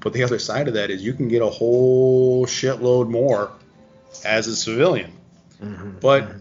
But 0.00 0.12
the 0.12 0.22
other 0.22 0.38
side 0.38 0.68
of 0.68 0.74
that 0.74 0.90
is 0.90 1.02
you 1.02 1.14
can 1.14 1.28
get 1.28 1.42
a 1.42 1.48
whole 1.48 2.46
shitload 2.46 3.08
more 3.08 3.50
as 4.24 4.46
a 4.46 4.56
civilian. 4.56 5.12
Mm-hmm. 5.62 5.98
But 6.00 6.24
mm-hmm. 6.24 6.38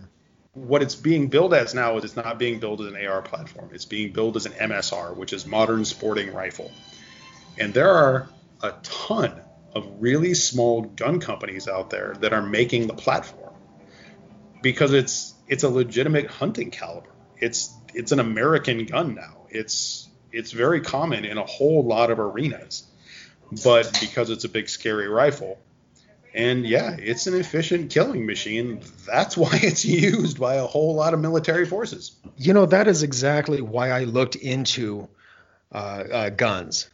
what 0.54 0.82
it's 0.82 0.96
being 0.96 1.28
billed 1.28 1.54
as 1.54 1.74
now 1.74 1.98
is 1.98 2.04
it's 2.04 2.16
not 2.16 2.38
being 2.38 2.60
billed 2.60 2.82
as 2.82 2.88
an 2.88 3.06
AR 3.06 3.22
platform. 3.22 3.70
It's 3.74 3.86
being 3.86 4.12
billed 4.12 4.36
as 4.36 4.46
an 4.46 4.54
MSR, 4.54 5.16
which 5.16 5.34
is 5.34 5.46
modern 5.46 5.86
sporting 5.86 6.34
rifle. 6.34 6.72
And 7.58 7.74
there 7.74 7.90
are 7.90 8.30
a 8.62 8.74
ton 8.84 9.42
of 9.74 9.88
really 10.00 10.34
small 10.34 10.82
gun 10.82 11.20
companies 11.20 11.68
out 11.68 11.90
there 11.90 12.16
that 12.20 12.34
are 12.34 12.42
making 12.42 12.88
the 12.88 12.94
platform 12.94 13.54
because 14.62 14.94
it's 14.94 15.34
it's 15.48 15.64
a 15.64 15.70
legitimate 15.70 16.28
hunting 16.28 16.72
caliber. 16.72 17.10
It's 17.38 17.74
it's 17.94 18.12
an 18.12 18.20
American 18.20 18.86
gun 18.86 19.16
now. 19.16 19.46
It's 19.50 20.08
it's 20.36 20.52
very 20.52 20.82
common 20.82 21.26
in 21.26 21.38
a 21.38 21.46
whole 21.46 21.84
lot 21.84 22.12
of 22.12 22.20
arenas. 22.20 22.84
But 23.64 23.98
because 24.02 24.30
it's 24.30 24.44
a 24.44 24.50
big 24.50 24.68
scary 24.70 25.08
rifle, 25.08 25.60
and 26.34 26.66
yeah, 26.66 26.98
it's 27.00 27.28
an 27.28 27.36
efficient 27.36 27.90
killing 27.90 28.26
machine. 28.26 28.82
That's 29.06 29.38
why 29.38 29.52
it's 29.54 29.86
used 29.86 30.40
by 30.40 30.56
a 30.56 30.66
whole 30.66 30.96
lot 30.96 31.14
of 31.14 31.22
military 31.22 31.66
forces. 31.66 32.12
You 32.38 32.54
know, 32.54 32.66
that 32.66 32.88
is 32.88 33.04
exactly 33.04 33.62
why 33.62 33.92
I 33.92 34.04
looked 34.04 34.36
into 34.36 35.08
uh, 35.72 36.04
uh, 36.12 36.30
guns. 36.30 36.90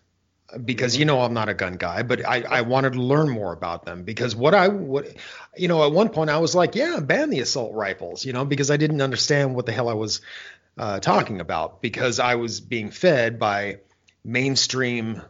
Because 0.66 0.98
you 0.98 1.06
know 1.06 1.22
I'm 1.22 1.34
not 1.34 1.48
a 1.48 1.54
gun 1.54 1.78
guy, 1.78 2.04
but 2.04 2.28
I, 2.28 2.42
I 2.42 2.62
wanted 2.62 2.94
to 2.94 3.02
learn 3.02 3.30
more 3.30 3.54
about 3.54 3.86
them. 3.86 4.04
Because 4.04 4.36
what 4.36 4.54
I 4.54 4.68
what 4.68 5.08
you 5.56 5.70
know 5.70 5.86
at 5.86 5.94
one 5.94 6.10
point 6.10 6.30
I 6.30 6.40
was 6.40 6.54
like, 6.54 6.76
yeah, 6.76 7.00
ban 7.00 7.30
the 7.30 7.40
assault 7.40 7.74
rifles, 7.74 8.26
you 8.26 8.34
know, 8.34 8.44
because 8.44 8.70
I 8.70 8.76
didn't 8.76 9.02
understand 9.02 9.56
what 9.56 9.66
the 9.66 9.72
hell 9.72 9.88
I 9.88 9.94
was 9.94 10.20
uh, 10.78 11.00
talking 11.00 11.42
about. 11.42 11.82
Because 11.82 12.20
I 12.20 12.36
was 12.36 12.60
being 12.60 12.92
fed 12.92 13.40
by 13.40 13.80
mainstream, 14.24 15.22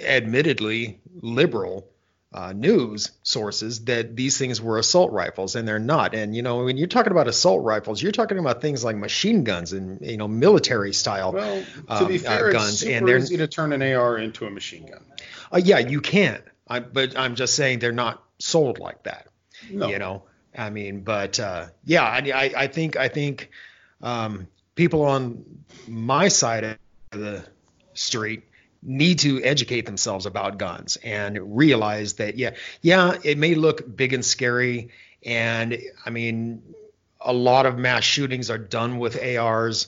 admittedly 0.00 1.00
liberal 1.20 1.88
uh, 2.34 2.52
news 2.52 3.10
sources 3.22 3.84
that 3.84 4.16
these 4.16 4.38
things 4.38 4.60
were 4.60 4.78
assault 4.78 5.12
rifles, 5.12 5.54
and 5.54 5.68
they're 5.68 5.78
not. 5.78 6.14
And 6.14 6.34
you 6.34 6.42
know, 6.42 6.64
when 6.64 6.78
you're 6.78 6.86
talking 6.88 7.12
about 7.12 7.28
assault 7.28 7.62
rifles, 7.62 8.02
you're 8.02 8.12
talking 8.12 8.38
about 8.38 8.62
things 8.62 8.82
like 8.82 8.96
machine 8.96 9.44
guns 9.44 9.72
and 9.72 10.00
you 10.00 10.16
know 10.16 10.28
military 10.28 10.92
style. 10.92 11.32
Well, 11.32 11.62
to 11.88 11.94
um, 11.94 12.08
be 12.08 12.16
uh, 12.16 12.22
fair, 12.22 12.52
guns, 12.52 12.70
it's 12.70 12.80
super 12.80 12.96
and 12.96 13.08
they're 13.08 13.18
easy 13.18 13.36
to 13.36 13.48
turn 13.48 13.72
an 13.72 13.82
AR 13.82 14.18
into 14.18 14.46
a 14.46 14.50
machine 14.50 14.86
gun. 14.86 15.04
uh, 15.52 15.60
yeah, 15.62 15.78
you 15.78 16.00
can. 16.00 16.42
I, 16.68 16.80
but 16.80 17.18
I'm 17.18 17.34
just 17.34 17.54
saying 17.54 17.80
they're 17.80 17.92
not 17.92 18.22
sold 18.38 18.78
like 18.78 19.02
that. 19.02 19.26
No. 19.70 19.88
You 19.88 19.98
know, 19.98 20.22
I 20.56 20.70
mean, 20.70 21.00
but 21.00 21.38
uh, 21.38 21.66
yeah, 21.84 22.02
I, 22.02 22.18
I, 22.34 22.52
I 22.56 22.66
think 22.66 22.96
I 22.96 23.08
think 23.08 23.50
um, 24.00 24.48
people 24.74 25.02
on 25.04 25.44
my 25.86 26.28
side 26.28 26.64
of 26.64 26.78
the 27.10 27.44
street 27.94 28.44
need 28.82 29.20
to 29.20 29.42
educate 29.42 29.86
themselves 29.86 30.26
about 30.26 30.58
guns 30.58 30.96
and 30.96 31.56
realize 31.56 32.14
that 32.14 32.36
yeah, 32.36 32.50
yeah, 32.80 33.16
it 33.22 33.38
may 33.38 33.54
look 33.54 33.96
big 33.96 34.12
and 34.12 34.24
scary, 34.24 34.90
and 35.24 35.78
I 36.04 36.10
mean, 36.10 36.62
a 37.20 37.32
lot 37.32 37.66
of 37.66 37.78
mass 37.78 38.04
shootings 38.04 38.50
are 38.50 38.58
done 38.58 38.98
with 38.98 39.22
ARs, 39.22 39.86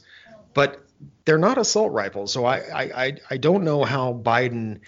but 0.53 0.81
they're 1.25 1.39
not 1.39 1.59
assault 1.59 1.93
rifles. 1.93 2.33
So 2.33 2.45
I 2.45 2.59
I, 2.59 3.17
I, 3.31 3.37
don't 3.37 3.65
know 3.65 3.85
how 3.85 4.13
Biden 4.13 4.81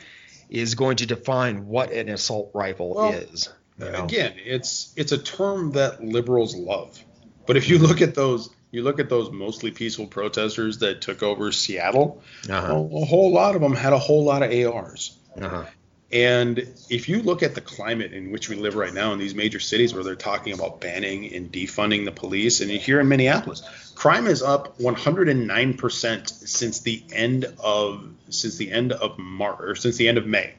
is 0.48 0.76
going 0.76 0.98
to 0.98 1.06
define 1.06 1.66
what 1.66 1.90
an 1.90 2.08
assault 2.08 2.50
rifle 2.54 2.94
Well, 2.94 3.12
is. 3.12 3.48
you 3.78 3.90
know? 3.90 4.04
Again, 4.04 4.34
it's 4.36 4.92
it's 4.96 5.12
a 5.12 5.18
term 5.18 5.72
that 5.72 6.04
liberals 6.04 6.54
love. 6.54 7.02
But 7.46 7.56
if 7.56 7.68
you 7.68 7.78
look 7.78 8.02
at 8.02 8.14
those 8.14 8.50
you 8.70 8.82
look 8.82 8.98
at 9.00 9.08
those 9.08 9.30
mostly 9.30 9.70
peaceful 9.70 10.06
protesters 10.06 10.78
that 10.78 11.00
took 11.00 11.22
over 11.22 11.52
Seattle, 11.52 12.22
Uh-huh. 12.48 12.74
well, 12.74 13.02
a 13.02 13.06
whole 13.06 13.32
lot 13.32 13.54
of 13.54 13.62
them 13.62 13.74
had 13.74 13.92
a 13.92 13.98
whole 13.98 14.24
lot 14.24 14.42
of 14.42 14.50
ARs. 14.52 15.16
Uh-huh. 15.40 15.64
And 16.12 16.58
if 16.88 17.08
you 17.08 17.20
look 17.20 17.42
at 17.42 17.54
the 17.56 17.60
climate 17.60 18.12
in 18.12 18.30
which 18.30 18.48
we 18.48 18.54
live 18.54 18.76
right 18.76 18.94
now 18.94 19.12
in 19.12 19.18
these 19.18 19.34
major 19.34 19.58
cities 19.58 19.92
where 19.92 20.04
they're 20.04 20.14
talking 20.14 20.52
about 20.52 20.80
banning 20.80 21.34
and 21.34 21.50
defunding 21.50 22.04
the 22.04 22.12
police, 22.12 22.60
and 22.60 22.70
here 22.70 23.00
in 23.00 23.08
Minneapolis, 23.08 23.62
crime 23.96 24.28
is 24.28 24.40
up 24.42 24.78
109% 24.78 26.28
since 26.28 26.80
the 26.80 27.02
end 27.12 27.46
of 27.58 28.08
since 28.28 28.56
the 28.56 28.70
end 28.70 28.92
of 28.92 29.18
March 29.18 29.58
or 29.60 29.74
since 29.74 29.96
the 29.96 30.06
end 30.06 30.16
of 30.18 30.26
May 30.26 30.54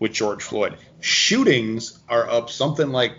with 0.00 0.12
George 0.12 0.42
Floyd. 0.42 0.76
Shootings 1.00 1.96
are 2.08 2.28
up 2.28 2.50
something 2.50 2.88
like 2.90 3.12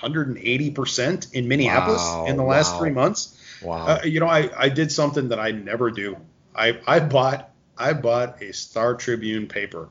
180% 0.00 1.32
in 1.32 1.48
Minneapolis 1.48 2.00
Wow, 2.02 2.26
in 2.26 2.36
the 2.36 2.42
last 2.44 2.72
wow. 2.74 2.78
three 2.78 2.90
months. 2.90 3.32
Wow. 3.62 3.86
Uh, 3.86 4.00
you 4.04 4.20
know, 4.20 4.26
I, 4.26 4.50
I 4.56 4.68
did 4.68 4.92
something 4.92 5.28
that 5.28 5.40
I 5.40 5.50
never 5.50 5.90
do. 5.90 6.16
I, 6.54 6.78
I 6.86 7.00
bought 7.00 7.50
I 7.78 7.92
bought 7.92 8.42
a 8.42 8.52
Star 8.52 8.94
Tribune 8.94 9.48
paper 9.48 9.88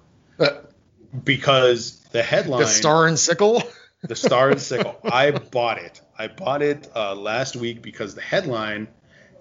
because 1.23 1.99
the 2.11 2.23
headline 2.23 2.61
the 2.61 2.67
Star 2.67 3.05
and 3.05 3.17
Sickle. 3.17 3.63
the 4.01 4.15
Star 4.15 4.49
and 4.49 4.61
Sickle. 4.61 4.97
I 5.03 5.31
bought 5.31 5.77
it. 5.77 6.01
I 6.17 6.27
bought 6.27 6.61
it 6.61 6.89
uh, 6.95 7.15
last 7.15 7.55
week 7.55 7.81
because 7.81 8.15
the 8.15 8.21
headline 8.21 8.87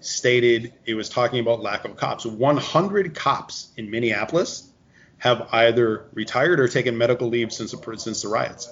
stated 0.00 0.74
it 0.84 0.94
was 0.94 1.08
talking 1.08 1.40
about 1.40 1.60
lack 1.60 1.84
of 1.84 1.96
cops. 1.96 2.26
100 2.26 3.14
cops 3.14 3.72
in 3.76 3.90
Minneapolis 3.90 4.68
have 5.18 5.48
either 5.52 6.06
retired 6.12 6.60
or 6.60 6.68
taken 6.68 6.98
medical 6.98 7.28
leave 7.28 7.52
since 7.52 7.72
the 7.72 7.96
since 7.96 8.22
the 8.22 8.28
riots. 8.28 8.70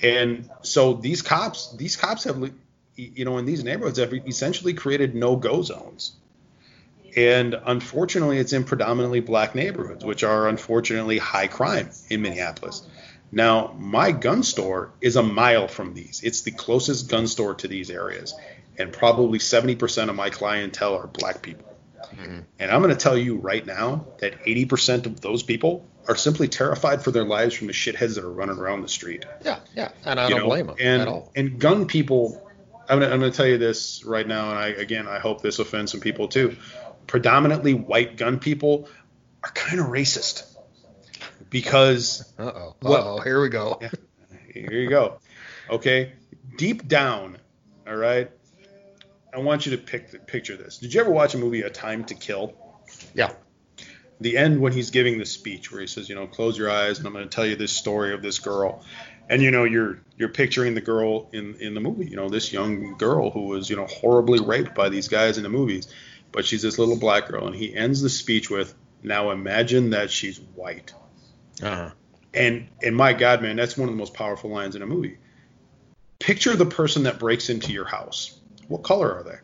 And 0.00 0.50
so 0.62 0.94
these 0.94 1.20
cops, 1.20 1.76
these 1.76 1.96
cops 1.96 2.24
have, 2.24 2.50
you 2.96 3.24
know, 3.24 3.38
in 3.38 3.44
these 3.44 3.64
neighborhoods 3.64 3.98
have 3.98 4.12
essentially 4.12 4.74
created 4.74 5.14
no-go 5.14 5.62
zones. 5.62 6.12
And 7.16 7.54
unfortunately, 7.64 8.38
it's 8.38 8.52
in 8.52 8.64
predominantly 8.64 9.20
black 9.20 9.54
neighborhoods, 9.54 10.04
which 10.04 10.24
are 10.24 10.48
unfortunately 10.48 11.18
high 11.18 11.46
crime 11.46 11.90
in 12.08 12.22
Minneapolis. 12.22 12.86
Now, 13.30 13.74
my 13.78 14.12
gun 14.12 14.42
store 14.42 14.92
is 15.00 15.16
a 15.16 15.22
mile 15.22 15.68
from 15.68 15.94
these. 15.94 16.22
It's 16.22 16.42
the 16.42 16.50
closest 16.50 17.10
gun 17.10 17.26
store 17.26 17.54
to 17.56 17.68
these 17.68 17.90
areas. 17.90 18.34
And 18.78 18.92
probably 18.92 19.38
70% 19.38 20.08
of 20.08 20.14
my 20.14 20.30
clientele 20.30 20.96
are 20.96 21.06
black 21.06 21.42
people. 21.42 21.72
Mm-hmm. 22.14 22.40
And 22.58 22.70
I'm 22.70 22.82
going 22.82 22.94
to 22.94 23.00
tell 23.00 23.16
you 23.16 23.36
right 23.36 23.64
now 23.64 24.06
that 24.18 24.44
80% 24.44 25.06
of 25.06 25.20
those 25.20 25.42
people 25.42 25.86
are 26.08 26.16
simply 26.16 26.48
terrified 26.48 27.02
for 27.02 27.10
their 27.10 27.24
lives 27.24 27.54
from 27.54 27.68
the 27.68 27.72
shitheads 27.72 28.16
that 28.16 28.24
are 28.24 28.32
running 28.32 28.58
around 28.58 28.82
the 28.82 28.88
street. 28.88 29.24
Yeah, 29.44 29.60
yeah, 29.74 29.90
and 30.04 30.18
I 30.18 30.24
you 30.24 30.30
don't 30.30 30.40
know? 30.40 30.46
blame 30.46 30.66
them 30.66 30.76
and, 30.80 31.02
at 31.02 31.08
all. 31.08 31.30
And 31.36 31.58
gun 31.58 31.86
people, 31.86 32.50
I'm 32.92 33.00
gonna, 33.00 33.12
I'm 33.12 33.20
gonna 33.20 33.32
tell 33.32 33.46
you 33.46 33.56
this 33.58 34.04
right 34.04 34.26
now, 34.26 34.50
and 34.50 34.58
I 34.58 34.68
again 34.68 35.08
I 35.08 35.18
hope 35.18 35.40
this 35.40 35.58
offends 35.58 35.90
some 35.92 36.00
people 36.00 36.28
too. 36.28 36.56
Predominantly 37.06 37.72
white 37.74 38.16
gun 38.18 38.38
people 38.38 38.88
are 39.42 39.50
kind 39.50 39.80
of 39.80 39.86
racist 39.86 40.44
because 41.48 42.32
Uh 42.38 42.52
oh. 42.54 42.76
Uh 42.84 42.88
oh. 42.88 43.20
Here 43.20 43.40
we 43.40 43.48
go. 43.48 43.78
Yeah. 43.80 43.90
here 44.52 44.72
you 44.72 44.90
go. 44.90 45.18
Okay, 45.70 46.12
deep 46.58 46.86
down, 46.86 47.38
all 47.88 47.96
right. 47.96 48.30
I 49.34 49.38
want 49.38 49.64
you 49.64 49.74
to 49.74 49.78
pick, 49.82 50.26
picture 50.26 50.58
this. 50.58 50.76
Did 50.76 50.92
you 50.92 51.00
ever 51.00 51.10
watch 51.10 51.34
a 51.34 51.38
movie 51.38 51.62
A 51.62 51.70
Time 51.70 52.04
to 52.04 52.14
Kill? 52.14 52.52
Yeah. 53.14 53.32
the 54.20 54.36
end 54.36 54.60
when 54.60 54.74
he's 54.74 54.90
giving 54.90 55.16
the 55.18 55.24
speech 55.24 55.72
where 55.72 55.80
he 55.80 55.86
says, 55.86 56.10
you 56.10 56.14
know, 56.14 56.26
close 56.26 56.58
your 56.58 56.70
eyes 56.70 56.98
and 56.98 57.06
I'm 57.06 57.14
going 57.14 57.24
to 57.24 57.34
tell 57.34 57.46
you 57.46 57.56
this 57.56 57.72
story 57.72 58.12
of 58.12 58.20
this 58.20 58.38
girl. 58.38 58.84
And 59.32 59.40
you 59.40 59.50
know, 59.50 59.64
you're 59.64 59.98
you're 60.18 60.28
picturing 60.28 60.74
the 60.74 60.82
girl 60.82 61.30
in 61.32 61.54
in 61.54 61.72
the 61.72 61.80
movie, 61.80 62.06
you 62.06 62.16
know, 62.16 62.28
this 62.28 62.52
young 62.52 62.98
girl 62.98 63.30
who 63.30 63.46
was, 63.46 63.70
you 63.70 63.76
know, 63.76 63.86
horribly 63.86 64.40
raped 64.40 64.74
by 64.74 64.90
these 64.90 65.08
guys 65.08 65.38
in 65.38 65.42
the 65.42 65.48
movies. 65.48 65.88
But 66.32 66.44
she's 66.44 66.60
this 66.60 66.78
little 66.78 66.98
black 66.98 67.28
girl 67.28 67.46
and 67.46 67.56
he 67.56 67.74
ends 67.74 68.02
the 68.02 68.10
speech 68.10 68.50
with, 68.50 68.74
"Now 69.02 69.30
imagine 69.30 69.88
that 69.90 70.10
she's 70.10 70.38
white." 70.54 70.92
Uh-huh. 71.62 71.92
And 72.34 72.68
and 72.82 72.94
my 72.94 73.14
god, 73.14 73.40
man, 73.40 73.56
that's 73.56 73.74
one 73.74 73.88
of 73.88 73.94
the 73.94 73.98
most 73.98 74.12
powerful 74.12 74.50
lines 74.50 74.76
in 74.76 74.82
a 74.82 74.86
movie. 74.86 75.16
Picture 76.18 76.54
the 76.54 76.66
person 76.66 77.04
that 77.04 77.18
breaks 77.18 77.48
into 77.48 77.72
your 77.72 77.86
house. 77.86 78.38
What 78.68 78.82
color 78.82 79.14
are 79.14 79.22
they? 79.22 79.38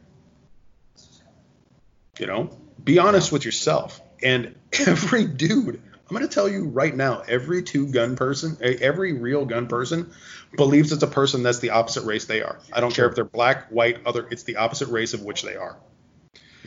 You 2.21 2.27
know, 2.27 2.51
be 2.85 2.99
honest 2.99 3.33
with 3.33 3.47
yourself. 3.47 4.03
And 4.23 4.55
every 4.87 5.25
dude, 5.25 5.81
I'm 6.09 6.17
going 6.17 6.27
to 6.27 6.35
tell 6.35 6.49
you 6.49 6.65
right 6.65 6.95
now, 6.95 7.21
every 7.29 7.63
two 7.63 7.87
gun 7.89 8.17
person, 8.17 8.57
every 8.63 9.13
real 9.13 9.45
gun 9.45 9.67
person 9.67 10.11
believes 10.57 10.91
it's 10.91 11.03
a 11.03 11.07
person 11.07 11.43
that's 11.43 11.59
the 11.59 11.71
opposite 11.71 12.05
race 12.05 12.25
they 12.25 12.41
are. 12.41 12.59
I 12.73 12.81
don't 12.81 12.95
care 12.95 13.07
if 13.09 13.15
they're 13.15 13.25
black, 13.25 13.69
white, 13.69 14.07
other, 14.07 14.27
it's 14.31 14.45
the 14.45 14.57
opposite 14.57 14.89
race 14.89 15.13
of 15.13 15.23
which 15.23 15.43
they 15.43 15.57
are. 15.57 15.77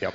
Yep. 0.00 0.14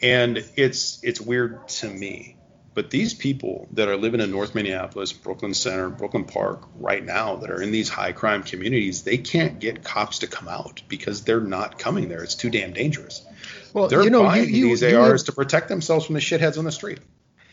And 0.00 0.44
it's 0.56 1.00
it's 1.02 1.20
weird 1.20 1.68
to 1.68 1.88
me. 1.88 2.36
But 2.72 2.90
these 2.90 3.14
people 3.14 3.68
that 3.72 3.88
are 3.88 3.96
living 3.96 4.20
in 4.20 4.30
North 4.30 4.54
Minneapolis, 4.54 5.12
Brooklyn 5.12 5.54
Center, 5.54 5.90
Brooklyn 5.90 6.24
Park 6.24 6.68
right 6.78 7.04
now 7.04 7.36
that 7.36 7.50
are 7.50 7.60
in 7.60 7.72
these 7.72 7.88
high 7.88 8.12
crime 8.12 8.44
communities, 8.44 9.02
they 9.02 9.18
can't 9.18 9.58
get 9.58 9.82
cops 9.82 10.20
to 10.20 10.28
come 10.28 10.46
out 10.46 10.82
because 10.88 11.24
they're 11.24 11.40
not 11.40 11.78
coming 11.78 12.08
there. 12.08 12.22
It's 12.22 12.36
too 12.36 12.48
damn 12.48 12.72
dangerous. 12.72 13.26
Well, 13.74 13.88
They're 13.88 14.02
you 14.02 14.10
know, 14.10 14.20
you 14.20 14.26
buying 14.26 14.54
you, 14.54 14.66
these 14.68 14.82
you 14.82 14.98
ARs 14.98 15.22
had, 15.22 15.26
to 15.26 15.32
protect 15.32 15.68
themselves 15.68 16.06
from 16.06 16.14
the 16.14 16.20
shitheads 16.20 16.58
on 16.58 16.64
the 16.64 16.72
street. 16.72 17.00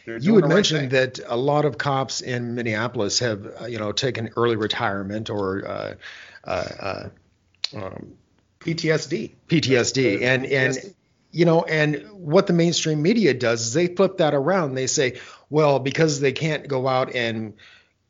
You 0.08 0.36
had 0.36 0.46
right 0.46 0.54
mentioned 0.54 0.92
that 0.92 1.20
a 1.28 1.36
lot 1.36 1.66
of 1.66 1.78
cops 1.78 2.22
in 2.22 2.56
Minneapolis 2.56 3.20
have, 3.20 3.46
uh, 3.62 3.66
you 3.66 3.78
know, 3.78 3.92
taken 3.92 4.30
early 4.38 4.56
retirement 4.56 5.30
or 5.30 5.68
uh, 5.68 5.94
uh, 6.46 6.68
uh, 6.80 7.10
um, 7.76 8.14
PTSD. 8.62 9.34
PTSD, 9.48 10.22
and 10.22 10.46
and 10.46 10.74
PTSD. 10.76 10.94
you 11.32 11.46
know, 11.46 11.64
and 11.64 12.06
what 12.12 12.48
the 12.48 12.54
mainstream 12.54 13.02
media 13.02 13.34
does 13.34 13.62
is 13.68 13.74
they 13.74 13.88
flip 13.88 14.18
that 14.18 14.34
around. 14.34 14.76
They 14.76 14.88
say, 14.88 15.20
well, 15.50 15.80
because 15.80 16.20
they 16.22 16.32
can't 16.32 16.68
go 16.68 16.88
out 16.88 17.14
and 17.14 17.54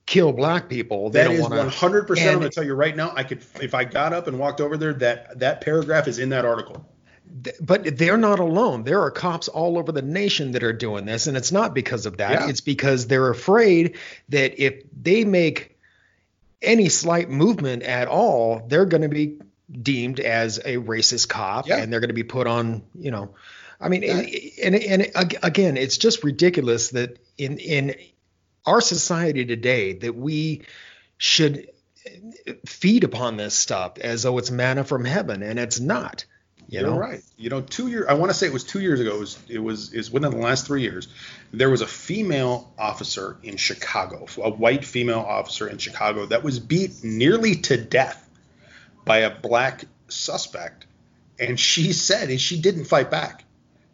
kill 0.06 0.32
black 0.32 0.70
people, 0.70 1.10
they 1.10 1.20
That 1.20 1.26
don't 1.26 1.36
is 1.36 1.42
want 1.42 1.54
100. 1.56 2.02
to. 2.02 2.08
percent 2.08 2.30
I'm 2.30 2.38
gonna 2.40 2.50
tell 2.50 2.64
you 2.64 2.76
right 2.76 2.96
now. 2.96 3.12
I 3.16 3.24
could, 3.24 3.44
if 3.62 3.74
I 3.74 3.84
got 3.86 4.14
up 4.14 4.28
and 4.28 4.38
walked 4.40 4.62
over 4.62 4.78
there, 4.78 4.94
that 4.94 5.40
that 5.40 5.62
paragraph 5.62 6.08
is 6.08 6.20
in 6.20 6.30
that 6.30 6.46
article. 6.46 6.86
But 7.62 7.98
they're 7.98 8.18
not 8.18 8.40
alone. 8.40 8.84
There 8.84 9.02
are 9.02 9.12
cops 9.12 9.48
all 9.48 9.78
over 9.78 9.92
the 9.92 10.02
nation 10.02 10.52
that 10.54 10.64
are 10.64 10.74
doing 10.74 11.06
this, 11.06 11.28
and 11.28 11.38
it's 11.38 11.52
not 11.52 11.74
because 11.74 12.06
of 12.06 12.18
that. 12.18 12.32
Yeah. 12.32 12.50
It's 12.50 12.62
because 12.62 13.08
they're 13.08 13.30
afraid 13.30 13.98
that 14.30 14.62
if 14.62 14.84
they 15.02 15.24
make 15.24 15.78
any 16.62 16.90
slight 16.90 17.30
movement 17.30 17.84
at 17.84 18.08
all, 18.08 18.66
they're 18.68 18.86
going 18.86 19.04
to 19.04 19.10
be 19.10 19.40
deemed 19.72 20.20
as 20.20 20.58
a 20.60 20.78
racist 20.78 21.28
cop, 21.28 21.68
Yeah. 21.68 21.78
and 21.78 21.92
they're 21.92 22.00
going 22.00 22.10
to 22.10 22.14
be 22.14 22.24
put 22.24 22.48
on, 22.48 22.84
you 22.96 23.12
know. 23.12 23.36
I 23.80 23.90
mean, 23.90 24.04
and, 24.04 24.76
and 24.76 24.76
and 25.12 25.36
again, 25.44 25.78
it's 25.78 25.98
just 25.98 26.24
ridiculous 26.24 26.90
that 26.90 27.20
in 27.38 27.60
in 27.60 27.96
our 28.66 28.82
society 28.82 29.46
today 29.46 29.94
that 29.94 30.16
we 30.16 30.64
should 31.18 31.70
feed 32.66 33.04
upon 33.04 33.38
this 33.38 33.54
stuff 33.54 34.00
as 34.00 34.24
though 34.24 34.38
it's 34.40 34.50
manna 34.50 34.84
from 34.84 35.06
heaven, 35.06 35.44
and 35.44 35.60
it's 35.60 35.80
not. 35.80 36.26
You 36.70 36.82
You're 36.82 36.90
know, 36.90 36.98
right. 36.98 37.24
You 37.38 37.50
know, 37.50 37.62
two 37.62 37.88
years. 37.88 38.08
I 38.10 38.16
want 38.16 38.30
to 38.30 38.34
say 38.34 38.46
it 38.46 38.54
was 38.54 38.66
two 38.66 38.82
years 38.82 39.00
ago. 39.00 39.16
It 39.16 39.20
was 39.20 39.40
it 39.48 39.60
was 39.60 39.94
is 39.94 40.12
within 40.12 40.32
the 40.32 40.38
last 40.38 40.68
three 40.68 40.82
years. 40.82 41.08
There 41.54 41.70
was 41.70 41.82
a 41.82 41.88
female 41.88 42.74
officer 42.78 43.38
in 43.42 43.56
Chicago, 43.56 44.28
a 44.44 44.50
white 44.50 44.84
female 44.84 45.20
officer 45.20 45.68
in 45.68 45.78
Chicago 45.78 46.26
that 46.26 46.44
was 46.44 46.60
beat 46.60 47.04
nearly 47.04 47.56
to 47.56 47.78
death 47.78 48.30
by 49.06 49.20
a 49.20 49.30
black 49.30 49.86
suspect, 50.10 50.86
and 51.40 51.58
she 51.58 51.94
said, 51.94 52.30
and 52.30 52.42
she 52.42 52.60
didn't 52.60 52.86
fight 52.86 53.10
back. 53.10 53.46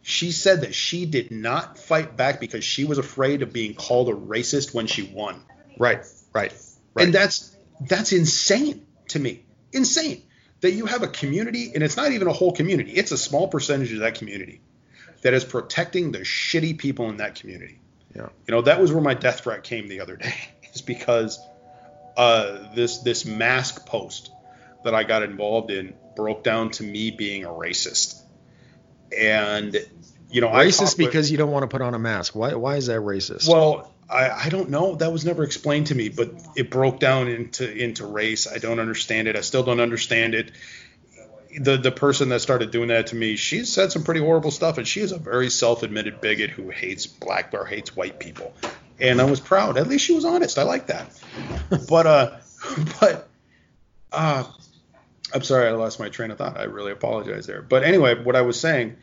She 0.02 0.32
said 0.32 0.62
that 0.62 0.74
she 0.74 1.06
did 1.06 1.30
not 1.30 1.78
fight 1.78 2.16
back 2.16 2.40
because 2.40 2.64
she 2.64 2.84
was 2.84 2.98
afraid 2.98 3.42
of 3.42 3.52
being 3.52 3.74
called 3.74 4.08
a 4.08 4.12
racist 4.12 4.74
when 4.74 4.88
she 4.88 5.02
won. 5.02 5.40
Right, 5.78 6.04
right, 6.32 6.52
right. 6.92 7.04
And 7.06 7.14
that's 7.14 7.56
that's 7.80 8.12
insane 8.12 8.84
to 9.08 9.20
me. 9.20 9.44
Insane 9.72 10.24
that 10.64 10.72
you 10.72 10.86
have 10.86 11.02
a 11.02 11.08
community, 11.08 11.72
and 11.74 11.84
it's 11.84 11.98
not 11.98 12.12
even 12.12 12.26
a 12.26 12.32
whole 12.32 12.50
community. 12.50 12.92
It's 12.92 13.12
a 13.12 13.18
small 13.18 13.48
percentage 13.48 13.92
of 13.92 13.98
that 13.98 14.14
community 14.14 14.62
that 15.20 15.34
is 15.34 15.44
protecting 15.44 16.10
the 16.10 16.20
shitty 16.20 16.78
people 16.78 17.10
in 17.10 17.18
that 17.18 17.34
community. 17.34 17.80
Yeah. 18.16 18.30
You 18.46 18.52
know, 18.52 18.62
that 18.62 18.80
was 18.80 18.90
where 18.90 19.02
my 19.02 19.12
death 19.12 19.40
threat 19.40 19.62
came 19.62 19.88
the 19.88 20.00
other 20.00 20.16
day, 20.16 20.32
is 20.72 20.80
because 20.80 21.38
uh, 22.16 22.74
this 22.74 22.98
this 22.98 23.26
mask 23.26 23.84
post 23.84 24.30
that 24.84 24.94
I 24.94 25.04
got 25.04 25.22
involved 25.22 25.70
in 25.70 25.92
broke 26.16 26.42
down 26.42 26.70
to 26.70 26.82
me 26.82 27.10
being 27.10 27.44
a 27.44 27.50
racist. 27.50 28.22
And 29.14 29.76
you 30.30 30.40
know, 30.40 30.48
I 30.48 30.64
racist 30.64 30.78
talked 30.78 30.96
with- 30.96 31.08
because 31.08 31.30
you 31.30 31.36
don't 31.36 31.50
want 31.50 31.64
to 31.64 31.68
put 31.68 31.82
on 31.82 31.92
a 31.92 31.98
mask. 31.98 32.34
Why? 32.34 32.54
Why 32.54 32.76
is 32.76 32.86
that 32.86 33.00
racist? 33.00 33.50
well, 33.50 33.93
I, 34.08 34.30
I 34.30 34.48
don't 34.48 34.70
know. 34.70 34.96
That 34.96 35.12
was 35.12 35.24
never 35.24 35.44
explained 35.44 35.88
to 35.88 35.94
me, 35.94 36.08
but 36.08 36.30
it 36.56 36.70
broke 36.70 37.00
down 37.00 37.28
into 37.28 37.70
into 37.70 38.06
race. 38.06 38.46
I 38.46 38.58
don't 38.58 38.78
understand 38.78 39.28
it. 39.28 39.36
I 39.36 39.40
still 39.40 39.62
don't 39.62 39.80
understand 39.80 40.34
it. 40.34 40.52
The 41.58 41.76
the 41.76 41.92
person 41.92 42.28
that 42.30 42.40
started 42.40 42.70
doing 42.70 42.88
that 42.88 43.08
to 43.08 43.16
me, 43.16 43.36
she 43.36 43.64
said 43.64 43.92
some 43.92 44.04
pretty 44.04 44.20
horrible 44.20 44.50
stuff, 44.50 44.78
and 44.78 44.86
she 44.86 45.00
is 45.00 45.12
a 45.12 45.18
very 45.18 45.50
self-admitted 45.50 46.20
bigot 46.20 46.50
who 46.50 46.70
hates 46.70 47.06
black 47.06 47.54
or 47.54 47.64
hates 47.64 47.96
white 47.96 48.18
people. 48.18 48.52
And 49.00 49.20
I 49.20 49.24
was 49.24 49.40
proud. 49.40 49.76
At 49.76 49.88
least 49.88 50.04
she 50.04 50.14
was 50.14 50.24
honest. 50.24 50.58
I 50.58 50.62
like 50.62 50.86
that. 50.88 51.10
but 51.88 52.06
uh, 52.06 52.36
but 53.00 53.28
uh, 54.12 54.44
I'm 55.32 55.42
sorry, 55.42 55.68
I 55.68 55.72
lost 55.72 55.98
my 55.98 56.08
train 56.08 56.30
of 56.30 56.38
thought. 56.38 56.58
I 56.58 56.64
really 56.64 56.92
apologize 56.92 57.46
there. 57.46 57.62
But 57.62 57.84
anyway, 57.84 58.22
what 58.22 58.36
I 58.36 58.42
was 58.42 58.58
saying 58.60 58.96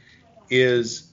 is 0.50 1.11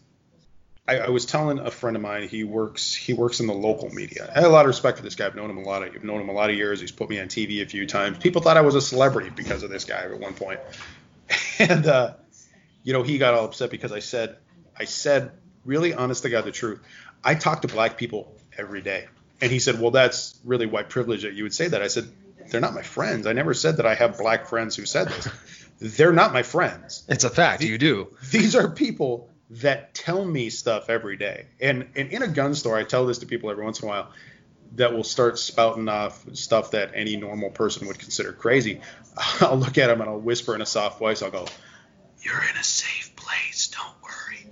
I, 0.88 0.96
I 0.98 1.08
was 1.10 1.26
telling 1.26 1.58
a 1.58 1.70
friend 1.70 1.96
of 1.96 2.02
mine 2.02 2.28
he 2.28 2.44
works 2.44 2.94
he 2.94 3.12
works 3.12 3.40
in 3.40 3.46
the 3.46 3.52
local 3.52 3.90
media. 3.90 4.32
I 4.34 4.40
had 4.40 4.48
a 4.48 4.48
lot 4.48 4.64
of 4.64 4.68
respect 4.68 4.96
for 4.96 5.04
this 5.04 5.14
guy. 5.14 5.26
I've 5.26 5.36
known 5.36 5.50
him 5.50 5.58
a 5.58 5.62
lot. 5.62 5.82
Of, 5.82 5.94
I've 5.94 6.04
known 6.04 6.22
him 6.22 6.30
a 6.30 6.32
lot 6.32 6.48
of 6.48 6.56
years. 6.56 6.80
He's 6.80 6.90
put 6.90 7.10
me 7.10 7.20
on 7.20 7.28
TV 7.28 7.62
a 7.62 7.66
few 7.66 7.86
times. 7.86 8.18
People 8.18 8.40
thought 8.40 8.56
I 8.56 8.62
was 8.62 8.74
a 8.74 8.80
celebrity 8.80 9.30
because 9.30 9.62
of 9.62 9.70
this 9.70 9.84
guy 9.84 10.00
at 10.00 10.18
one 10.18 10.34
point. 10.34 10.60
And 11.60 11.86
uh, 11.88 12.14
you 12.84 12.92
know, 12.92 13.02
he 13.02 13.18
got 13.18 13.34
all 13.34 13.44
upset 13.44 13.70
because 13.70 13.90
I 13.90 13.98
said 13.98 14.36
I 14.76 14.84
said 14.84 15.32
really 15.64 15.92
honest 15.92 16.22
to 16.22 16.30
God 16.30 16.44
the 16.44 16.52
truth. 16.52 16.80
I 17.22 17.34
talk 17.34 17.62
to 17.62 17.68
black 17.68 17.98
people 17.98 18.34
every 18.56 18.80
day. 18.80 19.08
And 19.40 19.50
he 19.50 19.58
said, 19.58 19.80
"Well, 19.80 19.90
that's 19.90 20.38
really 20.44 20.66
white 20.66 20.88
privilege 20.88 21.22
that 21.22 21.34
you 21.34 21.42
would 21.42 21.54
say 21.54 21.66
that." 21.68 21.82
I 21.82 21.88
said, 21.88 22.08
"They're 22.48 22.60
not 22.60 22.74
my 22.74 22.82
friends. 22.82 23.26
I 23.26 23.32
never 23.32 23.54
said 23.54 23.78
that 23.78 23.86
I 23.86 23.94
have 23.94 24.18
black 24.18 24.46
friends 24.46 24.76
who 24.76 24.86
said 24.86 25.08
this. 25.08 25.28
They're 25.96 26.12
not 26.12 26.32
my 26.32 26.44
friends." 26.44 27.04
it's 27.08 27.24
a 27.24 27.30
fact. 27.30 27.62
You 27.62 27.76
do. 27.76 28.16
these 28.30 28.54
are 28.54 28.68
people 28.70 29.30
that 29.50 29.94
tell 29.94 30.24
me 30.24 30.50
stuff 30.50 30.90
every 30.90 31.16
day. 31.16 31.46
And, 31.60 31.88
and 31.96 32.10
in 32.10 32.22
a 32.22 32.28
gun 32.28 32.54
store, 32.54 32.76
I 32.76 32.84
tell 32.84 33.06
this 33.06 33.18
to 33.18 33.26
people 33.26 33.50
every 33.50 33.64
once 33.64 33.80
in 33.80 33.86
a 33.86 33.88
while 33.88 34.10
that 34.76 34.92
will 34.92 35.04
start 35.04 35.38
spouting 35.38 35.88
off 35.88 36.24
stuff 36.34 36.72
that 36.72 36.92
any 36.94 37.16
normal 37.16 37.50
person 37.50 37.86
would 37.86 37.98
consider 37.98 38.32
crazy. 38.32 38.80
I'll 39.40 39.56
look 39.56 39.78
at 39.78 39.86
them 39.86 40.00
and 40.00 40.10
I'll 40.10 40.20
whisper 40.20 40.54
in 40.54 40.60
a 40.60 40.66
soft 40.66 40.98
voice. 40.98 41.22
I'll 41.22 41.30
go, 41.30 41.46
"You're 42.20 42.42
in 42.42 42.56
a 42.56 42.64
safe 42.64 43.16
place. 43.16 43.68
Don't 43.68 44.02
worry." 44.02 44.46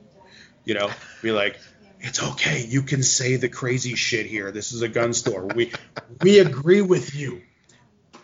You 0.64 0.74
know, 0.74 0.90
be 1.22 1.32
like, 1.32 1.58
it's 2.00 2.22
okay. 2.22 2.64
You 2.66 2.82
can 2.82 3.02
say 3.02 3.36
the 3.36 3.48
crazy 3.48 3.94
shit 3.94 4.26
here. 4.26 4.50
This 4.50 4.72
is 4.72 4.82
a 4.82 4.88
gun 4.88 5.12
store. 5.12 5.46
We 5.46 5.72
we 6.22 6.38
agree 6.38 6.82
with 6.82 7.14
you. 7.14 7.42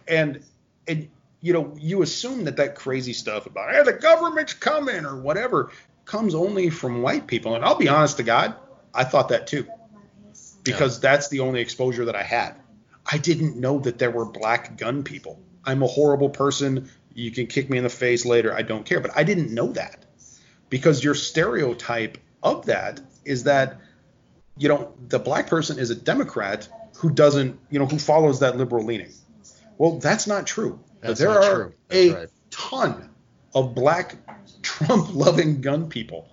And 0.08 0.42
and 0.88 1.08
you 1.40 1.52
know, 1.52 1.74
you 1.78 2.02
assume 2.02 2.44
that 2.44 2.56
that 2.56 2.76
crazy 2.76 3.12
stuff 3.12 3.46
about 3.46 3.72
hey, 3.72 3.82
the 3.82 3.92
government's 3.92 4.54
coming 4.54 5.04
or 5.04 5.20
whatever 5.20 5.70
comes 6.04 6.34
only 6.34 6.70
from 6.70 7.02
white 7.02 7.26
people. 7.26 7.54
And 7.54 7.64
I'll 7.64 7.76
be 7.76 7.88
honest 7.88 8.16
to 8.18 8.22
God, 8.22 8.54
I 8.94 9.04
thought 9.04 9.28
that 9.28 9.46
too. 9.46 9.66
Because 10.64 11.00
that's 11.00 11.28
the 11.28 11.40
only 11.40 11.60
exposure 11.60 12.04
that 12.06 12.16
I 12.16 12.22
had. 12.22 12.54
I 13.10 13.18
didn't 13.18 13.56
know 13.56 13.80
that 13.80 13.98
there 13.98 14.10
were 14.10 14.24
black 14.24 14.76
gun 14.76 15.02
people. 15.02 15.40
I'm 15.64 15.82
a 15.82 15.86
horrible 15.86 16.30
person. 16.30 16.88
You 17.14 17.30
can 17.30 17.46
kick 17.46 17.68
me 17.68 17.78
in 17.78 17.84
the 17.84 17.90
face 17.90 18.24
later. 18.24 18.54
I 18.54 18.62
don't 18.62 18.84
care. 18.84 19.00
But 19.00 19.10
I 19.16 19.24
didn't 19.24 19.52
know 19.52 19.72
that 19.72 20.04
because 20.72 21.04
your 21.04 21.14
stereotype 21.14 22.18
of 22.42 22.66
that 22.66 23.00
is 23.24 23.44
that 23.44 23.80
you 24.56 24.68
know 24.68 24.94
the 25.08 25.18
black 25.18 25.46
person 25.46 25.78
is 25.78 25.90
a 25.90 25.94
democrat 25.94 26.68
who 26.96 27.10
doesn't 27.10 27.58
you 27.70 27.78
know 27.78 27.86
who 27.86 27.98
follows 27.98 28.40
that 28.40 28.56
liberal 28.56 28.84
leaning 28.84 29.12
well 29.78 29.98
that's 29.98 30.26
not 30.26 30.46
true 30.46 30.80
That's 31.00 31.20
there 31.20 31.28
not 31.28 31.44
are 31.44 31.54
true. 31.54 31.74
That's 31.88 32.00
a 32.00 32.14
right. 32.14 32.28
ton 32.50 33.10
of 33.54 33.74
black 33.74 34.16
trump 34.62 35.14
loving 35.14 35.60
gun 35.60 35.88
people 35.88 36.28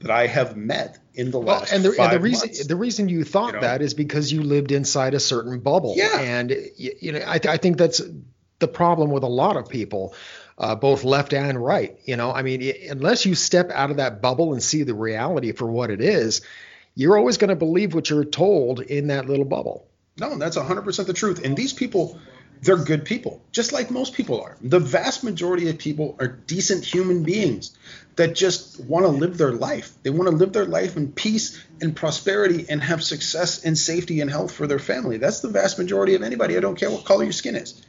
that 0.00 0.10
i 0.10 0.26
have 0.26 0.56
met 0.56 0.98
in 1.14 1.30
the 1.32 1.38
Well, 1.40 1.58
last 1.60 1.72
and 1.72 1.84
the, 1.84 2.00
and 2.00 2.12
the 2.12 2.20
reason 2.20 2.48
months. 2.48 2.66
the 2.66 2.76
reason 2.76 3.08
you 3.08 3.24
thought 3.24 3.48
You 3.48 3.52
know? 3.54 3.60
that 3.62 3.82
is 3.82 3.94
because 3.94 4.30
you 4.32 4.42
lived 4.42 4.70
inside 4.70 5.14
a 5.14 5.20
certain 5.20 5.58
bubble. 5.58 5.94
Yeah. 5.96 6.20
And 6.20 6.50
you, 6.76 6.92
you 7.00 7.12
know, 7.12 7.22
I, 7.26 7.38
th- 7.38 7.52
I 7.52 7.56
think 7.56 7.76
that's 7.76 8.00
the 8.60 8.68
problem 8.68 9.10
with 9.10 9.24
a 9.24 9.28
lot 9.28 9.56
of 9.56 9.68
people, 9.68 10.14
uh, 10.58 10.76
both 10.76 11.02
left 11.02 11.32
and 11.34 11.58
right. 11.62 11.98
You 12.04 12.16
know, 12.16 12.30
I 12.32 12.42
mean, 12.42 12.62
i- 12.62 12.86
unless 12.90 13.26
you 13.26 13.34
step 13.34 13.70
out 13.72 13.90
of 13.90 13.96
that 13.96 14.22
bubble 14.22 14.52
and 14.52 14.62
see 14.62 14.84
the 14.84 14.94
reality 14.94 15.50
for 15.50 15.66
what 15.68 15.90
it 15.90 16.00
is, 16.00 16.40
you're 16.94 17.18
always 17.18 17.36
going 17.36 17.50
to 17.50 17.56
believe 17.56 17.94
what 17.94 18.08
you're 18.10 18.24
told 18.24 18.80
in 18.80 19.08
that 19.08 19.26
little 19.26 19.44
bubble. 19.44 19.88
No, 20.20 20.36
that's 20.38 20.56
100% 20.56 21.06
the 21.06 21.12
truth. 21.12 21.44
And 21.44 21.56
these 21.56 21.72
people, 21.72 22.20
they're 22.62 22.76
good 22.76 23.04
people, 23.04 23.42
just 23.52 23.72
like 23.72 23.90
most 23.90 24.14
people 24.14 24.40
are. 24.40 24.56
The 24.60 24.80
vast 24.80 25.22
majority 25.22 25.68
of 25.68 25.78
people 25.78 26.16
are 26.18 26.26
decent 26.26 26.84
human 26.84 27.22
beings 27.22 27.76
that 28.16 28.34
just 28.34 28.80
want 28.80 29.04
to 29.04 29.10
live 29.10 29.38
their 29.38 29.52
life. 29.52 29.92
They 30.02 30.10
want 30.10 30.28
to 30.28 30.36
live 30.36 30.52
their 30.52 30.66
life 30.66 30.96
in 30.96 31.12
peace 31.12 31.62
and 31.80 31.94
prosperity 31.94 32.66
and 32.68 32.82
have 32.82 33.02
success 33.02 33.64
and 33.64 33.78
safety 33.78 34.20
and 34.20 34.30
health 34.30 34.52
for 34.52 34.66
their 34.66 34.80
family. 34.80 35.18
That's 35.18 35.40
the 35.40 35.48
vast 35.48 35.78
majority 35.78 36.14
of 36.14 36.22
anybody. 36.22 36.56
I 36.56 36.60
don't 36.60 36.76
care 36.76 36.90
what 36.90 37.04
color 37.04 37.24
your 37.24 37.32
skin 37.32 37.54
is. 37.54 37.80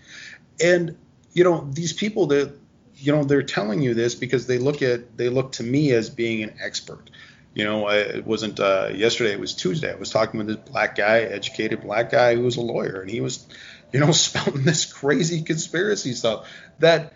And, 0.63 0.97
you 1.33 1.43
know, 1.43 1.67
these 1.71 1.93
people 1.93 2.27
that, 2.27 2.53
you 2.95 3.11
know, 3.11 3.23
they're 3.23 3.43
telling 3.43 3.81
you 3.81 3.93
this 3.93 4.13
because 4.13 4.45
they 4.45 4.59
look 4.59 4.81
at, 4.81 5.17
they 5.17 5.29
look 5.29 5.53
to 5.53 5.63
me 5.63 5.91
as 5.93 6.09
being 6.09 6.43
an 6.43 6.53
expert. 6.61 7.09
You 7.55 7.63
know, 7.63 7.87
I, 7.87 7.95
it 7.95 8.27
wasn't 8.27 8.59
uh, 8.59 8.91
yesterday. 8.93 9.31
It 9.31 9.39
was 9.39 9.55
Tuesday. 9.55 9.91
I 9.91 9.95
was 9.95 10.11
talking 10.11 10.37
with 10.37 10.47
this 10.47 10.57
black 10.57 10.95
guy, 10.95 11.21
educated 11.21 11.81
black 11.81 12.11
guy 12.11 12.35
who 12.35 12.43
was 12.43 12.57
a 12.57 12.61
lawyer, 12.61 13.01
and 13.01 13.09
he 13.09 13.21
was, 13.21 13.47
you 13.91 13.99
know, 13.99 14.11
spouting 14.13 14.63
this 14.63 14.91
crazy 14.91 15.41
conspiracy 15.41 16.13
stuff 16.13 16.49
that 16.79 17.13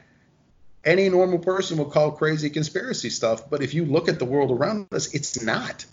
any 0.84 1.09
normal 1.09 1.39
person 1.39 1.78
would 1.78 1.91
call 1.91 2.11
crazy 2.11 2.49
conspiracy 2.49 3.09
stuff. 3.09 3.49
But 3.49 3.61
if 3.63 3.74
you 3.74 3.86
look 3.86 4.09
at 4.09 4.19
the 4.19 4.26
world 4.26 4.51
around 4.51 4.88
us, 4.91 5.13
it's 5.13 5.41
not. 5.41 5.86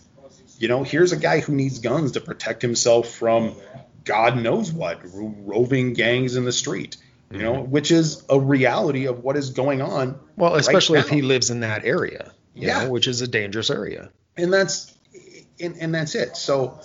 You 0.59 0.67
know, 0.67 0.83
here's 0.83 1.11
a 1.11 1.17
guy 1.17 1.39
who 1.39 1.55
needs 1.55 1.79
guns 1.79 2.11
to 2.11 2.21
protect 2.21 2.61
himself 2.61 3.09
from 3.09 3.55
God 4.03 4.37
knows 4.37 4.71
what, 4.71 5.01
ro- 5.13 5.33
roving 5.39 5.93
gangs 5.93 6.35
in 6.35 6.45
the 6.45 6.51
street. 6.51 6.97
You 7.31 7.37
know, 7.39 7.53
mm-hmm. 7.53 7.71
which 7.71 7.91
is 7.91 8.23
a 8.29 8.37
reality 8.37 9.05
of 9.05 9.23
what 9.23 9.37
is 9.37 9.51
going 9.51 9.81
on. 9.81 10.19
Well, 10.35 10.51
right 10.51 10.59
especially 10.59 10.99
if 10.99 11.07
he 11.07 11.21
lives 11.21 11.49
in 11.49 11.61
that 11.61 11.85
area, 11.85 12.33
you 12.53 12.67
Yeah. 12.67 12.83
know, 12.83 12.89
which 12.89 13.07
is 13.07 13.21
a 13.21 13.27
dangerous 13.27 13.69
area. 13.69 14.11
and 14.35 14.51
that's 14.51 14.93
and, 15.61 15.77
and 15.79 15.95
that's 15.95 16.15
it. 16.15 16.35
So 16.35 16.79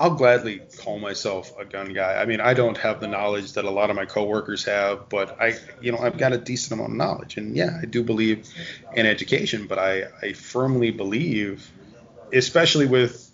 I'll 0.00 0.14
gladly 0.14 0.62
call 0.78 0.98
myself 0.98 1.52
a 1.58 1.66
gun 1.66 1.92
guy. 1.92 2.14
I 2.14 2.24
mean, 2.24 2.40
I 2.40 2.54
don't 2.54 2.78
have 2.78 3.00
the 3.00 3.06
knowledge 3.06 3.52
that 3.52 3.66
a 3.66 3.70
lot 3.70 3.90
of 3.90 3.96
my 3.96 4.06
coworkers 4.06 4.64
have, 4.64 5.10
but 5.10 5.38
I, 5.38 5.58
you 5.82 5.92
know, 5.92 5.98
I've 5.98 6.16
got 6.16 6.32
a 6.32 6.38
decent 6.38 6.72
amount 6.72 6.92
of 6.92 6.96
knowledge, 6.96 7.36
and 7.36 7.54
yeah, 7.54 7.78
I 7.80 7.84
do 7.84 8.02
believe 8.02 8.48
in 8.94 9.04
education. 9.04 9.66
But 9.66 9.78
I, 9.78 10.04
I 10.22 10.32
firmly 10.32 10.90
believe, 10.90 11.70
especially 12.32 12.86
with, 12.86 13.30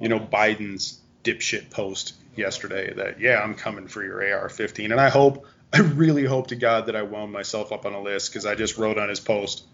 you 0.00 0.08
know, 0.08 0.18
Biden's 0.18 0.98
dipshit 1.22 1.68
post 1.68 2.14
yesterday, 2.34 2.94
that 2.94 3.20
yeah, 3.20 3.42
I'm 3.42 3.54
coming 3.54 3.86
for 3.86 4.02
your 4.02 4.22
AR-15, 4.22 4.92
and 4.92 5.00
I 5.00 5.10
hope, 5.10 5.44
I 5.74 5.80
really 5.80 6.24
hope 6.24 6.46
to 6.46 6.56
God 6.56 6.86
that 6.86 6.96
I 6.96 7.02
wound 7.02 7.30
myself 7.30 7.72
up 7.72 7.84
on 7.84 7.92
a 7.92 8.00
list 8.00 8.30
because 8.32 8.46
I 8.46 8.54
just 8.54 8.78
wrote 8.78 8.96
on 8.96 9.10
his 9.10 9.20
post, 9.20 9.64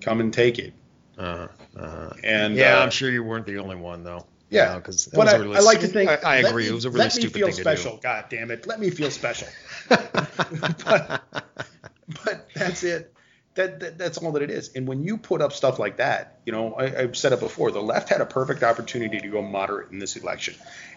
come 0.00 0.18
and 0.18 0.34
take 0.34 0.58
it, 0.58 0.72
Uh, 1.16 1.46
uh, 1.78 2.10
and 2.24 2.56
yeah, 2.56 2.78
uh, 2.78 2.82
I'm 2.82 2.90
sure 2.90 3.08
you 3.08 3.22
weren't 3.22 3.46
the 3.46 3.58
only 3.58 3.76
one 3.76 4.02
though. 4.02 4.26
Yeah, 4.54 4.76
because 4.76 5.06
but 5.06 5.28
I, 5.28 5.36
I 5.36 5.60
like 5.60 5.80
to 5.80 5.88
think. 5.88 6.10
I, 6.10 6.16
I 6.24 6.36
agree. 6.36 6.64
me- 6.64 6.68
it 6.70 6.72
was 6.72 6.84
a 6.84 6.90
really 6.90 7.04
let 7.04 7.14
me 7.14 7.22
stupid 7.22 7.34
feel 7.34 7.46
thing 7.48 7.54
special. 7.54 7.96
God 7.98 8.26
damn 8.30 8.50
it! 8.50 8.66
Let 8.66 8.80
me 8.80 8.90
feel 8.90 9.10
special. 9.10 9.48
but, 9.88 11.22
but 12.24 12.48
that's 12.54 12.82
it. 12.82 13.14
That, 13.54 13.80
that 13.80 13.98
that's 13.98 14.18
all 14.18 14.32
that 14.32 14.42
it 14.42 14.50
is. 14.50 14.70
And 14.74 14.86
when 14.86 15.04
you 15.04 15.16
put 15.16 15.40
up 15.40 15.52
stuff 15.52 15.78
like 15.78 15.98
that, 15.98 16.40
you 16.44 16.52
know, 16.52 16.74
I, 16.74 17.02
I've 17.02 17.16
said 17.16 17.32
it 17.32 17.40
before. 17.40 17.70
The 17.70 17.82
left 17.82 18.08
had 18.08 18.20
a 18.20 18.26
perfect 18.26 18.62
opportunity 18.62 19.20
to 19.20 19.28
go 19.28 19.42
moderate 19.42 19.90
in 19.92 19.98
this 19.98 20.16
election, 20.16 20.54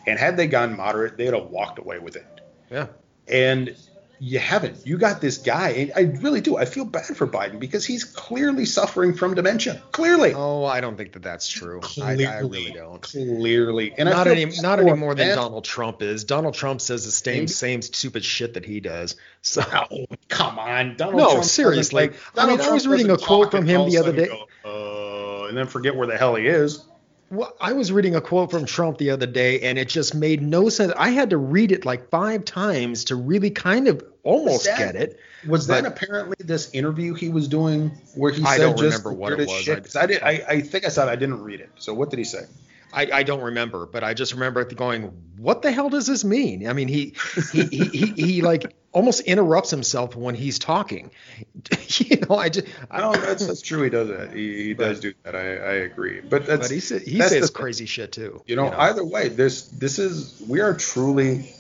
and 0.08 0.18
had 0.18 0.38
they 0.38 0.48
gone 0.48 0.76
moderate, 0.76 1.18
they'd 1.18 1.34
have 1.34 1.50
walked 1.50 1.80
away 1.80 2.00
with 2.00 2.16
it. 2.16 2.26
Yeah. 2.72 2.88
And 3.28 3.76
you 4.20 4.40
haven't. 4.40 4.86
You 4.86 4.98
got 4.98 5.22
this 5.22 5.38
guy, 5.38 5.70
and 5.70 5.92
I 5.96 6.02
really 6.22 6.42
do. 6.42 6.58
I 6.58 6.66
feel 6.66 6.86
bad 6.86 7.06
for 7.18 7.28
Biden 7.28 7.60
because 7.60 7.86
he's 7.86 8.04
clearly 8.04 8.66
suffering 8.66 9.14
from 9.14 9.36
dementia. 9.36 9.82
Clearly. 9.92 10.34
Oh, 10.34 10.66
I 10.66 10.82
don't 10.82 10.98
think 10.98 11.14
that 11.14 11.22
that's 11.24 11.48
true. 11.48 11.80
I, 11.80 11.86
Clearly, 11.86 12.26
I 12.26 12.40
really 12.40 12.72
don't. 12.72 13.02
clearly, 13.02 13.94
and 13.98 14.10
I 14.10 14.12
not 14.12 14.28
any, 14.28 14.46
not 14.62 14.80
any 14.80 14.94
more 14.94 15.14
than. 15.16 15.36
Donald 15.36 15.66
Trump 15.66 16.02
is. 16.02 16.24
Donald 16.24 16.54
Trump 16.56 16.82
says 16.82 17.06
the 17.06 17.12
same 17.12 17.34
Maybe. 17.42 17.48
same 17.48 17.82
stupid 17.82 18.24
shit 18.26 18.54
that 18.56 18.66
he 18.66 18.80
does. 18.80 19.16
So 19.42 19.62
Oh, 19.72 20.06
come 20.28 20.60
on, 20.60 20.98
Donald 20.98 21.16
No, 21.18 21.30
Trump 21.32 21.46
seriously. 21.46 22.08
like, 22.08 22.16
I 22.36 22.48
mean, 22.48 22.58
Donald 22.58 22.62
I 22.70 22.74
was 22.74 22.86
reading 22.88 23.10
a 23.12 23.18
quote 23.18 23.50
from 23.52 23.66
him 23.66 23.90
the 23.90 23.98
other 23.98 24.12
day. 24.12 24.28
Go, 24.28 24.48
uh, 24.66 25.48
and 25.48 25.58
then 25.58 25.68
forget 25.68 25.96
where 25.96 26.06
the 26.08 26.18
hell 26.18 26.36
he 26.36 26.48
is. 26.48 26.84
Well, 27.30 27.54
I 27.60 27.74
was 27.74 27.92
reading 27.92 28.16
a 28.16 28.22
quote 28.22 28.52
from 28.52 28.66
Trump 28.66 28.98
the 28.98 29.10
other 29.10 29.26
day, 29.26 29.62
and 29.62 29.78
it 29.78 29.90
just 29.90 30.16
made 30.16 30.42
no 30.42 30.70
sense. 30.70 30.94
I 30.96 31.10
had 31.10 31.32
to 31.32 31.38
read 31.38 31.74
it 31.74 31.86
like 31.86 32.10
five 32.10 32.46
times 32.46 33.06
to 33.06 33.16
really 33.16 33.50
kind 33.50 33.90
of 33.90 34.04
almost 34.24 34.66
that- 34.66 34.78
get 34.78 34.96
it. 34.96 35.20
Was 35.48 35.68
that 35.68 35.86
apparently 35.86 36.36
this 36.40 36.72
interview 36.74 37.14
he 37.14 37.30
was 37.30 37.48
doing 37.48 37.92
where 38.16 38.32
he 38.32 38.44
I 38.44 38.58
said 38.58 38.64
don't 38.64 38.78
just 38.78 39.04
remember 39.04 39.14
what 39.14 39.34
it 39.34 39.48
was. 39.48 39.62
Shit? 39.62 39.96
I, 39.96 40.06
did. 40.06 40.24
I, 40.24 40.44
I 40.48 40.62
think 40.62 40.86
I 40.86 40.90
said 40.90 41.10
I 41.10 41.16
didn't 41.16 41.44
read 41.44 41.60
it. 41.60 41.70
So 41.78 41.94
what 41.94 42.10
did 42.10 42.20
he 42.20 42.26
say? 42.26 42.46
I, 42.94 43.10
I 43.12 43.24
don't 43.24 43.42
remember, 43.42 43.86
but 43.86 44.04
I 44.04 44.14
just 44.14 44.34
remember 44.34 44.64
going, 44.64 45.04
"What 45.38 45.62
the 45.62 45.72
hell 45.72 45.90
does 45.90 46.08
this 46.08 46.24
mean?" 46.24 46.68
I 46.68 46.74
mean, 46.74 46.88
he 46.88 47.16
he 47.52 47.66
he, 47.66 47.86
he, 47.86 48.06
he 48.08 48.42
like 48.42 48.76
almost 48.92 49.22
interrupts 49.22 49.70
himself 49.70 50.16
when 50.16 50.36
he's 50.36 50.58
talking. 50.58 51.12
you 51.90 52.18
know, 52.18 52.36
I 52.36 52.50
just 52.50 52.68
I 52.90 53.02
No, 53.02 53.14
that's 53.14 53.46
that's 53.46 53.62
true. 53.62 53.84
He 53.84 53.90
does 53.90 54.08
that. 54.08 54.34
He, 54.34 54.68
he 54.68 54.74
does 54.74 55.00
do 55.00 55.14
that. 55.24 55.36
I, 55.36 55.40
I 55.40 55.74
agree. 55.74 56.22
But 56.22 56.46
that's 56.46 56.68
but 56.68 56.72
he 56.72 56.80
sa- 56.80 57.00
he 57.00 57.18
that's 57.18 57.32
says 57.32 57.42
the 57.42 57.48
thing. 57.48 57.62
crazy 57.62 57.86
shit 57.86 58.14
too. 58.14 58.42
You 58.48 58.56
know, 58.56 58.74
either 58.78 59.04
way, 59.04 59.30
this 59.30 59.64
this 59.68 60.00
is 60.00 60.42
we 60.48 60.62
are 60.62 60.74
truly 60.74 61.52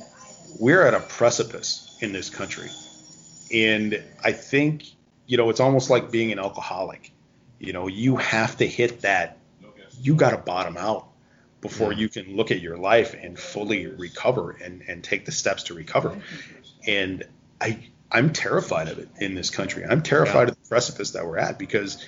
we're 0.60 0.84
at 0.84 0.94
a 0.94 1.02
precipice 1.02 1.98
in 2.02 2.14
this 2.14 2.30
country, 2.30 2.70
and 3.54 4.02
I 4.24 4.32
think 4.32 4.86
you 5.26 5.36
know 5.36 5.50
it's 5.50 5.60
almost 5.60 5.90
like 5.90 6.10
being 6.10 6.32
an 6.32 6.40
alcoholic. 6.40 7.12
You 7.60 7.74
know, 7.74 7.88
you 7.88 8.16
have 8.16 8.58
to 8.58 8.68
hit 8.68 9.02
that. 9.02 9.38
You 10.00 10.14
got 10.14 10.30
to 10.30 10.38
bottom 10.38 10.78
out 10.78 11.07
before 11.62 11.92
you 11.92 12.08
can 12.08 12.36
look 12.36 12.52
at 12.52 12.62
your 12.62 12.78
life 12.78 13.16
and 13.20 13.38
fully 13.38 13.88
recover 13.88 14.52
and 14.52 14.84
and 14.88 15.04
take 15.04 15.26
the 15.26 15.32
steps 15.32 15.64
to 15.64 15.74
recover. 15.74 16.18
And 16.86 17.24
I 17.60 17.88
I'm 18.12 18.32
terrified 18.32 18.88
of 18.88 19.00
it 19.00 19.10
in 19.20 19.36
this 19.36 19.50
country. 19.50 19.84
I'm 19.86 20.02
terrified 20.02 20.50
of 20.50 20.56
the 20.62 20.70
precipice 20.70 21.12
that 21.12 21.26
we're 21.26 21.38
at 21.38 21.60
because 21.60 22.04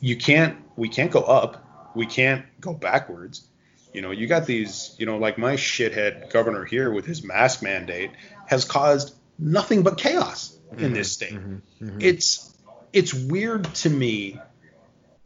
you 0.00 0.16
can't 0.16 0.58
we 0.76 0.88
can't 0.88 1.10
go 1.10 1.20
up, 1.20 1.92
we 1.94 2.06
can't 2.06 2.44
go 2.60 2.72
backwards. 2.72 3.46
You 3.92 4.02
know, 4.02 4.10
you 4.10 4.26
got 4.26 4.44
these, 4.44 4.94
you 4.98 5.06
know, 5.06 5.16
like 5.16 5.38
my 5.38 5.54
shithead 5.54 6.30
governor 6.30 6.64
here 6.64 6.90
with 6.90 7.06
his 7.06 7.24
mask 7.24 7.62
mandate 7.62 8.10
has 8.46 8.64
caused 8.64 9.14
nothing 9.38 9.82
but 9.82 9.96
chaos 9.96 10.58
in 10.76 10.92
this 10.92 11.16
mm-hmm. 11.16 11.36
state. 11.36 11.40
Mm-hmm. 11.40 11.86
Mm-hmm. 11.86 12.00
It's 12.00 12.54
it's 12.92 13.14
weird 13.14 13.64
to 13.76 13.90
me 13.90 14.40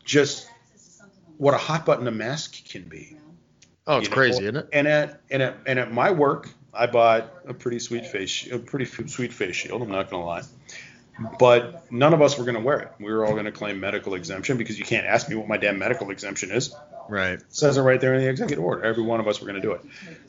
just 0.05 0.49
what 1.39 1.55
a 1.55 1.59
hot 1.59 1.87
button 1.87 2.07
a 2.07 2.11
mask 2.11 2.65
can 2.69 2.83
be. 2.83 3.17
Oh, 3.87 3.99
it's 3.99 4.05
you 4.05 4.11
know? 4.11 4.15
crazy, 4.15 4.43
isn't 4.45 4.57
it? 4.57 4.69
And 4.73 4.87
at 4.87 5.21
and 5.31 5.43
at 5.43 5.57
and 5.67 5.79
at 5.79 5.93
my 5.93 6.11
work, 6.11 6.49
I 6.73 6.87
bought 6.87 7.33
a 7.47 7.55
pretty 7.55 7.79
sweet 7.79 8.07
face 8.07 8.51
a 8.51 8.59
pretty 8.59 8.87
f- 8.87 9.09
sweet 9.09 9.33
face 9.33 9.57
shield. 9.57 9.83
I'm 9.83 9.91
not 9.91 10.11
gonna 10.11 10.25
lie, 10.25 10.43
but 11.39 11.91
none 11.91 12.15
of 12.15 12.23
us 12.23 12.39
were 12.39 12.45
gonna 12.45 12.61
wear 12.61 12.81
it. 12.81 12.93
We 12.99 13.13
were 13.13 13.27
all 13.27 13.35
gonna 13.35 13.53
claim 13.53 13.81
medical 13.81 14.15
exemption 14.15 14.57
because 14.57 14.79
you 14.79 14.85
can't 14.85 15.07
ask 15.07 15.29
me 15.29 15.37
what 15.37 15.49
my 15.49 15.57
damn 15.57 15.79
medical 15.79 16.11
exemption 16.11 16.51
is. 16.51 16.75
Right. 17.09 17.35
It 17.35 17.45
says 17.49 17.77
it 17.77 17.83
right 17.83 18.01
there 18.01 18.15
in 18.15 18.23
the 18.23 18.29
executive 18.29 18.65
order. 18.65 18.85
Every 18.85 19.03
one 19.03 19.21
of 19.21 19.29
us 19.29 19.41
were 19.41 19.47
gonna 19.47 19.61
do 19.61 19.73
it. 19.73 19.83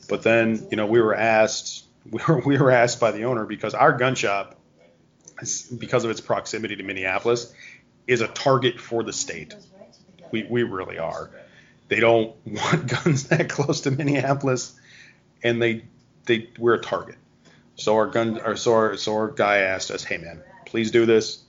But 0.08 0.22
then 0.22 0.66
you 0.70 0.76
know 0.76 0.86
we 0.86 1.00
were 1.00 1.14
asked 1.14 1.84
we 2.10 2.20
were 2.26 2.38
we 2.40 2.58
were 2.58 2.70
asked 2.70 3.00
by 3.00 3.12
the 3.12 3.24
owner 3.24 3.44
because 3.46 3.74
our 3.74 3.92
gun 3.92 4.14
shop, 4.14 4.58
because 5.78 6.04
of 6.04 6.10
its 6.10 6.20
proximity 6.20 6.76
to 6.76 6.82
Minneapolis, 6.82 7.52
is 8.06 8.20
a 8.20 8.28
target 8.28 8.80
for 8.80 9.02
the 9.02 9.12
state. 9.12 9.54
We 10.30 10.44
we 10.44 10.62
really 10.62 10.98
are 10.98 11.30
They 11.92 12.00
don't 12.00 12.34
want 12.46 12.86
guns 12.86 13.24
that 13.24 13.50
close 13.50 13.82
to 13.82 13.90
Minneapolis, 13.90 14.72
and 15.42 15.60
they 15.60 15.84
they 16.24 16.48
we're 16.58 16.72
a 16.72 16.80
target. 16.80 17.16
So 17.74 17.96
our 17.96 18.06
gun, 18.06 18.40
or 18.40 18.56
so 18.56 18.72
our 18.72 18.96
so 18.96 19.12
our 19.12 19.28
guy 19.30 19.58
asked 19.58 19.90
us, 19.90 20.02
"Hey 20.02 20.16
man, 20.16 20.42
please 20.64 20.90
do 20.90 21.04
this. 21.04 21.44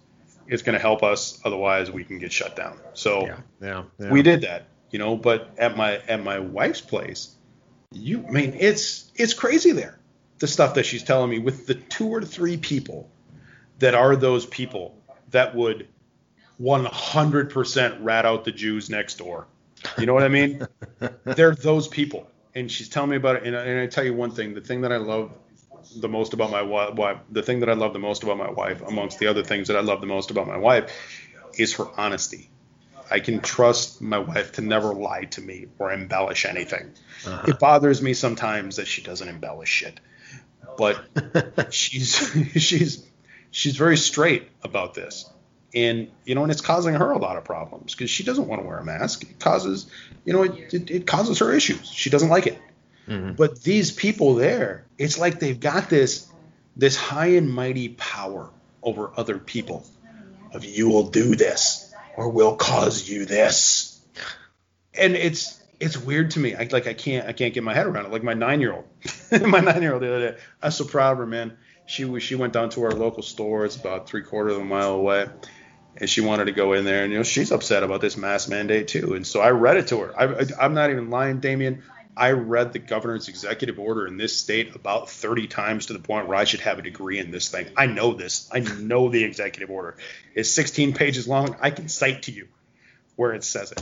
It's 0.45 0.61
going 0.61 0.73
to 0.73 0.81
help 0.81 1.01
us. 1.01 1.39
Otherwise, 1.45 1.91
we 1.91 2.03
can 2.03 2.19
get 2.19 2.33
shut 2.33 2.57
down." 2.57 2.77
So 2.93 3.25
Yeah, 3.25 3.37
yeah, 3.61 3.83
yeah. 3.97 4.11
we 4.11 4.21
did 4.21 4.41
that, 4.41 4.67
you 4.91 4.99
know. 4.99 5.15
But 5.15 5.49
at 5.57 5.77
my 5.77 5.99
at 6.09 6.21
my 6.21 6.39
wife's 6.39 6.81
place, 6.81 7.33
you 7.93 8.25
I 8.27 8.31
mean 8.31 8.57
it's 8.59 9.13
it's 9.15 9.33
crazy 9.33 9.71
there. 9.71 9.97
The 10.39 10.47
stuff 10.47 10.73
that 10.73 10.85
she's 10.85 11.03
telling 11.03 11.29
me 11.29 11.39
with 11.39 11.67
the 11.67 11.75
two 11.75 12.09
or 12.09 12.21
three 12.21 12.57
people 12.57 13.09
that 13.79 13.95
are 13.95 14.17
those 14.17 14.45
people 14.45 15.01
that 15.29 15.55
would 15.55 15.87
100% 16.59 17.97
rat 18.01 18.25
out 18.25 18.43
the 18.43 18.51
Jews 18.51 18.89
next 18.89 19.17
door. 19.19 19.47
You 19.97 20.05
know 20.05 20.13
what 20.13 20.23
I 20.23 20.29
mean? 20.29 20.67
They're 21.23 21.55
those 21.55 21.87
people. 21.87 22.27
And 22.55 22.71
she's 22.71 22.89
telling 22.89 23.09
me 23.09 23.17
about 23.17 23.37
it. 23.37 23.43
And 23.43 23.55
I, 23.55 23.63
and 23.63 23.79
I 23.79 23.87
tell 23.87 24.03
you 24.03 24.13
one 24.13 24.31
thing: 24.31 24.53
the 24.53 24.61
thing 24.61 24.81
that 24.81 24.91
I 24.91 24.97
love 24.97 25.37
the 25.95 26.09
most 26.09 26.33
about 26.33 26.51
my 26.51 26.61
wife, 26.61 27.19
the 27.31 27.43
thing 27.43 27.59
that 27.61 27.69
I 27.69 27.73
love 27.73 27.93
the 27.93 27.99
most 27.99 28.23
about 28.23 28.37
my 28.37 28.49
wife, 28.49 28.81
amongst 28.81 29.19
the 29.19 29.27
other 29.27 29.43
things 29.43 29.67
that 29.67 29.77
I 29.77 29.81
love 29.81 30.01
the 30.01 30.07
most 30.07 30.31
about 30.31 30.47
my 30.47 30.57
wife, 30.57 30.91
is 31.57 31.75
her 31.75 31.85
honesty. 31.97 32.49
I 33.11 33.19
can 33.19 33.41
trust 33.41 34.01
my 34.01 34.19
wife 34.19 34.53
to 34.53 34.61
never 34.61 34.93
lie 34.93 35.25
to 35.25 35.41
me 35.41 35.67
or 35.77 35.91
embellish 35.91 36.45
anything. 36.45 36.93
Uh-huh. 37.25 37.43
It 37.47 37.59
bothers 37.59 38.01
me 38.01 38.13
sometimes 38.13 38.77
that 38.77 38.87
she 38.87 39.01
doesn't 39.01 39.27
embellish 39.27 39.69
shit, 39.69 39.99
but 40.77 40.99
she's 41.71 42.15
she's 42.55 43.05
she's 43.51 43.77
very 43.77 43.97
straight 43.97 44.49
about 44.63 44.93
this, 44.93 45.29
and 45.73 46.09
you 46.25 46.35
know, 46.35 46.43
and 46.43 46.51
it's 46.51 46.61
causing 46.61 46.93
her 46.93 47.11
a 47.11 47.17
lot 47.17 47.37
of 47.37 47.43
problems 47.43 47.93
because 47.93 48.09
she 48.09 48.23
doesn't 48.23 48.47
want 48.47 48.61
to 48.61 48.67
wear 48.67 48.77
a 48.77 48.85
mask. 48.85 49.23
It 49.23 49.39
causes, 49.39 49.89
you 50.25 50.33
know, 50.33 50.43
it, 50.43 50.73
it, 50.73 50.91
it 50.91 51.07
causes 51.07 51.39
her 51.39 51.51
issues. 51.51 51.89
She 51.89 52.09
doesn't 52.09 52.29
like 52.29 52.47
it. 52.47 52.59
Mm-hmm. 53.07 53.33
But 53.33 53.63
these 53.63 53.91
people 53.91 54.35
there, 54.35 54.85
it's 54.97 55.17
like 55.17 55.39
they've 55.39 55.59
got 55.59 55.89
this 55.89 56.27
this 56.75 56.95
high 56.95 57.27
and 57.27 57.51
mighty 57.51 57.89
power 57.89 58.49
over 58.81 59.11
other 59.15 59.37
people. 59.37 59.85
Of 60.53 60.63
you 60.63 60.87
will 60.87 61.09
do 61.09 61.35
this, 61.35 61.91
or 62.15 62.29
we'll 62.29 62.55
cause 62.55 63.09
you 63.09 63.25
this. 63.25 63.99
And 64.93 65.15
it's 65.15 65.59
it's 65.79 65.97
weird 65.97 66.31
to 66.31 66.39
me. 66.39 66.55
I 66.55 66.67
like 66.71 66.85
I 66.85 66.93
can't 66.93 67.27
I 67.27 67.33
can't 67.33 67.53
get 67.53 67.63
my 67.63 67.73
head 67.73 67.87
around 67.87 68.05
it. 68.05 68.11
Like 68.11 68.23
my 68.23 68.35
nine 68.35 68.61
year 68.61 68.73
old, 68.73 68.85
my 69.47 69.59
nine 69.59 69.81
year 69.81 69.93
old 69.93 70.03
the 70.03 70.15
other 70.15 70.31
day, 70.31 70.37
I 70.61 70.67
was 70.67 70.75
so 70.75 70.85
proud 70.85 71.13
of 71.13 71.17
her, 71.17 71.25
man. 71.25 71.57
She 71.87 72.05
was 72.05 72.21
she 72.21 72.35
went 72.35 72.53
down 72.53 72.69
to 72.71 72.83
our 72.83 72.91
local 72.91 73.23
store. 73.23 73.65
It's 73.65 73.75
about 73.75 74.07
three 74.07 74.21
quarters 74.21 74.53
of 74.53 74.61
a 74.61 74.65
mile 74.65 74.93
away, 74.93 75.27
and 75.97 76.09
she 76.09 76.21
wanted 76.21 76.45
to 76.45 76.51
go 76.51 76.73
in 76.73 76.85
there. 76.85 77.03
And 77.03 77.11
you 77.11 77.19
know 77.19 77.23
she's 77.23 77.51
upset 77.51 77.83
about 77.83 78.01
this 78.01 78.17
mask 78.17 78.49
mandate 78.49 78.87
too. 78.87 79.13
And 79.13 79.25
so 79.25 79.41
I 79.41 79.49
read 79.49 79.77
it 79.77 79.87
to 79.87 79.99
her. 79.99 80.19
I, 80.19 80.45
I'm 80.59 80.73
not 80.73 80.89
even 80.89 81.09
lying, 81.09 81.39
Damien. 81.39 81.83
I 82.15 82.31
read 82.31 82.73
the 82.73 82.79
governor's 82.79 83.27
executive 83.27 83.79
order 83.79 84.05
in 84.05 84.17
this 84.17 84.37
state 84.37 84.75
about 84.75 85.09
30 85.09 85.47
times 85.47 85.87
to 85.87 85.93
the 85.93 85.99
point 85.99 86.27
where 86.27 86.37
I 86.37 86.43
should 86.43 86.59
have 86.59 86.77
a 86.77 86.83
degree 86.83 87.17
in 87.17 87.31
this 87.31 87.49
thing. 87.49 87.67
I 87.75 87.87
know 87.87 88.13
this. 88.13 88.49
I 88.53 88.59
know 88.59 89.09
the 89.09 89.23
executive 89.23 89.71
order. 89.71 89.97
It's 90.35 90.49
16 90.51 90.93
pages 90.93 91.27
long. 91.27 91.55
I 91.59 91.71
can 91.71 91.89
cite 91.89 92.23
to 92.23 92.31
you 92.31 92.47
where 93.15 93.33
it 93.33 93.43
says 93.43 93.71
it. 93.71 93.81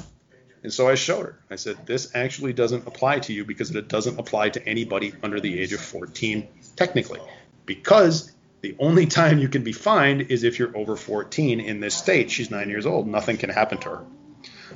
And 0.64 0.72
so 0.72 0.88
I 0.88 0.95
showed 0.95 1.26
her. 1.26 1.39
I 1.49 1.55
said, 1.55 1.86
this 1.86 2.12
actually 2.14 2.53
doesn't 2.53 2.88
apply 2.88 3.20
to 3.20 3.34
you 3.34 3.43
because 3.45 3.76
it 3.76 3.88
doesn't 3.88 4.20
apply 4.20 4.49
to 4.49 4.66
anybody 4.66 5.14
under 5.24 5.39
the 5.39 5.59
age 5.59 5.74
of 5.74 5.82
14, 5.82 6.47
technically. 6.76 7.20
Because 7.66 8.32
the 8.62 8.76
only 8.80 9.05
time 9.07 9.39
you 9.39 9.49
can 9.49 9.64
be 9.64 9.72
fined 9.74 10.22
is 10.30 10.43
if 10.43 10.59
you're 10.59 10.76
over 10.78 10.95
14 10.95 11.59
in 11.59 11.80
this 11.80 11.95
state. 11.95 12.30
She's 12.32 12.51
nine 12.51 12.70
years 12.70 12.86
old. 12.86 13.07
Nothing 13.07 13.38
can 13.38 13.49
happen 13.49 13.80
to 13.80 13.89
her. 13.89 14.05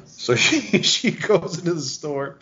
So 0.05 0.35
she, 0.35 0.81
she 0.81 1.11
goes 1.11 1.59
into 1.59 1.73
the 1.75 1.81
store 1.81 2.39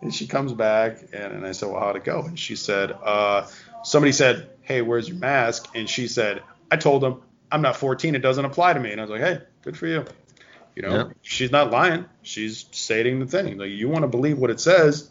and 0.00 0.14
she 0.14 0.26
comes 0.26 0.52
back 0.52 0.98
and, 1.12 1.32
and 1.32 1.46
I 1.46 1.52
said, 1.52 1.70
Well, 1.70 1.80
how'd 1.80 1.96
it 1.96 2.04
go? 2.04 2.22
And 2.22 2.38
she 2.38 2.56
said, 2.56 2.92
uh, 2.92 3.46
somebody 3.82 4.12
said, 4.12 4.50
Hey, 4.62 4.82
where's 4.82 5.08
your 5.08 5.18
mask? 5.18 5.68
And 5.74 5.88
she 5.88 6.06
said, 6.08 6.42
I 6.70 6.76
told 6.76 7.02
them 7.02 7.22
I'm 7.50 7.62
not 7.62 7.76
14, 7.76 8.14
it 8.14 8.18
doesn't 8.18 8.44
apply 8.44 8.72
to 8.74 8.80
me. 8.80 8.92
And 8.92 9.00
I 9.00 9.04
was 9.04 9.10
like, 9.10 9.20
Hey, 9.20 9.40
good 9.62 9.76
for 9.78 9.86
you. 9.86 10.04
You 10.76 10.82
know, 10.82 10.90
Yeah. 10.96 11.12
she's 11.22 11.50
not 11.52 11.70
lying. 11.70 12.04
She's 12.22 12.66
stating 12.72 13.20
the 13.20 13.26
thing. 13.26 13.56
Like 13.58 13.70
you 13.70 13.88
want 13.88 14.02
to 14.02 14.08
believe 14.08 14.38
what 14.38 14.50
it 14.50 14.60
says, 14.60 15.08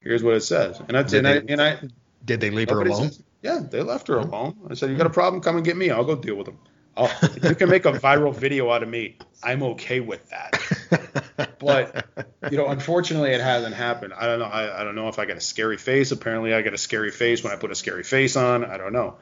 here's 0.00 0.22
what 0.22 0.34
it 0.34 0.42
says. 0.42 0.80
And 0.86 0.96
I 0.98 1.02
Did 1.04 1.18
and 1.24 1.28
I, 1.28 1.38
they- 1.38 1.52
and 1.52 1.62
I 1.62 1.78
Did 2.24 2.40
they 2.40 2.50
leave 2.50 2.68
her 2.70 2.80
alone? 2.82 3.10
says- 3.10 3.22
yeah, 3.42 3.60
they 3.60 3.82
left 3.82 4.08
her 4.08 4.18
alone. 4.18 4.54
I 4.70 4.74
said, 4.74 4.90
You 4.90 4.96
got 4.96 5.06
a 5.06 5.10
problem? 5.10 5.42
Come 5.42 5.56
and 5.56 5.64
get 5.64 5.76
me. 5.76 5.90
I'll 5.90 6.04
go 6.04 6.16
deal 6.16 6.34
with 6.34 6.46
them. 6.46 6.58
I'll, 6.96 7.10
you 7.42 7.54
can 7.54 7.68
make 7.70 7.84
a 7.84 7.92
viral 7.92 8.34
video 8.36 8.70
out 8.70 8.82
of 8.82 8.88
me, 8.88 9.16
I'm 9.42 9.62
okay 9.62 10.00
with 10.00 10.28
that 10.30 10.60
but 11.58 12.06
you 12.50 12.56
know, 12.56 12.68
unfortunately, 12.68 13.30
it 13.30 13.40
hasn't 13.40 13.74
happened. 13.74 14.14
I 14.14 14.26
don't 14.26 14.38
know. 14.38 14.46
I, 14.46 14.80
I 14.80 14.84
don't 14.84 14.94
know 14.94 15.08
if 15.08 15.18
I 15.18 15.26
got 15.26 15.36
a 15.36 15.40
scary 15.40 15.76
face. 15.76 16.12
Apparently, 16.12 16.54
I 16.54 16.62
got 16.62 16.74
a 16.74 16.78
scary 16.78 17.10
face 17.10 17.42
when 17.42 17.52
I 17.52 17.56
put 17.56 17.70
a 17.70 17.74
scary 17.74 18.04
face 18.04 18.36
on. 18.36 18.64
I 18.64 18.78
don't 18.78 18.92
know, 18.92 19.16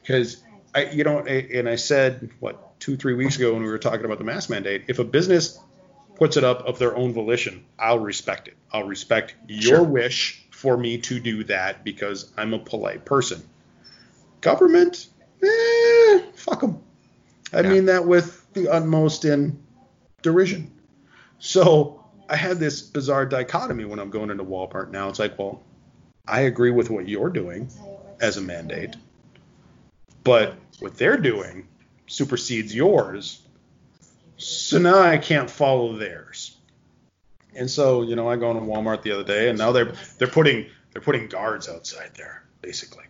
because 0.00 0.42
I, 0.74 0.84
you 0.86 1.04
know, 1.04 1.18
and 1.20 1.68
I 1.68 1.76
said 1.76 2.30
what 2.40 2.80
two, 2.80 2.96
three 2.96 3.14
weeks 3.14 3.36
ago 3.36 3.52
when 3.52 3.62
we 3.62 3.68
were 3.68 3.78
talking 3.78 4.04
about 4.04 4.18
the 4.18 4.24
mask 4.24 4.50
mandate. 4.50 4.84
If 4.88 4.98
a 4.98 5.04
business 5.04 5.60
puts 6.14 6.36
it 6.36 6.44
up 6.44 6.66
of 6.66 6.78
their 6.78 6.96
own 6.96 7.12
volition, 7.12 7.64
I'll 7.78 7.98
respect 7.98 8.48
it. 8.48 8.56
I'll 8.72 8.86
respect 8.86 9.34
your 9.46 9.76
Sure. 9.78 9.84
wish 9.84 10.46
for 10.50 10.76
me 10.76 10.98
to 10.98 11.20
do 11.20 11.44
that 11.44 11.84
because 11.84 12.30
I'm 12.36 12.54
a 12.54 12.58
polite 12.58 13.04
person. 13.04 13.42
Government, 14.40 15.08
eh, 15.42 16.20
fuck 16.34 16.60
them. 16.60 16.82
I 17.52 17.60
Yeah. 17.60 17.68
mean 17.68 17.84
that 17.86 18.06
with 18.06 18.46
the 18.54 18.68
utmost 18.68 19.24
in 19.24 19.58
derision. 20.22 20.70
So 21.38 22.04
I 22.28 22.36
had 22.36 22.58
this 22.58 22.82
bizarre 22.82 23.26
dichotomy 23.26 23.84
when 23.84 23.98
I'm 23.98 24.10
going 24.10 24.30
into 24.30 24.44
Walmart 24.44 24.90
now. 24.90 25.08
It's 25.08 25.18
like, 25.18 25.38
well, 25.38 25.62
I 26.28 26.42
agree 26.42 26.70
with 26.70 26.90
what 26.90 27.08
you're 27.08 27.30
doing 27.30 27.70
as 28.20 28.36
a 28.36 28.40
mandate, 28.40 28.94
but 30.22 30.54
what 30.78 30.96
they're 30.96 31.16
doing 31.16 31.66
supersedes 32.06 32.74
yours. 32.74 33.40
So 34.36 34.78
now 34.78 35.00
I 35.00 35.18
can't 35.18 35.50
follow 35.50 35.96
theirs. 35.96 36.56
And 37.54 37.68
so, 37.68 38.02
you 38.02 38.16
know, 38.16 38.28
I 38.28 38.36
go 38.36 38.50
into 38.50 38.62
Walmart 38.62 39.02
the 39.02 39.12
other 39.12 39.24
day, 39.24 39.48
and 39.48 39.58
now 39.58 39.72
they're 39.72 39.92
they're 40.18 40.28
putting 40.28 40.66
they're 40.92 41.02
putting 41.02 41.26
guards 41.28 41.68
outside 41.68 42.12
there, 42.16 42.44
basically. 42.62 43.04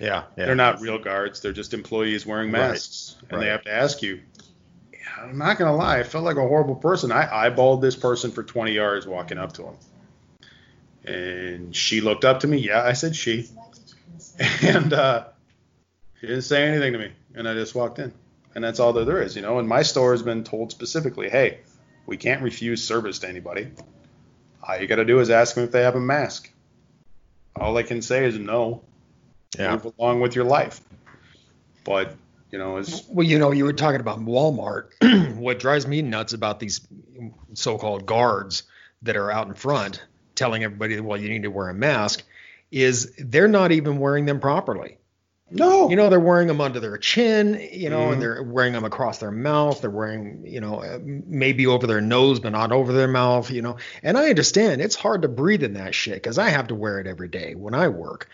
Yeah, 0.00 0.24
yeah. 0.36 0.46
They're 0.46 0.54
not 0.54 0.80
real 0.80 0.98
guards. 0.98 1.40
They're 1.40 1.52
just 1.52 1.74
employees 1.74 2.24
wearing 2.26 2.50
Right. 2.50 2.70
masks. 2.70 3.16
And 3.22 3.32
Right. 3.32 3.40
they 3.40 3.46
have 3.50 3.62
to 3.64 3.72
ask 3.72 4.02
you. 4.02 4.20
I'm 5.20 5.36
not 5.36 5.58
going 5.58 5.70
to 5.70 5.76
lie. 5.76 5.98
I 5.98 6.02
felt 6.02 6.24
like 6.24 6.36
a 6.38 6.40
horrible 6.48 6.76
person. 6.76 7.12
I 7.12 7.26
eyeballed 7.50 7.82
this 7.82 7.94
person 7.96 8.30
for 8.30 8.42
20 8.42 8.72
yards 8.72 9.06
walking 9.06 9.36
up 9.36 9.52
to 9.54 9.64
him. 9.64 9.74
And 11.04 11.76
she 11.76 12.00
looked 12.00 12.24
up 12.24 12.40
to 12.40 12.46
me. 12.46 12.58
Yeah, 12.58 12.82
I 12.82 12.94
said 12.94 13.14
she. 13.14 13.48
And 14.62 14.92
uh, 14.94 15.24
she 16.20 16.26
didn't 16.28 16.42
say 16.42 16.66
anything 16.66 16.94
to 16.94 16.98
me. 16.98 17.12
And 17.34 17.46
I 17.46 17.52
just 17.54 17.74
walked 17.74 17.98
in. 17.98 18.12
And 18.54 18.64
that's 18.64 18.80
all 18.80 18.94
that 18.94 19.04
there 19.04 19.20
is, 19.22 19.36
you 19.36 19.42
know. 19.42 19.58
And 19.58 19.68
my 19.68 19.82
store 19.82 20.12
has 20.12 20.22
been 20.22 20.44
told 20.44 20.70
specifically, 20.72 21.28
hey, 21.28 21.58
we 22.06 22.16
can't 22.16 22.42
refuse 22.42 22.82
service 22.82 23.18
to 23.20 23.28
anybody. 23.28 23.68
All 24.66 24.78
you 24.78 24.86
got 24.86 24.96
to 24.96 25.04
do 25.04 25.20
is 25.20 25.30
ask 25.30 25.54
them 25.54 25.64
if 25.64 25.72
they 25.72 25.82
have 25.82 25.94
a 25.96 26.00
mask. 26.00 26.50
All 27.56 27.76
I 27.76 27.82
can 27.82 28.00
say 28.02 28.24
is 28.24 28.38
no 28.38 28.82
yeah. 29.58 29.72
move 29.72 29.92
along 29.98 30.20
with 30.20 30.34
your 30.34 30.44
life. 30.44 30.80
But 31.84 32.16
you 32.50 32.58
know, 32.58 32.82
Well, 33.08 33.26
you 33.26 33.38
know, 33.38 33.52
you 33.52 33.64
were 33.64 33.72
talking 33.72 34.00
about 34.00 34.18
Walmart. 34.20 34.90
what 35.36 35.60
drives 35.60 35.86
me 35.86 36.02
nuts 36.02 36.32
about 36.32 36.58
these 36.58 36.80
so-called 37.54 38.06
guards 38.06 38.64
that 39.02 39.16
are 39.16 39.30
out 39.30 39.46
in 39.46 39.54
front 39.54 40.02
telling 40.34 40.64
everybody, 40.64 40.98
well, 41.00 41.20
you 41.20 41.28
need 41.28 41.42
to 41.42 41.50
wear 41.50 41.68
a 41.68 41.74
mask, 41.74 42.24
is 42.70 43.12
they're 43.18 43.46
not 43.46 43.72
even 43.72 43.98
wearing 43.98 44.24
them 44.24 44.40
properly. 44.40 44.96
No, 45.50 45.90
You 45.90 45.96
know, 45.96 46.08
they're 46.08 46.20
wearing 46.20 46.48
them 46.48 46.60
under 46.60 46.78
their 46.80 46.96
chin, 46.96 47.60
you 47.72 47.90
know, 47.90 48.06
Mhm. 48.08 48.12
and 48.12 48.22
they're 48.22 48.42
wearing 48.42 48.72
them 48.72 48.84
across 48.84 49.18
their 49.18 49.30
mouth. 49.30 49.80
They're 49.80 49.90
wearing, 49.90 50.42
you 50.46 50.60
know, 50.60 50.82
uh, 50.82 50.98
maybe 51.02 51.66
over 51.66 51.86
their 51.86 52.00
nose, 52.00 52.38
but 52.40 52.52
not 52.52 52.72
over 52.72 52.92
their 52.92 53.08
mouth, 53.08 53.50
you 53.50 53.60
know. 53.62 53.76
And 54.02 54.16
I 54.16 54.28
understand 54.28 54.80
it's 54.80 54.94
hard 54.96 55.22
to 55.22 55.28
breathe 55.28 55.62
in 55.62 55.74
that 55.74 55.94
shit 55.94 56.14
because 56.14 56.38
I 56.38 56.50
have 56.50 56.68
to 56.68 56.74
wear 56.74 57.00
it 57.00 57.06
every 57.06 57.28
day 57.28 57.54
when 57.54 57.74
I 57.74 57.88
work. 57.88 58.28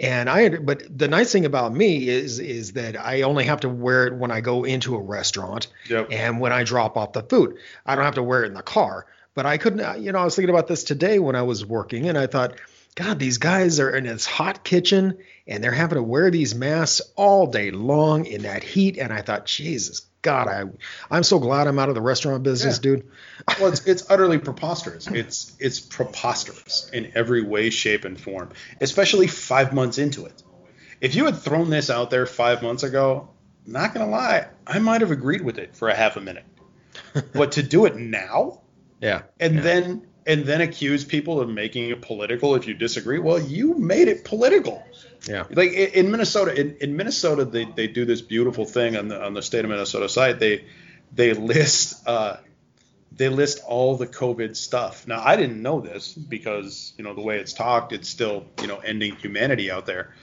And 0.00 0.28
I, 0.30 0.48
but 0.48 0.82
the 0.96 1.08
nice 1.08 1.30
thing 1.30 1.44
about 1.44 1.74
me 1.74 2.08
is, 2.08 2.38
is 2.38 2.72
that 2.72 2.98
I 2.98 3.22
only 3.22 3.44
have 3.44 3.60
to 3.60 3.68
wear 3.68 4.06
it 4.06 4.14
when 4.14 4.30
I 4.30 4.40
go 4.40 4.64
into 4.64 4.96
a 4.96 5.00
restaurant 5.00 5.66
Yep. 5.90 6.08
and 6.10 6.40
when 6.40 6.52
I 6.52 6.64
drop 6.64 6.96
off 6.96 7.12
the 7.12 7.22
food. 7.22 7.56
I 7.84 7.94
don't 7.94 8.04
have 8.04 8.14
to 8.14 8.22
wear 8.22 8.42
it 8.44 8.46
in 8.48 8.54
the 8.54 8.62
car. 8.62 9.06
But 9.34 9.46
I 9.46 9.56
couldn't, 9.56 10.02
you 10.02 10.12
know, 10.12 10.18
I 10.18 10.24
was 10.24 10.36
thinking 10.36 10.50
about 10.50 10.66
this 10.68 10.84
today 10.84 11.18
when 11.18 11.34
I 11.36 11.42
was 11.42 11.64
working, 11.64 12.06
and 12.08 12.18
I 12.18 12.26
thought, 12.26 12.52
God, 12.94 13.18
these 13.18 13.38
guys 13.38 13.80
are 13.80 13.90
in 13.90 14.04
this 14.04 14.26
hot 14.26 14.64
kitchen 14.64 15.18
and 15.46 15.64
they're 15.64 15.72
having 15.72 15.96
to 15.96 16.02
wear 16.02 16.30
these 16.30 16.54
masks 16.54 17.00
all 17.16 17.46
day 17.46 17.70
long 17.70 18.26
in 18.26 18.42
that 18.42 18.62
heat. 18.62 18.98
And 18.98 19.12
I 19.12 19.22
thought, 19.22 19.46
Jesus, 19.46 20.02
God, 20.20 20.46
I, 20.46 20.64
I'm 21.10 21.22
so 21.22 21.38
glad 21.38 21.66
I'm 21.66 21.78
out 21.78 21.88
of 21.88 21.94
the 21.94 22.02
restaurant 22.02 22.42
business, 22.42 22.76
Yeah. 22.76 22.82
dude. 22.82 23.10
well, 23.60 23.72
it's 23.72 23.86
it's 23.86 24.10
utterly 24.10 24.38
preposterous. 24.38 25.06
It's 25.08 25.56
it's 25.58 25.80
preposterous 25.80 26.90
in 26.92 27.12
every 27.14 27.42
way, 27.42 27.70
shape, 27.70 28.04
and 28.04 28.20
form. 28.20 28.50
Especially 28.80 29.26
five 29.26 29.72
months 29.72 29.98
into 29.98 30.26
it. 30.26 30.42
If 31.00 31.14
you 31.14 31.24
had 31.24 31.38
thrown 31.38 31.70
this 31.70 31.90
out 31.90 32.10
there 32.10 32.26
five 32.26 32.62
months 32.62 32.82
ago, 32.82 33.30
not 33.66 33.94
gonna 33.94 34.10
lie, 34.10 34.46
I 34.66 34.78
might 34.78 35.00
have 35.00 35.10
agreed 35.10 35.40
with 35.42 35.58
it 35.58 35.74
for 35.74 35.88
a 35.88 35.94
half 35.94 36.16
a 36.16 36.20
minute. 36.20 36.44
but 37.32 37.52
to 37.52 37.62
do 37.62 37.86
it 37.86 37.96
now 37.96 38.60
Yeah. 39.00 39.22
and 39.40 39.56
Yeah. 39.56 39.60
then 39.62 40.06
and 40.26 40.44
then 40.44 40.60
accuse 40.60 41.04
people 41.04 41.40
of 41.40 41.48
making 41.48 41.90
it 41.90 42.00
political 42.02 42.54
if 42.54 42.66
you 42.66 42.74
disagree. 42.74 43.18
Well, 43.18 43.40
you 43.40 43.74
made 43.74 44.08
it 44.08 44.24
political. 44.24 44.84
Yeah. 45.28 45.44
Like 45.50 45.72
in, 45.72 46.06
in 46.06 46.10
Minnesota, 46.10 46.58
in, 46.58 46.76
in 46.80 46.96
Minnesota, 46.96 47.44
they, 47.44 47.64
they 47.64 47.86
do 47.86 48.04
this 48.04 48.22
beautiful 48.22 48.64
thing 48.64 48.96
on 48.96 49.08
the 49.08 49.22
on 49.22 49.34
the 49.34 49.42
state 49.42 49.64
of 49.64 49.70
Minnesota 49.70 50.08
site. 50.08 50.38
They 50.38 50.64
they 51.14 51.32
list 51.34 52.06
uh, 52.06 52.36
they 53.16 53.28
list 53.28 53.60
all 53.66 53.96
the 53.96 54.06
COVID 54.06 54.56
stuff. 54.56 55.06
Now 55.06 55.22
I 55.24 55.36
didn't 55.36 55.60
know 55.60 55.80
this 55.80 56.12
because 56.12 56.92
you 56.96 57.04
know 57.04 57.14
the 57.14 57.20
way 57.20 57.38
it's 57.38 57.52
talked, 57.52 57.92
it's 57.92 58.08
still 58.08 58.46
you 58.60 58.66
know 58.66 58.78
ending 58.78 59.16
humanity 59.16 59.70
out 59.70 59.86
there. 59.86 60.14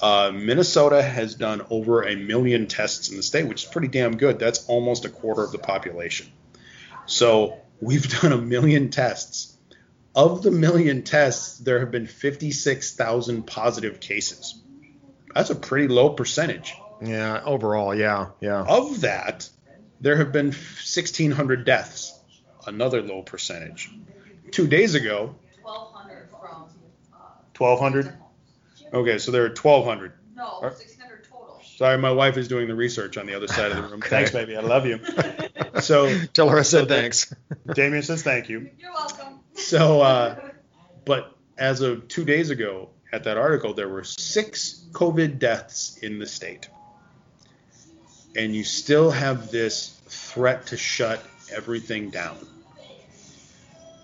Uh, 0.00 0.32
Minnesota 0.34 1.00
has 1.00 1.36
done 1.36 1.64
over 1.70 2.02
a 2.02 2.16
million 2.16 2.66
tests 2.66 3.10
in 3.10 3.16
the 3.16 3.22
state, 3.22 3.46
which 3.46 3.64
is 3.64 3.70
pretty 3.70 3.86
damn 3.86 4.16
good. 4.16 4.38
That's 4.38 4.66
almost 4.66 5.04
a 5.04 5.08
quarter 5.08 5.44
of 5.44 5.52
the 5.52 5.58
population. 5.58 6.32
So 7.06 7.61
we've 7.80 8.20
done 8.20 8.32
a 8.32 8.38
million 8.38 8.90
tests. 8.90 9.56
Of 10.14 10.42
the 10.42 10.50
million 10.50 11.02
tests, 11.04 11.58
there 11.58 11.80
have 11.80 11.90
been 11.90 12.06
56,000 12.06 13.46
positive 13.46 13.98
cases. 14.00 14.60
That's 15.34 15.48
a 15.50 15.54
pretty 15.54 15.88
low 15.88 16.10
percentage. 16.10 16.74
Yeah. 17.00 17.42
Overall, 17.44 17.94
yeah, 17.94 18.28
yeah. 18.40 18.62
Of 18.62 19.00
that, 19.00 19.48
there 20.00 20.16
have 20.16 20.30
been 20.32 20.46
1,600 20.48 21.64
deaths, 21.64 22.18
another 22.66 23.00
low 23.02 23.22
percentage. 23.22 23.90
Two 24.50 24.66
days 24.66 24.94
ago, 24.94 25.34
Twelve 25.62 25.94
hundred 25.94 26.28
from, 26.28 26.64
uh. 27.14 27.16
1,200. 27.56 28.12
Okay, 28.92 29.18
so 29.18 29.30
there 29.30 29.44
are 29.44 29.48
1,200. 29.48 30.12
No, 30.36 30.58
Are- 30.60 30.74
six 30.74 30.98
hundred 31.00 31.24
total. 31.24 31.60
Sorry, 31.64 31.96
my 31.96 32.10
wife 32.12 32.36
is 32.36 32.48
doing 32.48 32.68
the 32.68 32.74
research 32.74 33.16
on 33.16 33.24
the 33.26 33.34
other 33.34 33.48
side 33.48 33.70
of 33.70 33.76
the 33.78 33.82
room. 33.84 34.00
Thanks, 34.04 34.30
baby. 34.32 34.56
I 34.56 34.60
love 34.60 34.84
you. 34.86 34.98
So 35.82 36.26
Tell 36.32 36.48
her 36.48 36.58
I 36.58 36.62
said 36.62 36.88
thanks. 36.88 37.34
Damien 37.74 38.02
says 38.02 38.22
thank 38.22 38.48
you. 38.48 38.70
You're 38.78 38.92
welcome. 38.92 39.40
So, 39.54 40.00
uh, 40.00 40.50
but 41.04 41.36
as 41.58 41.80
of 41.80 42.08
two 42.08 42.24
days 42.24 42.50
ago, 42.50 42.90
at 43.12 43.24
that 43.24 43.36
article, 43.36 43.74
there 43.74 43.88
were 43.88 44.04
six 44.04 44.86
COVID 44.92 45.38
deaths 45.38 45.98
in 45.98 46.18
the 46.18 46.26
state. 46.26 46.68
And 48.34 48.56
you 48.56 48.64
still 48.64 49.10
have 49.10 49.50
this 49.50 50.00
threat 50.06 50.68
to 50.68 50.78
shut 50.78 51.22
everything 51.52 52.08
down. 52.08 52.38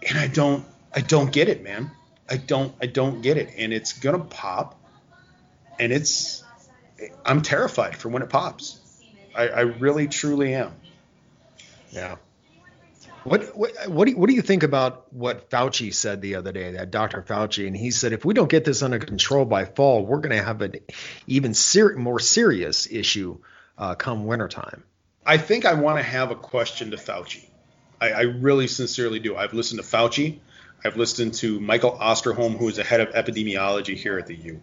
And 0.07 0.19
I 0.19 0.27
don't 0.27 0.65
I 0.95 1.01
don't 1.01 1.33
get 1.33 1.49
it, 1.49 1.63
man. 1.63 1.91
I 2.29 2.37
don't 2.37 2.75
I 2.83 2.87
don't 2.87 3.23
get 3.23 3.39
it. 3.39 3.55
And 3.57 3.73
it's 3.73 3.95
gonna 3.95 4.19
pop. 4.19 4.79
And 5.81 5.93
it's 5.93 6.45
I'm 7.25 7.41
terrified 7.41 7.97
for 7.97 8.11
when 8.11 8.23
it 8.23 8.29
pops. 8.29 8.81
I, 9.35 9.49
I 9.49 9.61
really 9.61 10.09
truly 10.09 10.55
am. 10.55 10.73
Yeah. 11.91 12.17
What 13.25 13.57
what 13.57 13.73
what 13.89 14.05
do 14.07 14.13
you, 14.13 14.17
what 14.17 14.29
do 14.29 14.35
you 14.35 14.43
think 14.43 14.63
about 14.63 15.13
what 15.13 15.51
Fauci 15.51 15.93
said 15.93 16.23
the 16.23 16.37
other 16.37 16.53
day? 16.53 16.73
That 16.73 16.91
Dr. 16.91 17.23
Fauci, 17.23 17.67
and 17.67 17.77
he 17.77 17.91
said 17.91 18.13
if 18.13 18.25
we 18.25 18.33
don't 18.33 18.49
get 18.49 18.65
this 18.65 18.83
under 18.83 18.99
control 18.99 19.45
by 19.45 19.65
fall, 19.65 20.07
we're 20.07 20.21
going 20.21 20.37
to 20.37 20.43
have 20.43 20.63
an 20.63 20.77
even 21.27 21.53
ser- 21.53 21.97
more 21.97 22.21
serious 22.21 22.87
issue 22.91 23.39
uh, 23.77 23.95
come 23.97 24.25
wintertime. 24.25 24.85
I 25.27 25.37
think 25.37 25.67
I 25.67 25.75
want 25.75 25.99
to 25.99 26.03
have 26.03 26.31
a 26.31 26.37
question 26.37 26.93
to 26.93 26.97
Fauci. 26.97 27.45
I, 28.01 28.11
I 28.13 28.21
really 28.23 28.67
sincerely 28.67 29.19
do. 29.19 29.37
I've 29.37 29.53
listened 29.53 29.83
to 29.83 29.87
Fauci. 29.87 30.39
I've 30.85 30.97
listened 30.97 31.35
to 31.35 31.61
Michael 31.61 31.99
Osterholm, 31.99 32.57
who 32.57 32.69
is 32.69 32.77
the 32.77 32.85
head 32.85 33.01
of 33.01 33.11
epidemiology 33.11 33.97
here 33.97 34.19
at 34.19 34.27
the 34.27 34.37
U. 34.37 34.61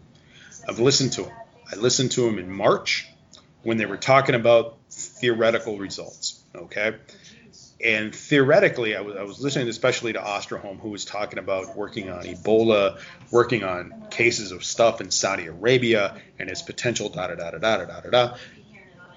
I've 0.67 0.79
listened 0.79 1.11
to 1.13 1.25
him. 1.25 1.33
I 1.71 1.75
listened 1.75 2.11
to 2.13 2.27
him 2.27 2.39
in 2.39 2.49
March 2.49 3.07
when 3.63 3.77
they 3.77 3.85
were 3.85 3.97
talking 3.97 4.35
about 4.35 4.77
theoretical 4.89 5.77
results. 5.77 6.34
Okay. 6.55 6.95
And 7.83 8.15
theoretically, 8.15 8.95
I 8.95 9.01
was, 9.01 9.15
I 9.15 9.23
was 9.23 9.39
listening 9.41 9.67
especially 9.67 10.13
to 10.13 10.19
Osterholm, 10.19 10.79
who 10.79 10.89
was 10.89 11.05
talking 11.05 11.39
about 11.39 11.75
working 11.75 12.09
on 12.09 12.23
Ebola, 12.23 12.99
working 13.31 13.63
on 13.63 14.07
cases 14.09 14.51
of 14.51 14.63
stuff 14.63 15.01
in 15.01 15.11
Saudi 15.11 15.47
Arabia, 15.47 16.19
and 16.39 16.49
its 16.49 16.61
potential 16.61 17.09
da 17.09 17.27
da 17.27 17.35
da 17.35 17.51
da 17.51 17.57
da 17.57 17.85
da 17.85 18.01
da 18.01 18.09
da. 18.09 18.37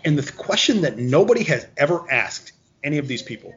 And 0.04 0.18
the 0.18 0.32
question 0.32 0.82
that 0.82 0.98
nobody 0.98 1.44
has 1.44 1.66
ever 1.76 2.10
asked 2.10 2.52
any 2.82 2.98
of 2.98 3.08
these 3.08 3.22
people 3.22 3.54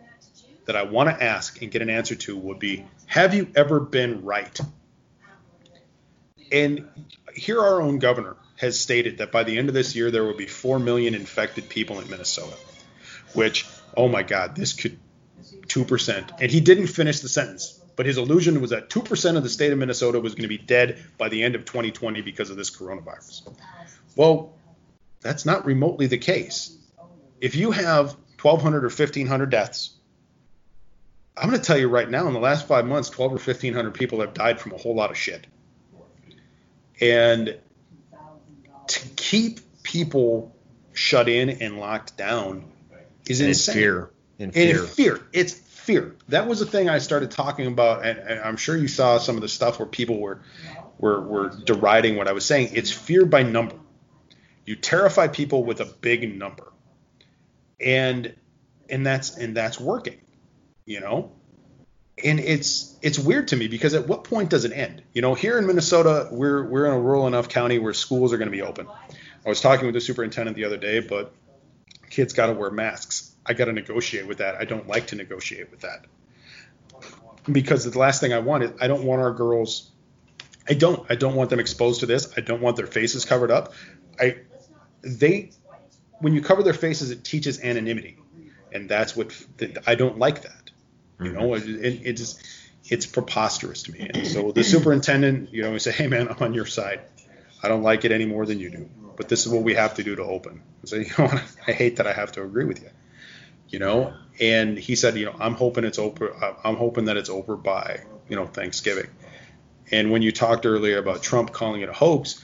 that 0.66 0.76
I 0.76 0.84
want 0.84 1.10
to 1.10 1.24
ask 1.24 1.62
and 1.62 1.72
get 1.72 1.82
an 1.82 1.90
answer 1.90 2.16
to 2.16 2.38
would 2.38 2.60
be 2.60 2.86
Have 3.08 3.34
you 3.34 3.48
ever 3.56 3.80
been 3.80 4.24
right? 4.24 4.60
And 6.52 6.88
here, 7.36 7.60
our 7.62 7.82
own 7.82 8.00
governor 8.00 8.36
has 8.58 8.80
stated 8.80 9.18
that 9.20 9.32
by 9.32 9.44
the 9.44 9.58
end 9.58 9.70
of 9.70 9.74
this 9.74 9.96
year, 9.96 10.12
there 10.12 10.24
will 10.24 10.38
be 10.38 10.46
4 10.46 10.80
million 10.80 11.16
infected 11.16 11.70
people 11.70 12.00
in 12.00 12.10
Minnesota, 12.10 12.56
which, 13.34 13.66
oh 13.96 14.08
my 14.08 14.24
God, 14.24 14.56
this 14.56 14.74
could 14.74 15.00
2%. 15.68 16.42
And 16.42 16.52
he 16.52 16.60
didn't 16.60 16.88
finish 16.88 17.20
the 17.20 17.30
sentence, 17.30 17.80
but 17.96 18.06
his 18.06 18.18
illusion 18.18 18.62
was 18.62 18.72
that 18.72 18.90
2% 18.90 19.38
of 19.38 19.44
the 19.44 19.50
state 19.50 19.72
of 19.72 19.78
Minnesota 19.78 20.20
was 20.20 20.34
going 20.34 20.44
to 20.44 20.48
be 20.48 20.58
dead 20.58 21.04
by 21.18 21.30
the 21.30 21.44
end 21.44 21.56
of 21.56 21.66
2020 21.66 22.22
because 22.22 22.50
of 22.50 22.58
this 22.58 22.70
coronavirus. 22.70 23.54
Well, 24.16 24.54
that's 25.22 25.46
not 25.46 25.66
remotely 25.66 26.08
the 26.08 26.18
case. 26.18 26.76
If 27.40 27.56
you 27.56 27.72
have 27.72 28.16
1,200 28.42 28.84
or 28.84 28.88
1,500 28.88 29.50
deaths, 29.50 29.92
I'm 31.38 31.50
going 31.50 31.60
to 31.60 31.66
tell 31.66 31.78
you 31.78 31.88
right 31.88 32.10
now, 32.10 32.28
in 32.28 32.34
the 32.34 32.40
last 32.40 32.68
five 32.68 32.86
months, 32.86 33.10
12 33.10 33.32
or 33.32 33.36
1,500 33.36 33.94
people 33.94 34.20
have 34.22 34.34
died 34.34 34.60
from 34.60 34.74
a 34.74 34.78
whole 34.78 34.96
lot 34.96 35.10
of 35.10 35.18
shit. 35.18 35.48
And 37.00 37.58
to 38.88 39.08
keep 39.16 39.60
people 39.84 40.56
shut 40.94 41.30
in 41.30 41.50
and 41.50 41.80
locked 41.80 42.18
down 42.18 42.66
is 43.40 43.68
insane. 43.68 43.76
fear. 43.76 44.12
In 44.40 44.52
fear. 44.52 44.84
fear. 44.84 45.20
It's 45.34 45.54
fear. 45.54 46.16
That 46.30 46.48
was 46.48 46.60
the 46.60 46.66
thing 46.66 46.90
I 46.90 47.00
started 47.00 47.32
talking 47.32 47.68
about, 47.68 48.06
and, 48.06 48.18
and 48.20 48.40
I'm 48.40 48.58
sure 48.58 48.76
you 48.76 48.88
saw 48.88 49.18
some 49.18 49.36
of 49.36 49.42
the 49.42 49.48
stuff 49.48 49.80
where 49.80 49.88
people 49.88 50.20
were, 50.20 50.42
were 50.98 51.22
were 51.22 51.50
deriding 51.50 52.16
what 52.16 52.28
I 52.28 52.32
was 52.32 52.46
saying. 52.46 52.70
It's 52.74 52.92
fear 52.92 53.26
by 53.26 53.44
number. 53.44 53.76
You 54.66 54.76
terrify 54.76 55.28
people 55.28 55.64
with 55.64 55.82
a 55.82 55.86
big 55.86 56.38
number, 56.38 56.72
and 57.80 58.36
and 58.90 59.06
that's 59.06 59.38
and 59.38 59.56
that's 59.56 59.80
working, 59.80 60.20
you 60.86 61.00
know. 61.00 61.32
And 62.24 62.40
it's 62.40 62.96
it's 63.02 63.18
weird 63.18 63.48
to 63.50 63.56
me 63.56 63.68
because 63.68 63.96
at 63.96 64.08
what 64.08 64.24
point 64.24 64.50
does 64.52 64.66
it 64.66 64.72
end? 64.72 65.02
You 65.14 65.22
know, 65.22 65.34
here 65.34 65.58
in 65.58 65.66
Minnesota, 65.66 66.30
we're 66.32 66.64
we're 66.64 66.86
in 66.86 66.94
a 66.94 67.00
rural 67.00 67.26
enough 67.26 67.50
county 67.50 67.80
where 67.80 67.94
schools 67.94 68.34
are 68.34 68.38
going 68.38 68.50
to 68.50 68.56
be 68.56 68.62
open. 68.62 68.88
I 69.44 69.50
was 69.50 69.62
talking 69.62 69.88
with 69.88 69.96
the 69.96 70.02
superintendent 70.02 70.56
the 70.56 70.66
other 70.66 70.78
day, 70.78 71.00
but 71.00 71.34
kids 72.12 72.34
got 72.34 72.48
to 72.48 72.54
wear 72.54 72.70
masks. 72.70 73.36
I 73.46 73.54
got 73.54 73.66
to 73.66 73.74
negotiate 73.74 74.28
with 74.28 74.38
that. 74.38 74.56
I 74.56 74.66
don't 74.66 74.88
like 74.88 75.08
to 75.08 75.16
negotiate 75.16 75.72
with 75.72 75.82
that 75.82 76.06
because 77.50 77.90
the 77.90 77.98
last 77.98 78.22
thing 78.22 78.34
I 78.34 78.40
want 78.40 78.64
is 78.64 78.72
I 78.80 78.88
don't 78.88 79.04
want 79.04 79.22
our 79.22 79.34
girls. 79.34 79.90
I 80.70 80.74
don't. 80.74 81.06
I 81.10 81.16
don't 81.16 81.36
want 81.36 81.50
them 81.50 81.60
exposed 81.60 82.02
to 82.02 82.06
this. 82.06 82.32
I 82.38 82.42
don't 82.42 82.62
want 82.62 82.78
their 82.78 82.88
faces 82.88 83.26
covered 83.26 83.52
up. 83.52 83.74
I 84.20 84.38
they 85.02 85.52
when 86.20 86.34
you 86.34 86.42
cover 86.42 86.62
their 86.62 86.74
faces, 86.74 87.10
it 87.10 87.24
teaches 87.24 87.62
anonymity, 87.62 88.18
and 88.72 88.88
that's 88.88 89.16
what 89.16 89.34
I 89.88 89.96
don't 89.96 90.20
like 90.20 90.44
that. 90.44 90.70
You 91.20 91.32
know, 91.32 91.50
mm-hmm. 91.50 91.84
it, 91.84 91.86
it, 91.86 92.02
it 92.06 92.14
just 92.14 92.44
it's 92.86 93.06
preposterous 93.06 93.84
to 93.84 93.92
me. 93.92 94.10
And 94.14 94.28
so 94.28 94.52
the 94.52 94.64
superintendent, 94.64 95.52
you 95.54 95.64
know, 95.64 95.72
we 95.72 95.80
say, 95.80 95.92
hey 95.92 96.08
man, 96.08 96.28
I'm 96.28 96.38
on 96.40 96.54
your 96.54 96.66
side. 96.66 97.02
I 97.64 97.68
don't 97.68 97.84
like 97.84 98.06
it 98.06 98.12
any 98.12 98.26
more 98.26 98.46
than 98.46 98.60
you 98.60 98.70
do, 98.70 98.90
but 99.22 99.30
this 99.30 99.46
is 99.46 99.52
what 99.52 99.62
we 99.62 99.76
have 99.76 99.94
to 99.94 100.04
do 100.04 100.16
to 100.16 100.24
open. 100.24 100.64
I 100.84 100.88
say, 100.88 100.98
you 101.04 101.12
know, 101.16 101.26
what? 101.26 101.44
I 101.68 101.74
hate 101.74 101.98
that 101.98 102.08
I 102.08 102.12
have 102.12 102.32
to 102.32 102.44
agree 102.44 102.66
with 102.66 102.82
you. 102.82 102.90
You 103.70 103.78
know, 103.78 104.16
and 104.40 104.80
he 104.80 104.96
said, 104.96 105.16
you 105.16 105.28
know, 105.28 105.36
I'm 105.40 105.54
hoping 105.54 105.84
it's 105.84 106.00
over. 106.00 106.34
Uh, 106.34 106.56
I'm 106.64 106.76
hoping 106.76 107.06
that 107.06 107.18
it's 107.18 107.30
over 107.30 107.56
by, 107.56 108.02
you 108.28 108.36
know, 108.36 108.48
Thanksgiving. 108.48 109.12
And 109.92 110.12
when 110.12 110.24
you 110.24 110.32
talked 110.32 110.66
earlier 110.66 110.98
about 110.98 111.22
Trump 111.22 111.54
calling 111.54 111.82
it 111.82 111.90
a 111.90 111.94
hoax, 111.94 112.44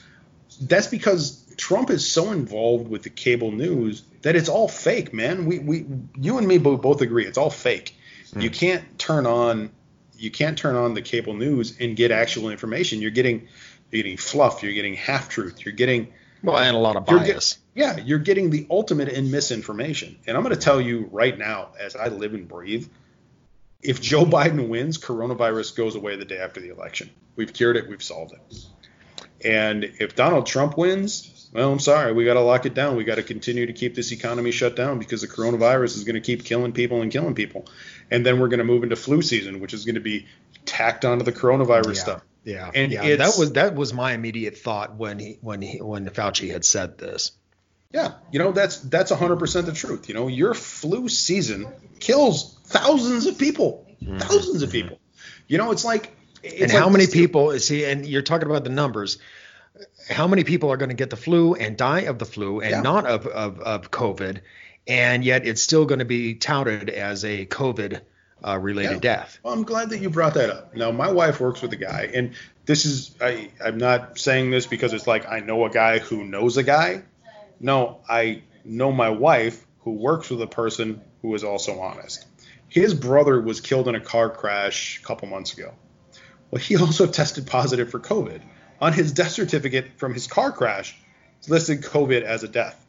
that's 0.60 0.86
because 0.86 1.52
Trump 1.56 1.90
is 1.90 2.08
so 2.08 2.30
involved 2.30 2.88
with 2.88 3.02
the 3.02 3.10
cable 3.10 3.50
news 3.50 4.04
that 4.22 4.36
it's 4.36 4.48
all 4.48 4.68
fake, 4.68 5.12
man. 5.12 5.46
We, 5.46 5.58
we, 5.58 5.84
you 6.14 6.38
and 6.38 6.46
me 6.46 6.58
bo- 6.58 6.76
both 6.76 7.00
agree 7.00 7.26
it's 7.26 7.38
all 7.38 7.50
fake. 7.50 7.96
Hmm. 8.32 8.42
You 8.42 8.50
can't 8.50 8.98
turn 9.00 9.26
on, 9.26 9.70
you 10.16 10.30
can't 10.30 10.56
turn 10.56 10.76
on 10.76 10.94
the 10.94 11.02
cable 11.02 11.34
news 11.34 11.76
and 11.80 11.96
get 11.96 12.12
actual 12.12 12.50
information. 12.50 13.02
You're 13.02 13.10
getting, 13.10 13.48
you're 13.90 14.02
getting 14.04 14.16
fluff. 14.16 14.62
You're 14.62 14.74
getting 14.74 14.94
half 14.94 15.28
truth. 15.28 15.64
You're 15.64 15.74
getting, 15.74 16.12
well, 16.42 16.56
and 16.58 16.76
a 16.76 16.78
lot 16.78 16.96
of 16.96 17.08
you're 17.08 17.18
get- 17.20 17.34
bias. 17.34 17.58
yeah, 17.74 17.96
you're 17.98 18.18
getting 18.18 18.50
the 18.50 18.66
ultimate 18.70 19.08
in 19.08 19.30
misinformation. 19.30 20.16
And 20.26 20.36
I'm 20.36 20.42
going 20.42 20.54
to 20.54 20.60
tell 20.60 20.80
you 20.80 21.08
right 21.12 21.36
now, 21.36 21.70
as 21.78 21.96
I 21.96 22.08
live 22.08 22.34
and 22.34 22.46
breathe, 22.48 22.88
if 23.82 24.00
Joe 24.00 24.24
Biden 24.24 24.68
wins, 24.68 24.98
coronavirus 24.98 25.76
goes 25.76 25.94
away 25.94 26.16
the 26.16 26.24
day 26.24 26.38
after 26.38 26.60
the 26.60 26.70
election. 26.70 27.10
We've 27.36 27.52
cured 27.52 27.76
it. 27.76 27.88
We've 27.88 28.02
solved 28.02 28.32
it. 28.32 28.64
And 29.44 29.84
if 29.84 30.16
Donald 30.16 30.46
Trump 30.46 30.76
wins, 30.76 31.48
well, 31.52 31.70
I'm 31.72 31.78
sorry, 31.78 32.12
we 32.12 32.24
got 32.24 32.34
to 32.34 32.40
lock 32.40 32.66
it 32.66 32.74
down. 32.74 32.96
We 32.96 33.04
got 33.04 33.14
to 33.16 33.22
continue 33.22 33.66
to 33.66 33.72
keep 33.72 33.94
this 33.94 34.10
economy 34.10 34.50
shut 34.50 34.74
down 34.74 34.98
because 34.98 35.20
the 35.20 35.28
coronavirus 35.28 35.96
is 35.96 36.04
going 36.04 36.14
to 36.14 36.20
keep 36.20 36.44
killing 36.44 36.72
people 36.72 37.02
and 37.02 37.10
killing 37.12 37.34
people. 37.36 37.66
And 38.10 38.26
then 38.26 38.40
we're 38.40 38.48
going 38.48 38.58
to 38.58 38.64
move 38.64 38.82
into 38.82 38.96
flu 38.96 39.22
season, 39.22 39.60
which 39.60 39.72
is 39.74 39.84
going 39.84 39.94
to 39.94 40.00
be 40.00 40.26
tacked 40.66 41.04
onto 41.04 41.24
the 41.24 41.32
coronavirus 41.32 41.86
Yeah. 41.94 42.02
stuff. 42.02 42.22
Yeah, 42.44 42.70
And 42.74 42.92
yeah. 42.92 43.16
That 43.16 43.34
was 43.38 43.52
that 43.52 43.74
was 43.74 43.92
my 43.92 44.12
immediate 44.12 44.56
thought 44.56 44.96
when 44.96 45.18
he 45.18 45.38
when 45.40 45.60
he 45.60 45.80
when 45.80 46.06
Fauci 46.08 46.50
had 46.50 46.64
said 46.64 46.98
this. 46.98 47.32
Yeah, 47.92 48.14
you 48.30 48.38
know 48.38 48.52
that's 48.52 48.80
that's 48.80 49.10
100% 49.10 49.64
the 49.64 49.72
truth. 49.72 50.08
You 50.08 50.14
know, 50.14 50.28
your 50.28 50.54
flu 50.54 51.08
season 51.08 51.66
kills 52.00 52.58
thousands 52.66 53.26
of 53.26 53.38
people, 53.38 53.86
mm-hmm. 54.02 54.18
thousands 54.18 54.62
of 54.62 54.70
people. 54.70 54.98
You 55.46 55.58
know, 55.58 55.70
it's 55.72 55.84
like. 55.84 56.14
It's 56.42 56.62
and 56.62 56.72
like 56.72 56.82
how 56.82 56.88
many 56.88 57.06
this- 57.06 57.14
people 57.14 57.50
he? 57.50 57.84
And 57.84 58.06
you're 58.06 58.22
talking 58.22 58.48
about 58.48 58.64
the 58.64 58.70
numbers. 58.70 59.18
How 60.08 60.26
many 60.28 60.44
people 60.44 60.70
are 60.70 60.76
going 60.76 60.88
to 60.90 60.94
get 60.94 61.10
the 61.10 61.16
flu 61.16 61.54
and 61.54 61.76
die 61.76 62.02
of 62.02 62.18
the 62.18 62.24
flu 62.24 62.60
and 62.60 62.70
Yeah. 62.70 62.80
not 62.80 63.06
of, 63.06 63.26
of 63.26 63.60
of 63.60 63.90
COVID, 63.90 64.40
and 64.86 65.24
yet 65.24 65.46
it's 65.46 65.62
still 65.62 65.84
going 65.84 65.98
to 65.98 66.04
be 66.04 66.34
touted 66.34 66.90
as 66.90 67.24
a 67.24 67.46
COVID 67.46 68.00
uh, 68.46 68.58
related 68.58 68.92
Yeah. 69.04 69.16
death. 69.16 69.38
Well, 69.42 69.54
I'm 69.54 69.64
glad 69.64 69.90
that 69.90 69.98
you 69.98 70.10
brought 70.10 70.34
that 70.34 70.50
up. 70.50 70.74
Now, 70.74 70.90
my 70.90 71.10
wife 71.10 71.40
works 71.40 71.62
with 71.62 71.72
a 71.72 71.76
guy, 71.76 72.10
and 72.14 72.34
this 72.66 72.84
is 72.84 73.14
I, 73.20 73.50
I'm 73.64 73.78
not 73.78 74.18
saying 74.18 74.50
this 74.50 74.66
because 74.66 74.92
it's 74.92 75.06
like 75.06 75.28
I 75.28 75.40
know 75.40 75.64
a 75.64 75.70
guy 75.70 75.98
who 75.98 76.24
knows 76.24 76.56
a 76.56 76.62
guy. 76.62 77.02
No, 77.60 78.00
I 78.08 78.42
know 78.64 78.92
my 78.92 79.10
wife 79.10 79.66
who 79.80 79.92
works 79.92 80.30
with 80.30 80.40
a 80.42 80.46
person 80.46 81.00
who 81.22 81.34
is 81.34 81.42
also 81.42 81.80
honest. 81.80 82.26
His 82.68 82.94
brother 82.94 83.40
was 83.40 83.60
killed 83.60 83.88
in 83.88 83.94
a 83.94 84.00
car 84.00 84.30
crash 84.30 85.00
a 85.00 85.02
couple 85.04 85.28
months 85.28 85.54
ago. 85.56 85.74
Well, 86.50 86.60
he 86.60 86.76
also 86.80 87.06
tested 87.06 87.46
positive 87.46 87.90
for 87.90 87.98
COVID. 87.98 88.40
On 88.80 88.92
his 88.92 89.12
death 89.12 89.32
certificate 89.32 89.92
from 89.96 90.14
his 90.14 90.28
car 90.28 90.52
crash, 90.52 90.96
it's 91.38 91.48
listed 91.48 91.82
COVID 91.82 92.22
as 92.22 92.44
a 92.44 92.48
death. 92.48 92.84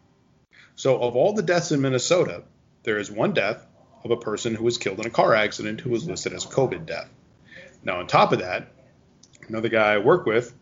So, 0.76 1.02
of 1.02 1.16
all 1.16 1.34
the 1.34 1.41
deaths 1.41 1.72
in 1.72 1.82
Minnesota, 1.82 2.43
there 2.84 3.00
is 3.00 3.10
one 3.12 3.34
death 3.34 3.66
of 4.04 4.12
a 4.12 4.18
person 4.18 4.56
who 4.56 4.64
was 4.64 4.78
killed 4.78 5.00
in 5.00 5.06
a 5.06 5.10
car 5.10 5.36
accident 5.36 5.82
who 5.82 5.89
was 5.89 6.08
listed 6.08 6.34
as 6.34 6.45
a 6.45 6.50
COVID 6.50 6.86
death. 6.86 7.10
Now, 7.84 8.00
on 8.00 8.08
top 8.08 8.32
of 8.32 8.39
that, 8.39 8.72
another 9.47 9.70
guy 9.70 9.93
I 9.93 9.97
work 9.97 10.26
with, 10.26 10.54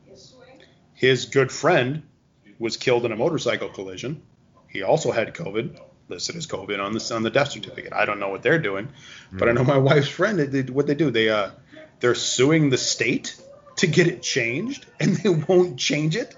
his 0.93 1.25
good 1.25 1.51
friend 1.51 2.03
was 2.59 2.77
killed 2.77 3.05
in 3.05 3.11
a 3.11 3.15
motorcycle 3.15 3.69
collision. 3.69 4.21
He 4.67 4.81
also 4.83 5.11
had 5.11 5.33
COVID, 5.33 5.79
listed 6.09 6.35
as 6.35 6.47
COVID 6.47 6.83
on 6.83 6.93
the 6.93 7.13
on 7.15 7.23
the 7.23 7.29
death 7.29 7.51
certificate. 7.51 7.93
I 7.93 8.05
don't 8.05 8.19
know 8.19 8.29
what 8.29 8.41
they're 8.41 8.59
doing, 8.59 8.89
but 9.31 9.49
I 9.49 9.51
know 9.51 9.63
my 9.63 9.77
wife's 9.77 10.07
friend. 10.07 10.39
They, 10.39 10.61
what 10.63 10.87
they 10.87 10.95
do, 10.95 11.11
they 11.11 11.29
uh, 11.29 11.51
they're 11.99 12.15
suing 12.15 12.69
the 12.69 12.77
state 12.77 13.39
to 13.77 13.87
get 13.87 14.07
it 14.07 14.21
changed, 14.21 14.85
and 14.99 15.15
they 15.15 15.29
won't 15.29 15.77
change 15.77 16.15
it. 16.15 16.35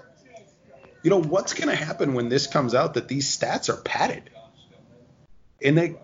You 1.02 1.10
know 1.10 1.22
what's 1.22 1.54
going 1.54 1.68
to 1.68 1.74
happen 1.74 2.14
when 2.14 2.28
this 2.28 2.46
comes 2.46 2.74
out 2.74 2.94
that 2.94 3.08
these 3.08 3.36
stats 3.36 3.68
are 3.68 3.80
padded, 3.80 4.28
and 5.62 5.76
they 5.78 5.96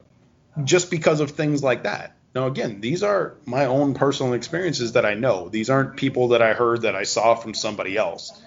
just 0.65 0.91
because 0.91 1.21
of 1.21 1.33
things 1.33 1.63
like 1.63 1.85
that. 1.85 2.17
Now, 2.35 2.47
again, 2.47 2.81
these 2.81 3.03
are 3.03 3.35
my 3.47 3.67
own 3.67 3.95
personal 3.95 4.35
experiences 4.35 4.93
that 4.93 5.07
I 5.07 5.15
know. 5.15 5.49
These 5.49 5.71
aren't 5.71 5.97
people 5.97 6.29
that 6.29 6.43
I 6.43 6.53
heard 6.53 6.83
that 6.83 6.95
I 6.95 7.05
saw 7.05 7.35
from 7.35 7.55
somebody 7.55 7.97
else. 7.97 8.43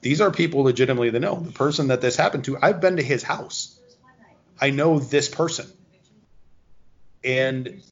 These 0.00 0.20
are 0.20 0.30
people 0.30 0.62
legitimately 0.62 1.10
that 1.10 1.20
know. 1.20 1.40
The 1.40 1.52
person 1.52 1.88
that 1.88 2.00
this 2.00 2.16
happened 2.16 2.44
to, 2.44 2.58
I've 2.60 2.80
been 2.80 2.96
to 2.96 3.02
his 3.02 3.22
house. 3.22 3.78
I 4.60 4.70
know 4.70 4.98
this 4.98 5.28
person. 5.28 5.66
And, 7.24 7.82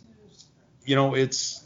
you 0.85 0.97
know, 0.97 1.15
it's. 1.15 1.64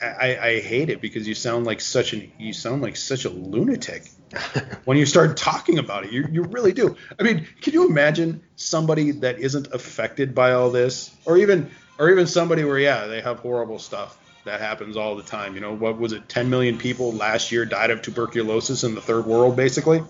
I, 0.00 0.36
I 0.36 0.60
hate 0.60 0.90
it 0.90 1.00
because 1.00 1.26
you 1.26 1.34
sound 1.34 1.66
like 1.66 1.80
such 1.80 2.12
an 2.12 2.32
you 2.38 2.52
sound 2.52 2.82
like 2.82 2.96
such 2.96 3.24
a 3.24 3.30
lunatic 3.30 4.10
when 4.84 4.96
you 4.96 5.06
start 5.06 5.36
talking 5.36 5.78
about 5.78 6.04
it. 6.04 6.12
You, 6.12 6.26
you 6.30 6.42
really 6.42 6.72
do. 6.72 6.96
I 7.18 7.22
mean, 7.22 7.46
can 7.60 7.72
you 7.72 7.86
imagine 7.86 8.42
somebody 8.56 9.10
that 9.12 9.38
isn't 9.38 9.68
affected 9.72 10.34
by 10.34 10.52
all 10.52 10.70
this, 10.70 11.14
or 11.24 11.36
even 11.38 11.70
or 11.98 12.10
even 12.10 12.26
somebody 12.26 12.64
where 12.64 12.78
yeah 12.78 13.06
they 13.06 13.20
have 13.20 13.40
horrible 13.40 13.78
stuff 13.78 14.18
that 14.44 14.60
happens 14.60 14.96
all 14.96 15.16
the 15.16 15.22
time. 15.22 15.54
You 15.54 15.60
know, 15.60 15.74
what 15.74 15.98
was 15.98 16.12
it? 16.12 16.28
10 16.28 16.50
million 16.50 16.78
people 16.78 17.12
last 17.12 17.52
year 17.52 17.64
died 17.64 17.90
of 17.90 18.02
tuberculosis 18.02 18.84
in 18.84 18.94
the 18.94 19.00
third 19.00 19.26
world, 19.26 19.56
basically. 19.56 20.02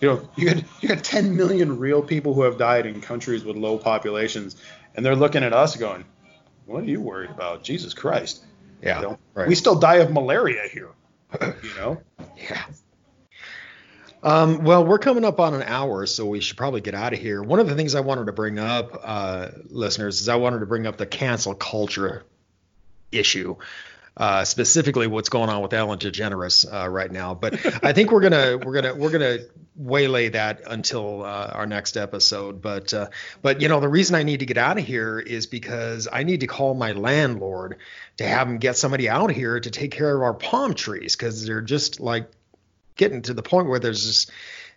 You 0.00 0.08
know, 0.08 0.28
you 0.34 0.46
got 0.52 0.64
you 0.80 0.88
got 0.88 1.04
10 1.04 1.36
million 1.36 1.78
real 1.78 2.02
people 2.02 2.34
who 2.34 2.42
have 2.42 2.58
died 2.58 2.86
in 2.86 3.00
countries 3.00 3.44
with 3.44 3.56
low 3.56 3.78
populations, 3.78 4.56
and 4.96 5.06
they're 5.06 5.14
looking 5.14 5.44
at 5.44 5.52
us 5.52 5.76
going, 5.76 6.04
"What 6.66 6.82
are 6.82 6.86
you 6.86 7.00
worried 7.00 7.30
about? 7.30 7.62
Jesus 7.62 7.94
Christ!" 7.94 8.44
Yeah, 8.82 9.00
You 9.00 9.06
know? 9.06 9.18
right. 9.34 9.48
We 9.48 9.54
still 9.54 9.78
die 9.78 9.96
of 9.96 10.12
malaria 10.12 10.68
here. 10.72 10.90
You 11.40 11.74
know. 11.76 12.02
Yeah. 12.36 12.62
Um, 14.22 14.62
well, 14.64 14.84
we're 14.84 14.98
coming 14.98 15.24
up 15.24 15.40
on 15.40 15.54
an 15.54 15.62
hour, 15.62 16.06
so 16.06 16.26
we 16.26 16.40
should 16.40 16.56
probably 16.56 16.80
get 16.80 16.94
out 16.94 17.12
of 17.12 17.18
here. 17.18 17.42
One 17.42 17.58
of 17.58 17.68
the 17.68 17.74
things 17.74 17.94
I 17.94 18.00
wanted 18.00 18.26
to 18.26 18.32
bring 18.32 18.58
up, 18.58 19.00
uh, 19.02 19.48
listeners, 19.68 20.20
is 20.20 20.28
I 20.28 20.36
wanted 20.36 20.60
to 20.60 20.66
bring 20.66 20.86
up 20.86 20.96
the 20.96 21.06
cancel 21.06 21.54
culture 21.54 22.24
issue, 23.10 23.56
uh, 24.16 24.44
specifically 24.44 25.06
what's 25.06 25.28
going 25.28 25.48
on 25.48 25.62
with 25.62 25.72
Ellen 25.72 25.98
DeGeneres 25.98 26.66
uh, 26.70 26.88
right 26.88 27.10
now. 27.10 27.34
But 27.34 27.54
I 27.84 27.92
think 27.92 28.10
we're 28.10 28.20
gonna 28.20 28.58
we're 28.64 28.74
gonna 28.74 28.94
we're 28.94 29.10
gonna 29.10 29.38
waylay 29.74 30.28
that 30.30 30.62
until 30.66 31.24
uh, 31.24 31.50
our 31.52 31.66
next 31.66 31.96
episode. 31.96 32.60
But 32.60 32.92
uh, 32.92 33.08
but 33.40 33.60
you 33.60 33.68
know 33.68 33.80
the 33.80 33.88
reason 33.88 34.14
I 34.14 34.22
need 34.22 34.40
to 34.40 34.46
get 34.46 34.58
out 34.58 34.78
of 34.78 34.84
here 34.84 35.18
is 35.18 35.46
because 35.46 36.08
I 36.12 36.24
need 36.24 36.40
to 36.40 36.46
call 36.46 36.74
my 36.74 36.92
landlord 36.92 37.78
to 38.18 38.24
have 38.24 38.48
him 38.48 38.58
get 38.58 38.76
somebody 38.76 39.08
out 39.08 39.30
here 39.30 39.58
to 39.58 39.70
take 39.70 39.92
care 39.92 40.14
of 40.14 40.22
our 40.22 40.34
palm 40.34 40.74
trees 40.74 41.16
because 41.16 41.46
they're 41.46 41.62
just 41.62 42.00
like 42.00 42.30
getting 42.96 43.22
to 43.22 43.34
the 43.34 43.42
point 43.42 43.68
where 43.68 43.78
there's 43.78 44.04
just 44.04 44.30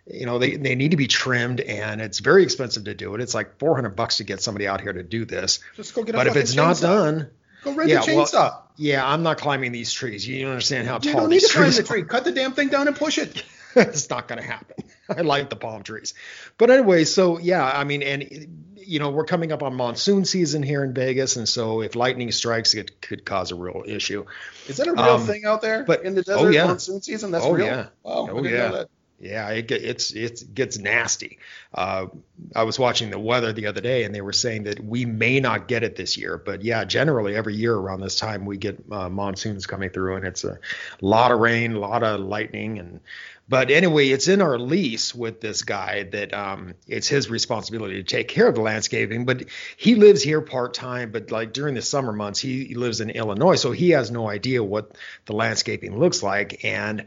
you 0.06 0.24
know 0.24 0.38
they, 0.38 0.56
they 0.56 0.74
need 0.74 0.92
to 0.92 0.96
be 0.96 1.08
trimmed 1.08 1.60
and 1.60 2.00
it's 2.00 2.20
very 2.20 2.42
expensive 2.44 2.84
to 2.84 2.94
do 2.94 3.14
it 3.14 3.20
it's 3.20 3.34
like 3.34 3.58
400 3.58 3.90
bucks 3.90 4.18
to 4.18 4.24
get 4.24 4.40
somebody 4.40 4.66
out 4.66 4.80
here 4.80 4.92
to 4.92 5.02
do 5.02 5.24
this 5.24 5.58
Just 5.74 5.94
go 5.94 6.04
get 6.04 6.14
a 6.14 6.18
but 6.18 6.26
if 6.28 6.36
it's 6.36 6.54
not 6.54 6.78
done 6.80 7.30
Go 7.74 7.82
Yeah, 7.82 8.02
a 8.06 8.16
well, 8.16 8.68
yeah 8.76 9.06
i'm 9.06 9.22
not 9.22 9.38
climbing 9.38 9.72
these 9.72 9.92
trees 9.92 10.26
you 10.26 10.42
don't 10.42 10.50
understand 10.50 10.86
how 10.86 10.94
you 11.02 11.12
tall 11.12 11.22
don't 11.22 11.30
need 11.30 11.40
to 11.40 11.48
climb 11.48 11.70
the 11.70 11.82
tree. 11.82 12.02
Cut 12.04 12.24
the 12.24 12.32
damn 12.32 12.52
thing 12.52 12.68
down 12.68 12.86
and 12.86 12.94
push 12.96 13.18
it. 13.18 13.42
it's 13.76 14.08
not 14.08 14.28
going 14.28 14.40
to 14.40 14.46
happen. 14.46 14.76
I 15.08 15.20
like 15.20 15.50
the 15.50 15.56
palm 15.56 15.82
trees. 15.82 16.14
But 16.58 16.70
anyway, 16.70 17.04
so 17.04 17.38
yeah, 17.38 17.64
I 17.64 17.84
mean, 17.84 18.02
and 18.02 18.72
you 18.76 18.98
know, 18.98 19.10
we're 19.10 19.24
coming 19.24 19.52
up 19.52 19.62
on 19.62 19.74
monsoon 19.74 20.24
season 20.24 20.62
here 20.62 20.84
in 20.84 20.94
Vegas, 20.94 21.36
and 21.36 21.48
so 21.48 21.82
if 21.82 21.94
lightning 21.96 22.30
strikes, 22.32 22.74
it 22.74 23.00
could 23.00 23.24
cause 23.24 23.50
a 23.50 23.54
real 23.56 23.82
issue. 23.86 24.24
Is 24.68 24.76
that 24.78 24.86
a 24.86 24.92
real 24.92 25.00
Um, 25.02 25.26
thing 25.26 25.44
out 25.44 25.60
there? 25.60 25.84
but- 25.84 26.04
in 26.04 26.14
the 26.14 26.20
oh, 26.28 26.36
desert 26.36 26.52
yeah. 26.52 26.66
monsoon 26.66 27.02
season, 27.02 27.30
that's 27.32 27.44
Oh, 27.44 27.52
real. 27.52 27.66
yeah. 27.66 27.86
Wow, 28.02 28.28
Oh, 28.30 28.44
yeah. 28.44 28.84
Yeah, 29.18 29.48
it 29.48 29.70
it's 29.70 30.10
it's 30.10 30.42
gets 30.42 30.78
nasty. 30.78 31.38
Uh, 31.72 32.06
I 32.54 32.64
was 32.64 32.78
watching 32.78 33.08
the 33.08 33.18
weather 33.18 33.52
the 33.52 33.66
other 33.66 33.80
day, 33.80 34.04
and 34.04 34.14
they 34.14 34.20
were 34.20 34.34
saying 34.34 34.64
that 34.64 34.78
we 34.78 35.06
may 35.06 35.40
not 35.40 35.68
get 35.68 35.82
it 35.82 35.96
this 35.96 36.18
year, 36.18 36.36
but 36.36 36.62
yeah, 36.62 36.84
generally 36.84 37.34
every 37.34 37.54
year 37.54 37.74
around 37.74 38.00
this 38.00 38.18
time 38.18 38.44
we 38.44 38.58
get 38.58 38.78
uh, 38.92 39.08
monsoons 39.08 39.66
coming 39.66 39.88
through, 39.88 40.16
and 40.16 40.26
it's 40.26 40.44
a 40.44 40.58
lot 41.00 41.32
of 41.32 41.40
rain, 41.40 41.72
a 41.72 41.78
lot 41.78 42.02
of 42.02 42.20
lightning, 42.20 42.78
and 42.78 43.00
but 43.48 43.70
anyway, 43.70 44.08
it's 44.08 44.28
in 44.28 44.42
our 44.42 44.58
lease 44.58 45.14
with 45.14 45.40
this 45.40 45.62
guy 45.62 46.02
that 46.02 46.34
um, 46.34 46.74
it's 46.86 47.08
his 47.08 47.30
responsibility 47.30 47.94
to 47.94 48.02
take 48.02 48.28
care 48.28 48.48
of 48.48 48.54
the 48.54 48.60
landscaping, 48.60 49.24
but 49.24 49.44
he 49.78 49.94
lives 49.94 50.22
here 50.22 50.42
part 50.42 50.74
time, 50.74 51.10
but 51.10 51.30
like 51.30 51.54
during 51.54 51.74
the 51.74 51.82
summer 51.82 52.12
months, 52.12 52.40
he 52.40 52.74
lives 52.74 53.00
in 53.00 53.08
Illinois, 53.08 53.54
so 53.54 53.72
he 53.72 53.90
has 53.90 54.10
no 54.10 54.28
idea 54.28 54.62
what 54.62 54.96
the 55.24 55.32
landscaping 55.32 55.98
looks 55.98 56.22
like, 56.22 56.64
and 56.64 57.06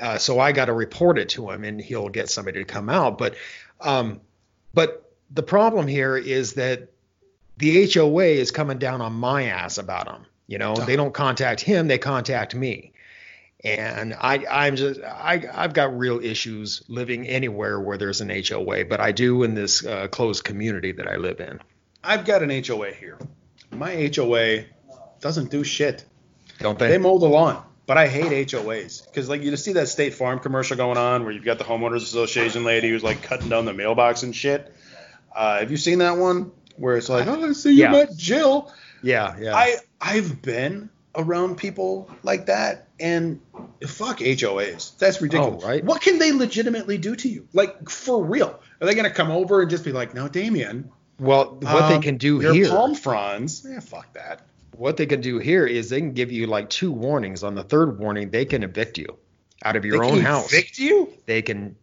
uh, 0.00 0.18
so 0.18 0.38
I 0.40 0.52
got 0.52 0.66
to 0.66 0.72
report 0.72 1.18
it 1.18 1.28
to 1.30 1.50
him, 1.50 1.64
and 1.64 1.80
he'll 1.80 2.08
get 2.08 2.28
somebody 2.28 2.60
to 2.60 2.64
come 2.64 2.88
out. 2.88 3.18
But, 3.18 3.34
um, 3.80 4.20
but 4.72 5.12
the 5.30 5.42
problem 5.42 5.86
here 5.86 6.16
is 6.16 6.54
that 6.54 6.90
the 7.56 7.90
HOA 7.92 8.24
is 8.24 8.50
coming 8.50 8.78
down 8.78 9.00
on 9.00 9.12
my 9.12 9.44
ass 9.44 9.78
about 9.78 10.08
him. 10.08 10.26
You 10.46 10.58
know, 10.58 10.74
they 10.74 10.96
don't 10.96 11.14
contact 11.14 11.60
him; 11.60 11.88
they 11.88 11.98
contact 11.98 12.54
me. 12.54 12.92
And 13.64 14.12
I, 14.20 14.44
I'm 14.50 14.76
just, 14.76 15.00
I, 15.00 15.48
I've 15.54 15.72
got 15.72 15.96
real 15.96 16.20
issues 16.22 16.82
living 16.88 17.26
anywhere 17.26 17.80
where 17.80 17.96
there's 17.96 18.20
an 18.20 18.28
HOA, 18.28 18.84
but 18.84 19.00
I 19.00 19.10
do 19.10 19.42
in 19.42 19.54
this 19.54 19.86
uh, 19.86 20.06
closed 20.08 20.44
community 20.44 20.92
that 20.92 21.08
I 21.08 21.16
live 21.16 21.40
in. 21.40 21.60
I've 22.02 22.26
got 22.26 22.42
an 22.42 22.50
HOA 22.62 22.92
here. 22.92 23.18
My 23.70 24.10
HOA 24.14 24.64
doesn't 25.20 25.50
do 25.50 25.64
shit. 25.64 26.04
Don't 26.58 26.78
They 26.78 26.88
they? 26.88 26.98
mow 26.98 27.18
the 27.18 27.26
lawn, 27.26 27.64
but 27.86 27.98
I 27.98 28.08
hate 28.08 28.48
HOAs 28.48 29.04
because 29.06 29.28
like 29.28 29.42
you 29.42 29.50
just 29.50 29.64
see 29.64 29.74
that 29.74 29.88
State 29.88 30.14
Farm 30.14 30.38
commercial 30.38 30.76
going 30.76 30.98
on 30.98 31.24
where 31.24 31.32
you've 31.32 31.44
got 31.44 31.58
the 31.58 31.64
homeowners 31.64 32.02
association 32.02 32.64
lady 32.64 32.88
who's 32.88 33.02
like 33.02 33.22
cutting 33.22 33.48
down 33.48 33.64
the 33.64 33.72
mailbox 33.72 34.22
and 34.22 34.34
shit. 34.34 34.74
Uh, 35.34 35.58
have 35.58 35.70
you 35.70 35.76
seen 35.76 35.98
that 35.98 36.16
one 36.16 36.52
where 36.76 36.96
it's 36.96 37.08
like, 37.08 37.26
oh, 37.26 37.48
I 37.48 37.52
see 37.52 37.72
you 37.72 37.82
Yeah. 37.82 37.92
met 37.92 38.16
Jill. 38.16 38.72
yeah, 39.02 39.36
yeah. 39.38 39.54
I 39.56 39.76
I've 40.00 40.40
been 40.42 40.90
around 41.16 41.56
people 41.56 42.10
like 42.22 42.46
that, 42.46 42.88
and 42.98 43.40
fuck 43.86 44.18
HOAs. 44.18 44.96
That's 44.98 45.20
ridiculous. 45.20 45.62
Oh, 45.64 45.68
right. 45.68 45.84
What 45.84 46.02
can 46.02 46.18
they 46.18 46.32
legitimately 46.32 46.98
do 46.98 47.14
to 47.16 47.28
you? 47.28 47.48
Like 47.52 47.88
for 47.88 48.22
real? 48.22 48.60
Are 48.80 48.86
they 48.86 48.94
gonna 48.94 49.10
come 49.10 49.30
over 49.30 49.60
and 49.60 49.70
just 49.70 49.84
be 49.84 49.92
like, 49.92 50.14
no, 50.14 50.28
Damien? 50.28 50.90
well, 51.18 51.56
what 51.60 51.88
they 51.88 51.94
um, 51.94 52.02
can 52.02 52.16
do 52.16 52.40
your 52.40 52.52
here, 52.54 52.68
palm 52.68 52.94
fronds. 52.94 53.64
Yeah, 53.68 53.80
fuck 53.80 54.12
that. 54.14 54.40
What 54.78 54.96
they 54.96 55.06
can 55.06 55.20
do 55.20 55.38
here 55.38 55.66
is 55.66 55.88
they 55.90 56.00
can 56.00 56.12
give 56.12 56.32
you 56.32 56.46
like 56.46 56.70
two 56.70 56.92
warnings. 56.92 57.42
On 57.42 57.54
the 57.54 57.64
third 57.64 57.98
warning, 57.98 58.30
they 58.30 58.44
can 58.44 58.62
evict 58.62 58.98
you 58.98 59.18
out 59.64 59.76
of 59.76 59.84
your 59.84 59.98
They 60.00 60.06
own 60.06 60.12
can 60.16 60.22
house. 60.24 60.52
Evict 60.52 60.78
you? 60.78 61.12
They 61.26 61.42
can 61.42 61.76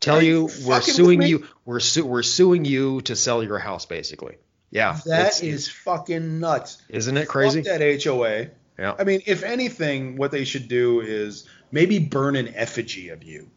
tell 0.00 0.18
Are 0.18 0.22
you 0.22 0.48
you 0.48 0.66
we're 0.66 0.80
suing 0.80 1.22
you. 1.22 1.46
We're 1.64 1.80
su- 1.80 2.04
we're 2.06 2.22
suing 2.22 2.64
you 2.64 3.00
to 3.02 3.16
sell 3.16 3.42
your 3.42 3.58
house, 3.58 3.86
basically. 3.86 4.36
Yeah, 4.70 4.98
That 5.06 5.42
is 5.42 5.68
fucking 5.68 6.40
nuts. 6.40 6.82
isn't 6.88 7.16
it 7.16 7.28
crazy? 7.28 7.62
Fuck 7.62 7.78
that 7.78 8.02
HOA. 8.04 8.48
Yeah. 8.76 8.96
I 8.98 9.04
mean, 9.04 9.22
if 9.24 9.44
anything, 9.44 10.16
what 10.16 10.32
they 10.32 10.44
should 10.44 10.66
do 10.66 11.00
is 11.00 11.46
maybe 11.70 12.00
burn 12.00 12.34
an 12.34 12.48
effigy 12.54 13.10
of 13.10 13.22
you. 13.22 13.48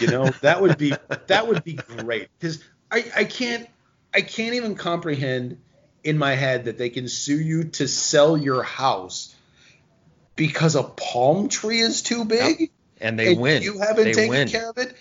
You 0.00 0.06
know, 0.06 0.26
that 0.42 0.62
would 0.62 0.78
be 0.78 0.94
that 1.26 1.48
would 1.48 1.64
be 1.64 1.74
great 1.74 2.28
because 2.38 2.62
I 2.90 3.04
I 3.16 3.24
can't 3.24 3.68
I 4.14 4.20
can't 4.20 4.54
even 4.54 4.76
comprehend 4.76 5.60
in 6.04 6.18
my 6.18 6.34
head 6.34 6.64
that 6.66 6.78
they 6.78 6.90
can 6.90 7.08
sue 7.08 7.40
you 7.40 7.64
to 7.64 7.88
sell 7.88 8.36
your 8.36 8.62
house 8.62 9.34
because 10.36 10.74
a 10.76 10.82
palm 10.82 11.48
tree 11.48 11.80
is 11.80 12.02
too 12.02 12.24
big 12.24 12.70
and 13.00 13.18
they 13.18 13.32
and 13.32 13.40
win. 13.40 13.62
you 13.62 13.78
haven't 13.78 14.04
they 14.04 14.12
taken 14.12 14.30
win. 14.30 14.48
care 14.48 14.68
of 14.70 14.78
it 14.78 14.94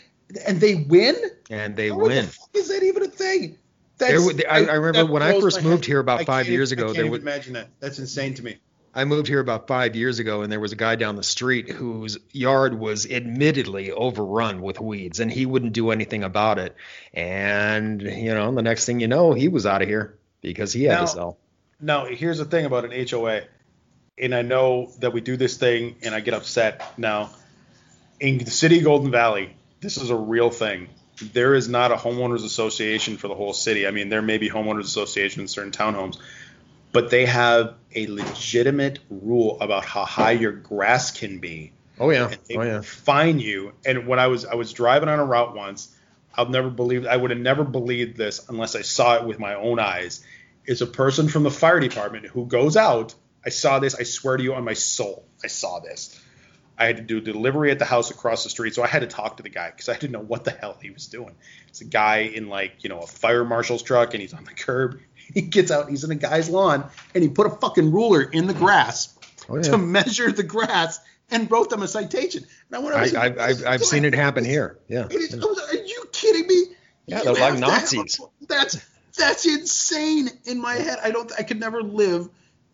and 0.46 0.60
they 0.60 0.76
win 0.76 1.16
and 1.50 1.76
they 1.76 1.90
How 1.90 1.98
win. 1.98 2.26
the 2.26 2.32
fuck 2.32 2.50
is 2.56 2.70
that 2.70 2.84
even 2.84 3.04
a 3.04 3.08
thing 3.08 3.58
There 3.98 4.20
That's- 4.20 4.46
I, 4.50 4.72
I 4.72 4.76
remember 4.76 5.12
when 5.12 5.24
I 5.24 5.40
first 5.40 5.62
moved 5.64 5.86
head. 5.86 5.92
here 5.92 6.00
about 6.00 6.26
five 6.26 6.48
years 6.48 6.72
ago. 6.72 6.84
I 6.90 6.94
There 6.94 6.96
can't 7.04 7.12
was 7.12 7.20
even 7.20 7.28
imagine 7.28 7.54
that 7.54 7.70
that's 7.80 8.00
insane 8.00 8.34
to 8.36 8.44
me 8.44 8.58
I 8.96 9.06
moved 9.06 9.28
here 9.28 9.40
about 9.40 9.68
five 9.68 9.96
years 9.96 10.20
ago, 10.20 10.44
and 10.44 10.52
there 10.52 10.60
was 10.60 10.72
a 10.72 10.76
guy 10.76 10.96
down 10.96 11.16
the 11.16 11.24
street 11.24 11.68
whose 11.68 12.20
yard 12.32 12.78
was 12.80 13.10
admittedly 13.10 13.92
overrun 13.92 14.62
with 14.62 14.80
weeds, 14.80 15.20
and 15.20 15.32
he 15.32 15.48
wouldn't 15.48 15.74
do 15.74 15.90
anything 15.90 16.24
about 16.24 16.60
it. 16.60 16.76
And 17.12 18.04
you 18.04 18.36
know, 18.36 18.54
the 18.54 18.62
next 18.62 18.86
thing 18.86 19.00
you 19.00 19.08
know, 19.08 19.34
he 19.34 19.48
was 19.48 19.66
out 19.66 19.82
of 19.82 19.88
here 19.88 20.20
because 20.44 20.72
he 20.74 20.84
had 20.84 20.96
Now- 20.96 21.02
to 21.02 21.08
sell. 21.08 21.38
Now, 21.82 22.06
here's 22.06 22.38
the 22.38 22.46
thing 22.46 22.66
about 22.66 22.86
an 22.86 22.92
HOA, 22.94 23.42
and 24.18 24.34
I 24.36 24.42
know 24.42 24.92
that 25.00 25.12
we 25.12 25.20
do 25.22 25.36
this 25.36 25.58
thing, 25.58 25.96
and 26.04 26.14
I 26.16 26.20
get 26.22 26.34
upset. 26.34 26.82
Now, 26.98 27.32
in 28.20 28.38
the 28.38 28.52
city 28.52 28.78
of 28.78 28.84
Golden 28.86 29.12
Valley, 29.12 29.56
this 29.82 29.98
is 29.98 30.10
a 30.10 30.16
real 30.16 30.50
thing. 30.50 30.88
There 31.34 31.56
is 31.56 31.68
not 31.68 31.92
a 31.92 31.96
homeowners 31.96 32.46
association 32.46 33.18
for 33.18 33.28
the 33.28 33.36
whole 33.36 33.54
city. 33.54 33.86
I 33.86 33.92
mean, 33.92 34.08
there 34.10 34.22
may 34.22 34.38
be 34.38 34.50
homeowners 34.50 34.84
association 34.84 35.42
in 35.42 35.48
certain 35.48 35.72
townhomes, 35.72 36.18
but 36.94 37.10
they 37.10 37.26
have 37.26 37.74
a 37.96 38.08
legitimate 38.08 39.00
rule 39.10 39.58
about 39.60 39.84
how 39.84 40.06
high 40.06 40.32
your 40.32 40.52
grass 40.54 41.12
can 41.12 41.40
be 41.40 41.74
Oh 42.00 42.10
yeah, 42.12 42.26
and 42.30 42.38
they 42.48 42.56
oh 42.56 42.62
yeah. 42.64 42.82
fine 42.82 43.40
you. 43.40 43.74
And 43.86 44.08
when 44.08 44.20
I 44.20 44.28
was 44.28 44.46
I 44.46 44.56
was 44.56 44.72
driving 44.74 45.10
on 45.10 45.20
a 45.20 45.26
route 45.26 45.56
once, 45.56 45.94
I'll 46.34 46.50
never 46.50 46.70
believe 46.70 47.06
I 47.06 47.16
would 47.16 47.32
have 47.32 47.40
never 47.40 47.64
believed 47.64 48.18
this 48.18 48.48
unless 48.50 48.76
I 48.76 48.82
saw 48.82 49.16
it 49.18 49.26
with 49.26 49.40
my 49.40 49.56
own 49.56 49.80
eyes. 49.80 50.24
Is 50.66 50.82
a 50.82 50.88
person 50.88 51.28
from 51.28 51.44
the 51.44 51.52
fire 51.52 51.80
department 51.80 52.26
who 52.28 52.46
goes 52.46 52.78
out. 52.78 53.14
I 53.46 53.50
saw 53.50 53.80
this. 53.80 53.96
I 53.96 54.04
swear 54.04 54.38
to 54.38 54.44
you 54.44 54.54
on 54.54 54.64
my 54.64 54.74
soul, 54.74 55.26
I 55.44 55.48
saw 55.48 55.80
this. 55.80 56.20
I 56.78 56.86
had 56.86 56.98
to 56.98 57.04
do 57.04 57.20
delivery 57.20 57.70
at 57.70 57.80
the 57.80 57.86
house 57.86 58.10
across 58.10 58.44
the 58.44 58.50
street, 58.50 58.74
so 58.74 58.82
I 58.82 58.88
had 58.88 59.02
to 59.02 59.08
talk 59.08 59.38
to 59.38 59.44
the 59.44 59.50
guy 59.50 59.70
because 59.70 59.90
I 59.90 59.94
didn't 59.94 60.14
know 60.14 60.22
what 60.22 60.46
the 60.46 60.52
hell 60.52 60.78
he 60.82 60.90
was 60.90 61.08
doing. 61.08 61.36
It's 61.68 61.82
a 61.82 61.86
guy 61.86 62.20
in 62.20 62.48
like 62.48 62.84
you 62.84 62.90
know 62.90 63.00
a 63.00 63.08
fire 63.08 63.44
marshal's 63.44 63.84
truck, 63.84 64.14
and 64.14 64.22
he's 64.22 64.34
on 64.34 64.44
the 64.46 64.54
curb. 64.54 65.00
He 65.34 65.40
gets 65.42 65.72
out, 65.72 65.90
he's 65.90 66.04
in 66.04 66.12
a 66.12 66.16
guy's 66.16 66.50
lawn, 66.50 66.84
and 67.16 67.24
he 67.24 67.30
put 67.30 67.48
a 67.48 67.50
fucking 67.50 67.94
ruler 67.94 68.22
in 68.22 68.46
the 68.46 68.54
grass 68.54 69.18
Oh, 69.50 69.62
to 69.62 69.78
measure 69.78 70.32
the 70.32 70.44
grass 70.44 71.00
and 71.30 71.50
wrote 71.50 71.70
them 71.70 71.82
a 71.82 71.88
citation. 71.88 72.46
Now, 72.70 72.82
when 72.82 72.94
I 72.94 72.98
I, 72.98 73.02
was, 73.02 73.16
I've, 73.16 73.40
I've, 73.40 73.66
I've 73.66 73.84
seen 73.84 74.06
it 74.06 74.14
happen 74.14 74.46
here. 74.46 74.80
Yeah. 74.88 75.08
It 75.10 75.16
is, 75.16 75.46
I 76.26 76.30
was, 76.32 76.36
are 76.36 76.38
you 76.38 76.46
kidding 76.46 76.48
me? 76.48 76.76
Yeah, 77.06 77.18
You 77.20 77.24
they're 77.24 77.34
like 77.34 77.42
have 77.44 77.60
to 77.60 77.66
have 77.66 77.74
a- 77.74 77.82
Nazis. 77.82 78.22
that's 78.48 78.86
that's 79.18 79.46
insane 79.46 80.30
in 80.46 80.60
my 80.62 80.76
head. 80.76 81.00
I 81.04 81.12
don't. 81.12 81.32
I 81.38 81.44
could 81.44 81.60
never 81.60 81.82
live 81.82 82.30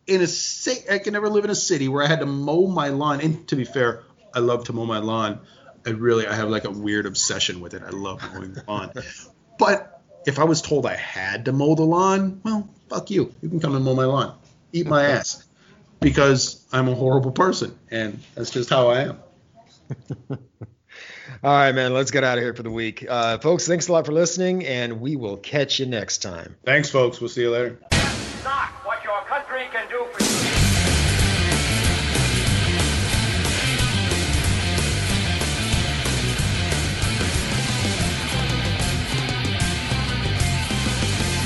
in 0.08 0.22
a 0.22 0.28
city. 0.28 0.90
I 0.90 1.00
could 1.00 1.14
never 1.14 1.30
live 1.30 1.44
in 1.46 1.50
a 1.50 1.56
city 1.56 1.88
where 1.88 2.04
I 2.04 2.08
had 2.08 2.20
to 2.22 2.26
mow 2.26 2.68
my 2.68 2.90
lawn. 2.90 3.22
And 3.22 3.48
to 3.50 3.56
be 3.56 3.66
fair, 3.66 4.04
I 4.34 4.40
love 4.40 4.66
to 4.66 4.74
mow 4.74 4.86
my 4.86 5.00
lawn. 5.00 5.40
I 5.86 5.92
really, 5.92 6.28
I 6.28 6.36
have 6.36 6.50
like 6.50 6.66
a 6.66 6.72
weird 6.72 7.06
obsession 7.06 7.62
with 7.62 7.74
it. 7.74 7.84
I 7.84 7.90
love 7.90 8.22
mowing 8.34 8.54
the 8.54 8.64
lawn. 8.68 8.92
But 9.58 10.02
if 10.26 10.40
I 10.40 10.46
was 10.46 10.62
told 10.62 10.86
I 10.86 10.96
had 10.96 11.46
to 11.46 11.52
mow 11.52 11.76
the 11.76 11.84
lawn, 11.84 12.40
well, 12.46 12.70
fuck 12.90 13.12
you. 13.12 13.34
You 13.42 13.50
can 13.50 13.60
come 13.60 13.76
and 13.76 13.84
mow 13.84 13.94
my 13.94 14.06
lawn. 14.06 14.38
Eat 14.72 14.88
my 14.88 15.04
ass. 15.04 15.44
Because 16.00 16.66
I'm 16.72 16.88
a 16.88 16.96
horrible 16.96 17.32
person, 17.32 17.78
and 17.92 18.22
that's 18.36 18.52
just 18.52 18.70
how 18.70 18.88
I 18.88 19.02
am. 19.02 19.20
All 21.44 21.52
right, 21.54 21.74
man. 21.74 21.94
Let's 21.94 22.12
get 22.12 22.24
out 22.24 22.38
of 22.38 22.44
here 22.44 22.54
for 22.54 22.64
the 22.64 22.72
week, 22.72 23.06
uh, 23.08 23.38
folks. 23.40 23.68
Thanks 23.68 23.88
a 23.88 23.92
lot 23.94 24.06
for 24.06 24.12
listening, 24.12 24.66
and 24.66 25.00
we 25.00 25.16
will 25.16 25.38
catch 25.38 25.80
you 25.80 25.86
next 25.86 26.20
time. 26.20 26.56
Thanks, 26.66 26.90
folks. 26.90 27.20
We'll 27.22 27.30
see 27.30 27.42
you 27.42 27.52
later. 27.52 27.80
not 28.44 28.70
what 28.84 29.04
your 29.04 29.22
country 29.22 29.64
can 29.72 29.88
do 29.90 30.06
for 30.12 30.24
you. 30.24 30.30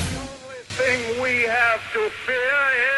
The 0.03 0.19
only 0.19 0.63
thing 0.69 1.21
we 1.21 1.43
have 1.43 1.81
to 1.93 2.09
fear 2.25 2.35
is 2.89 2.92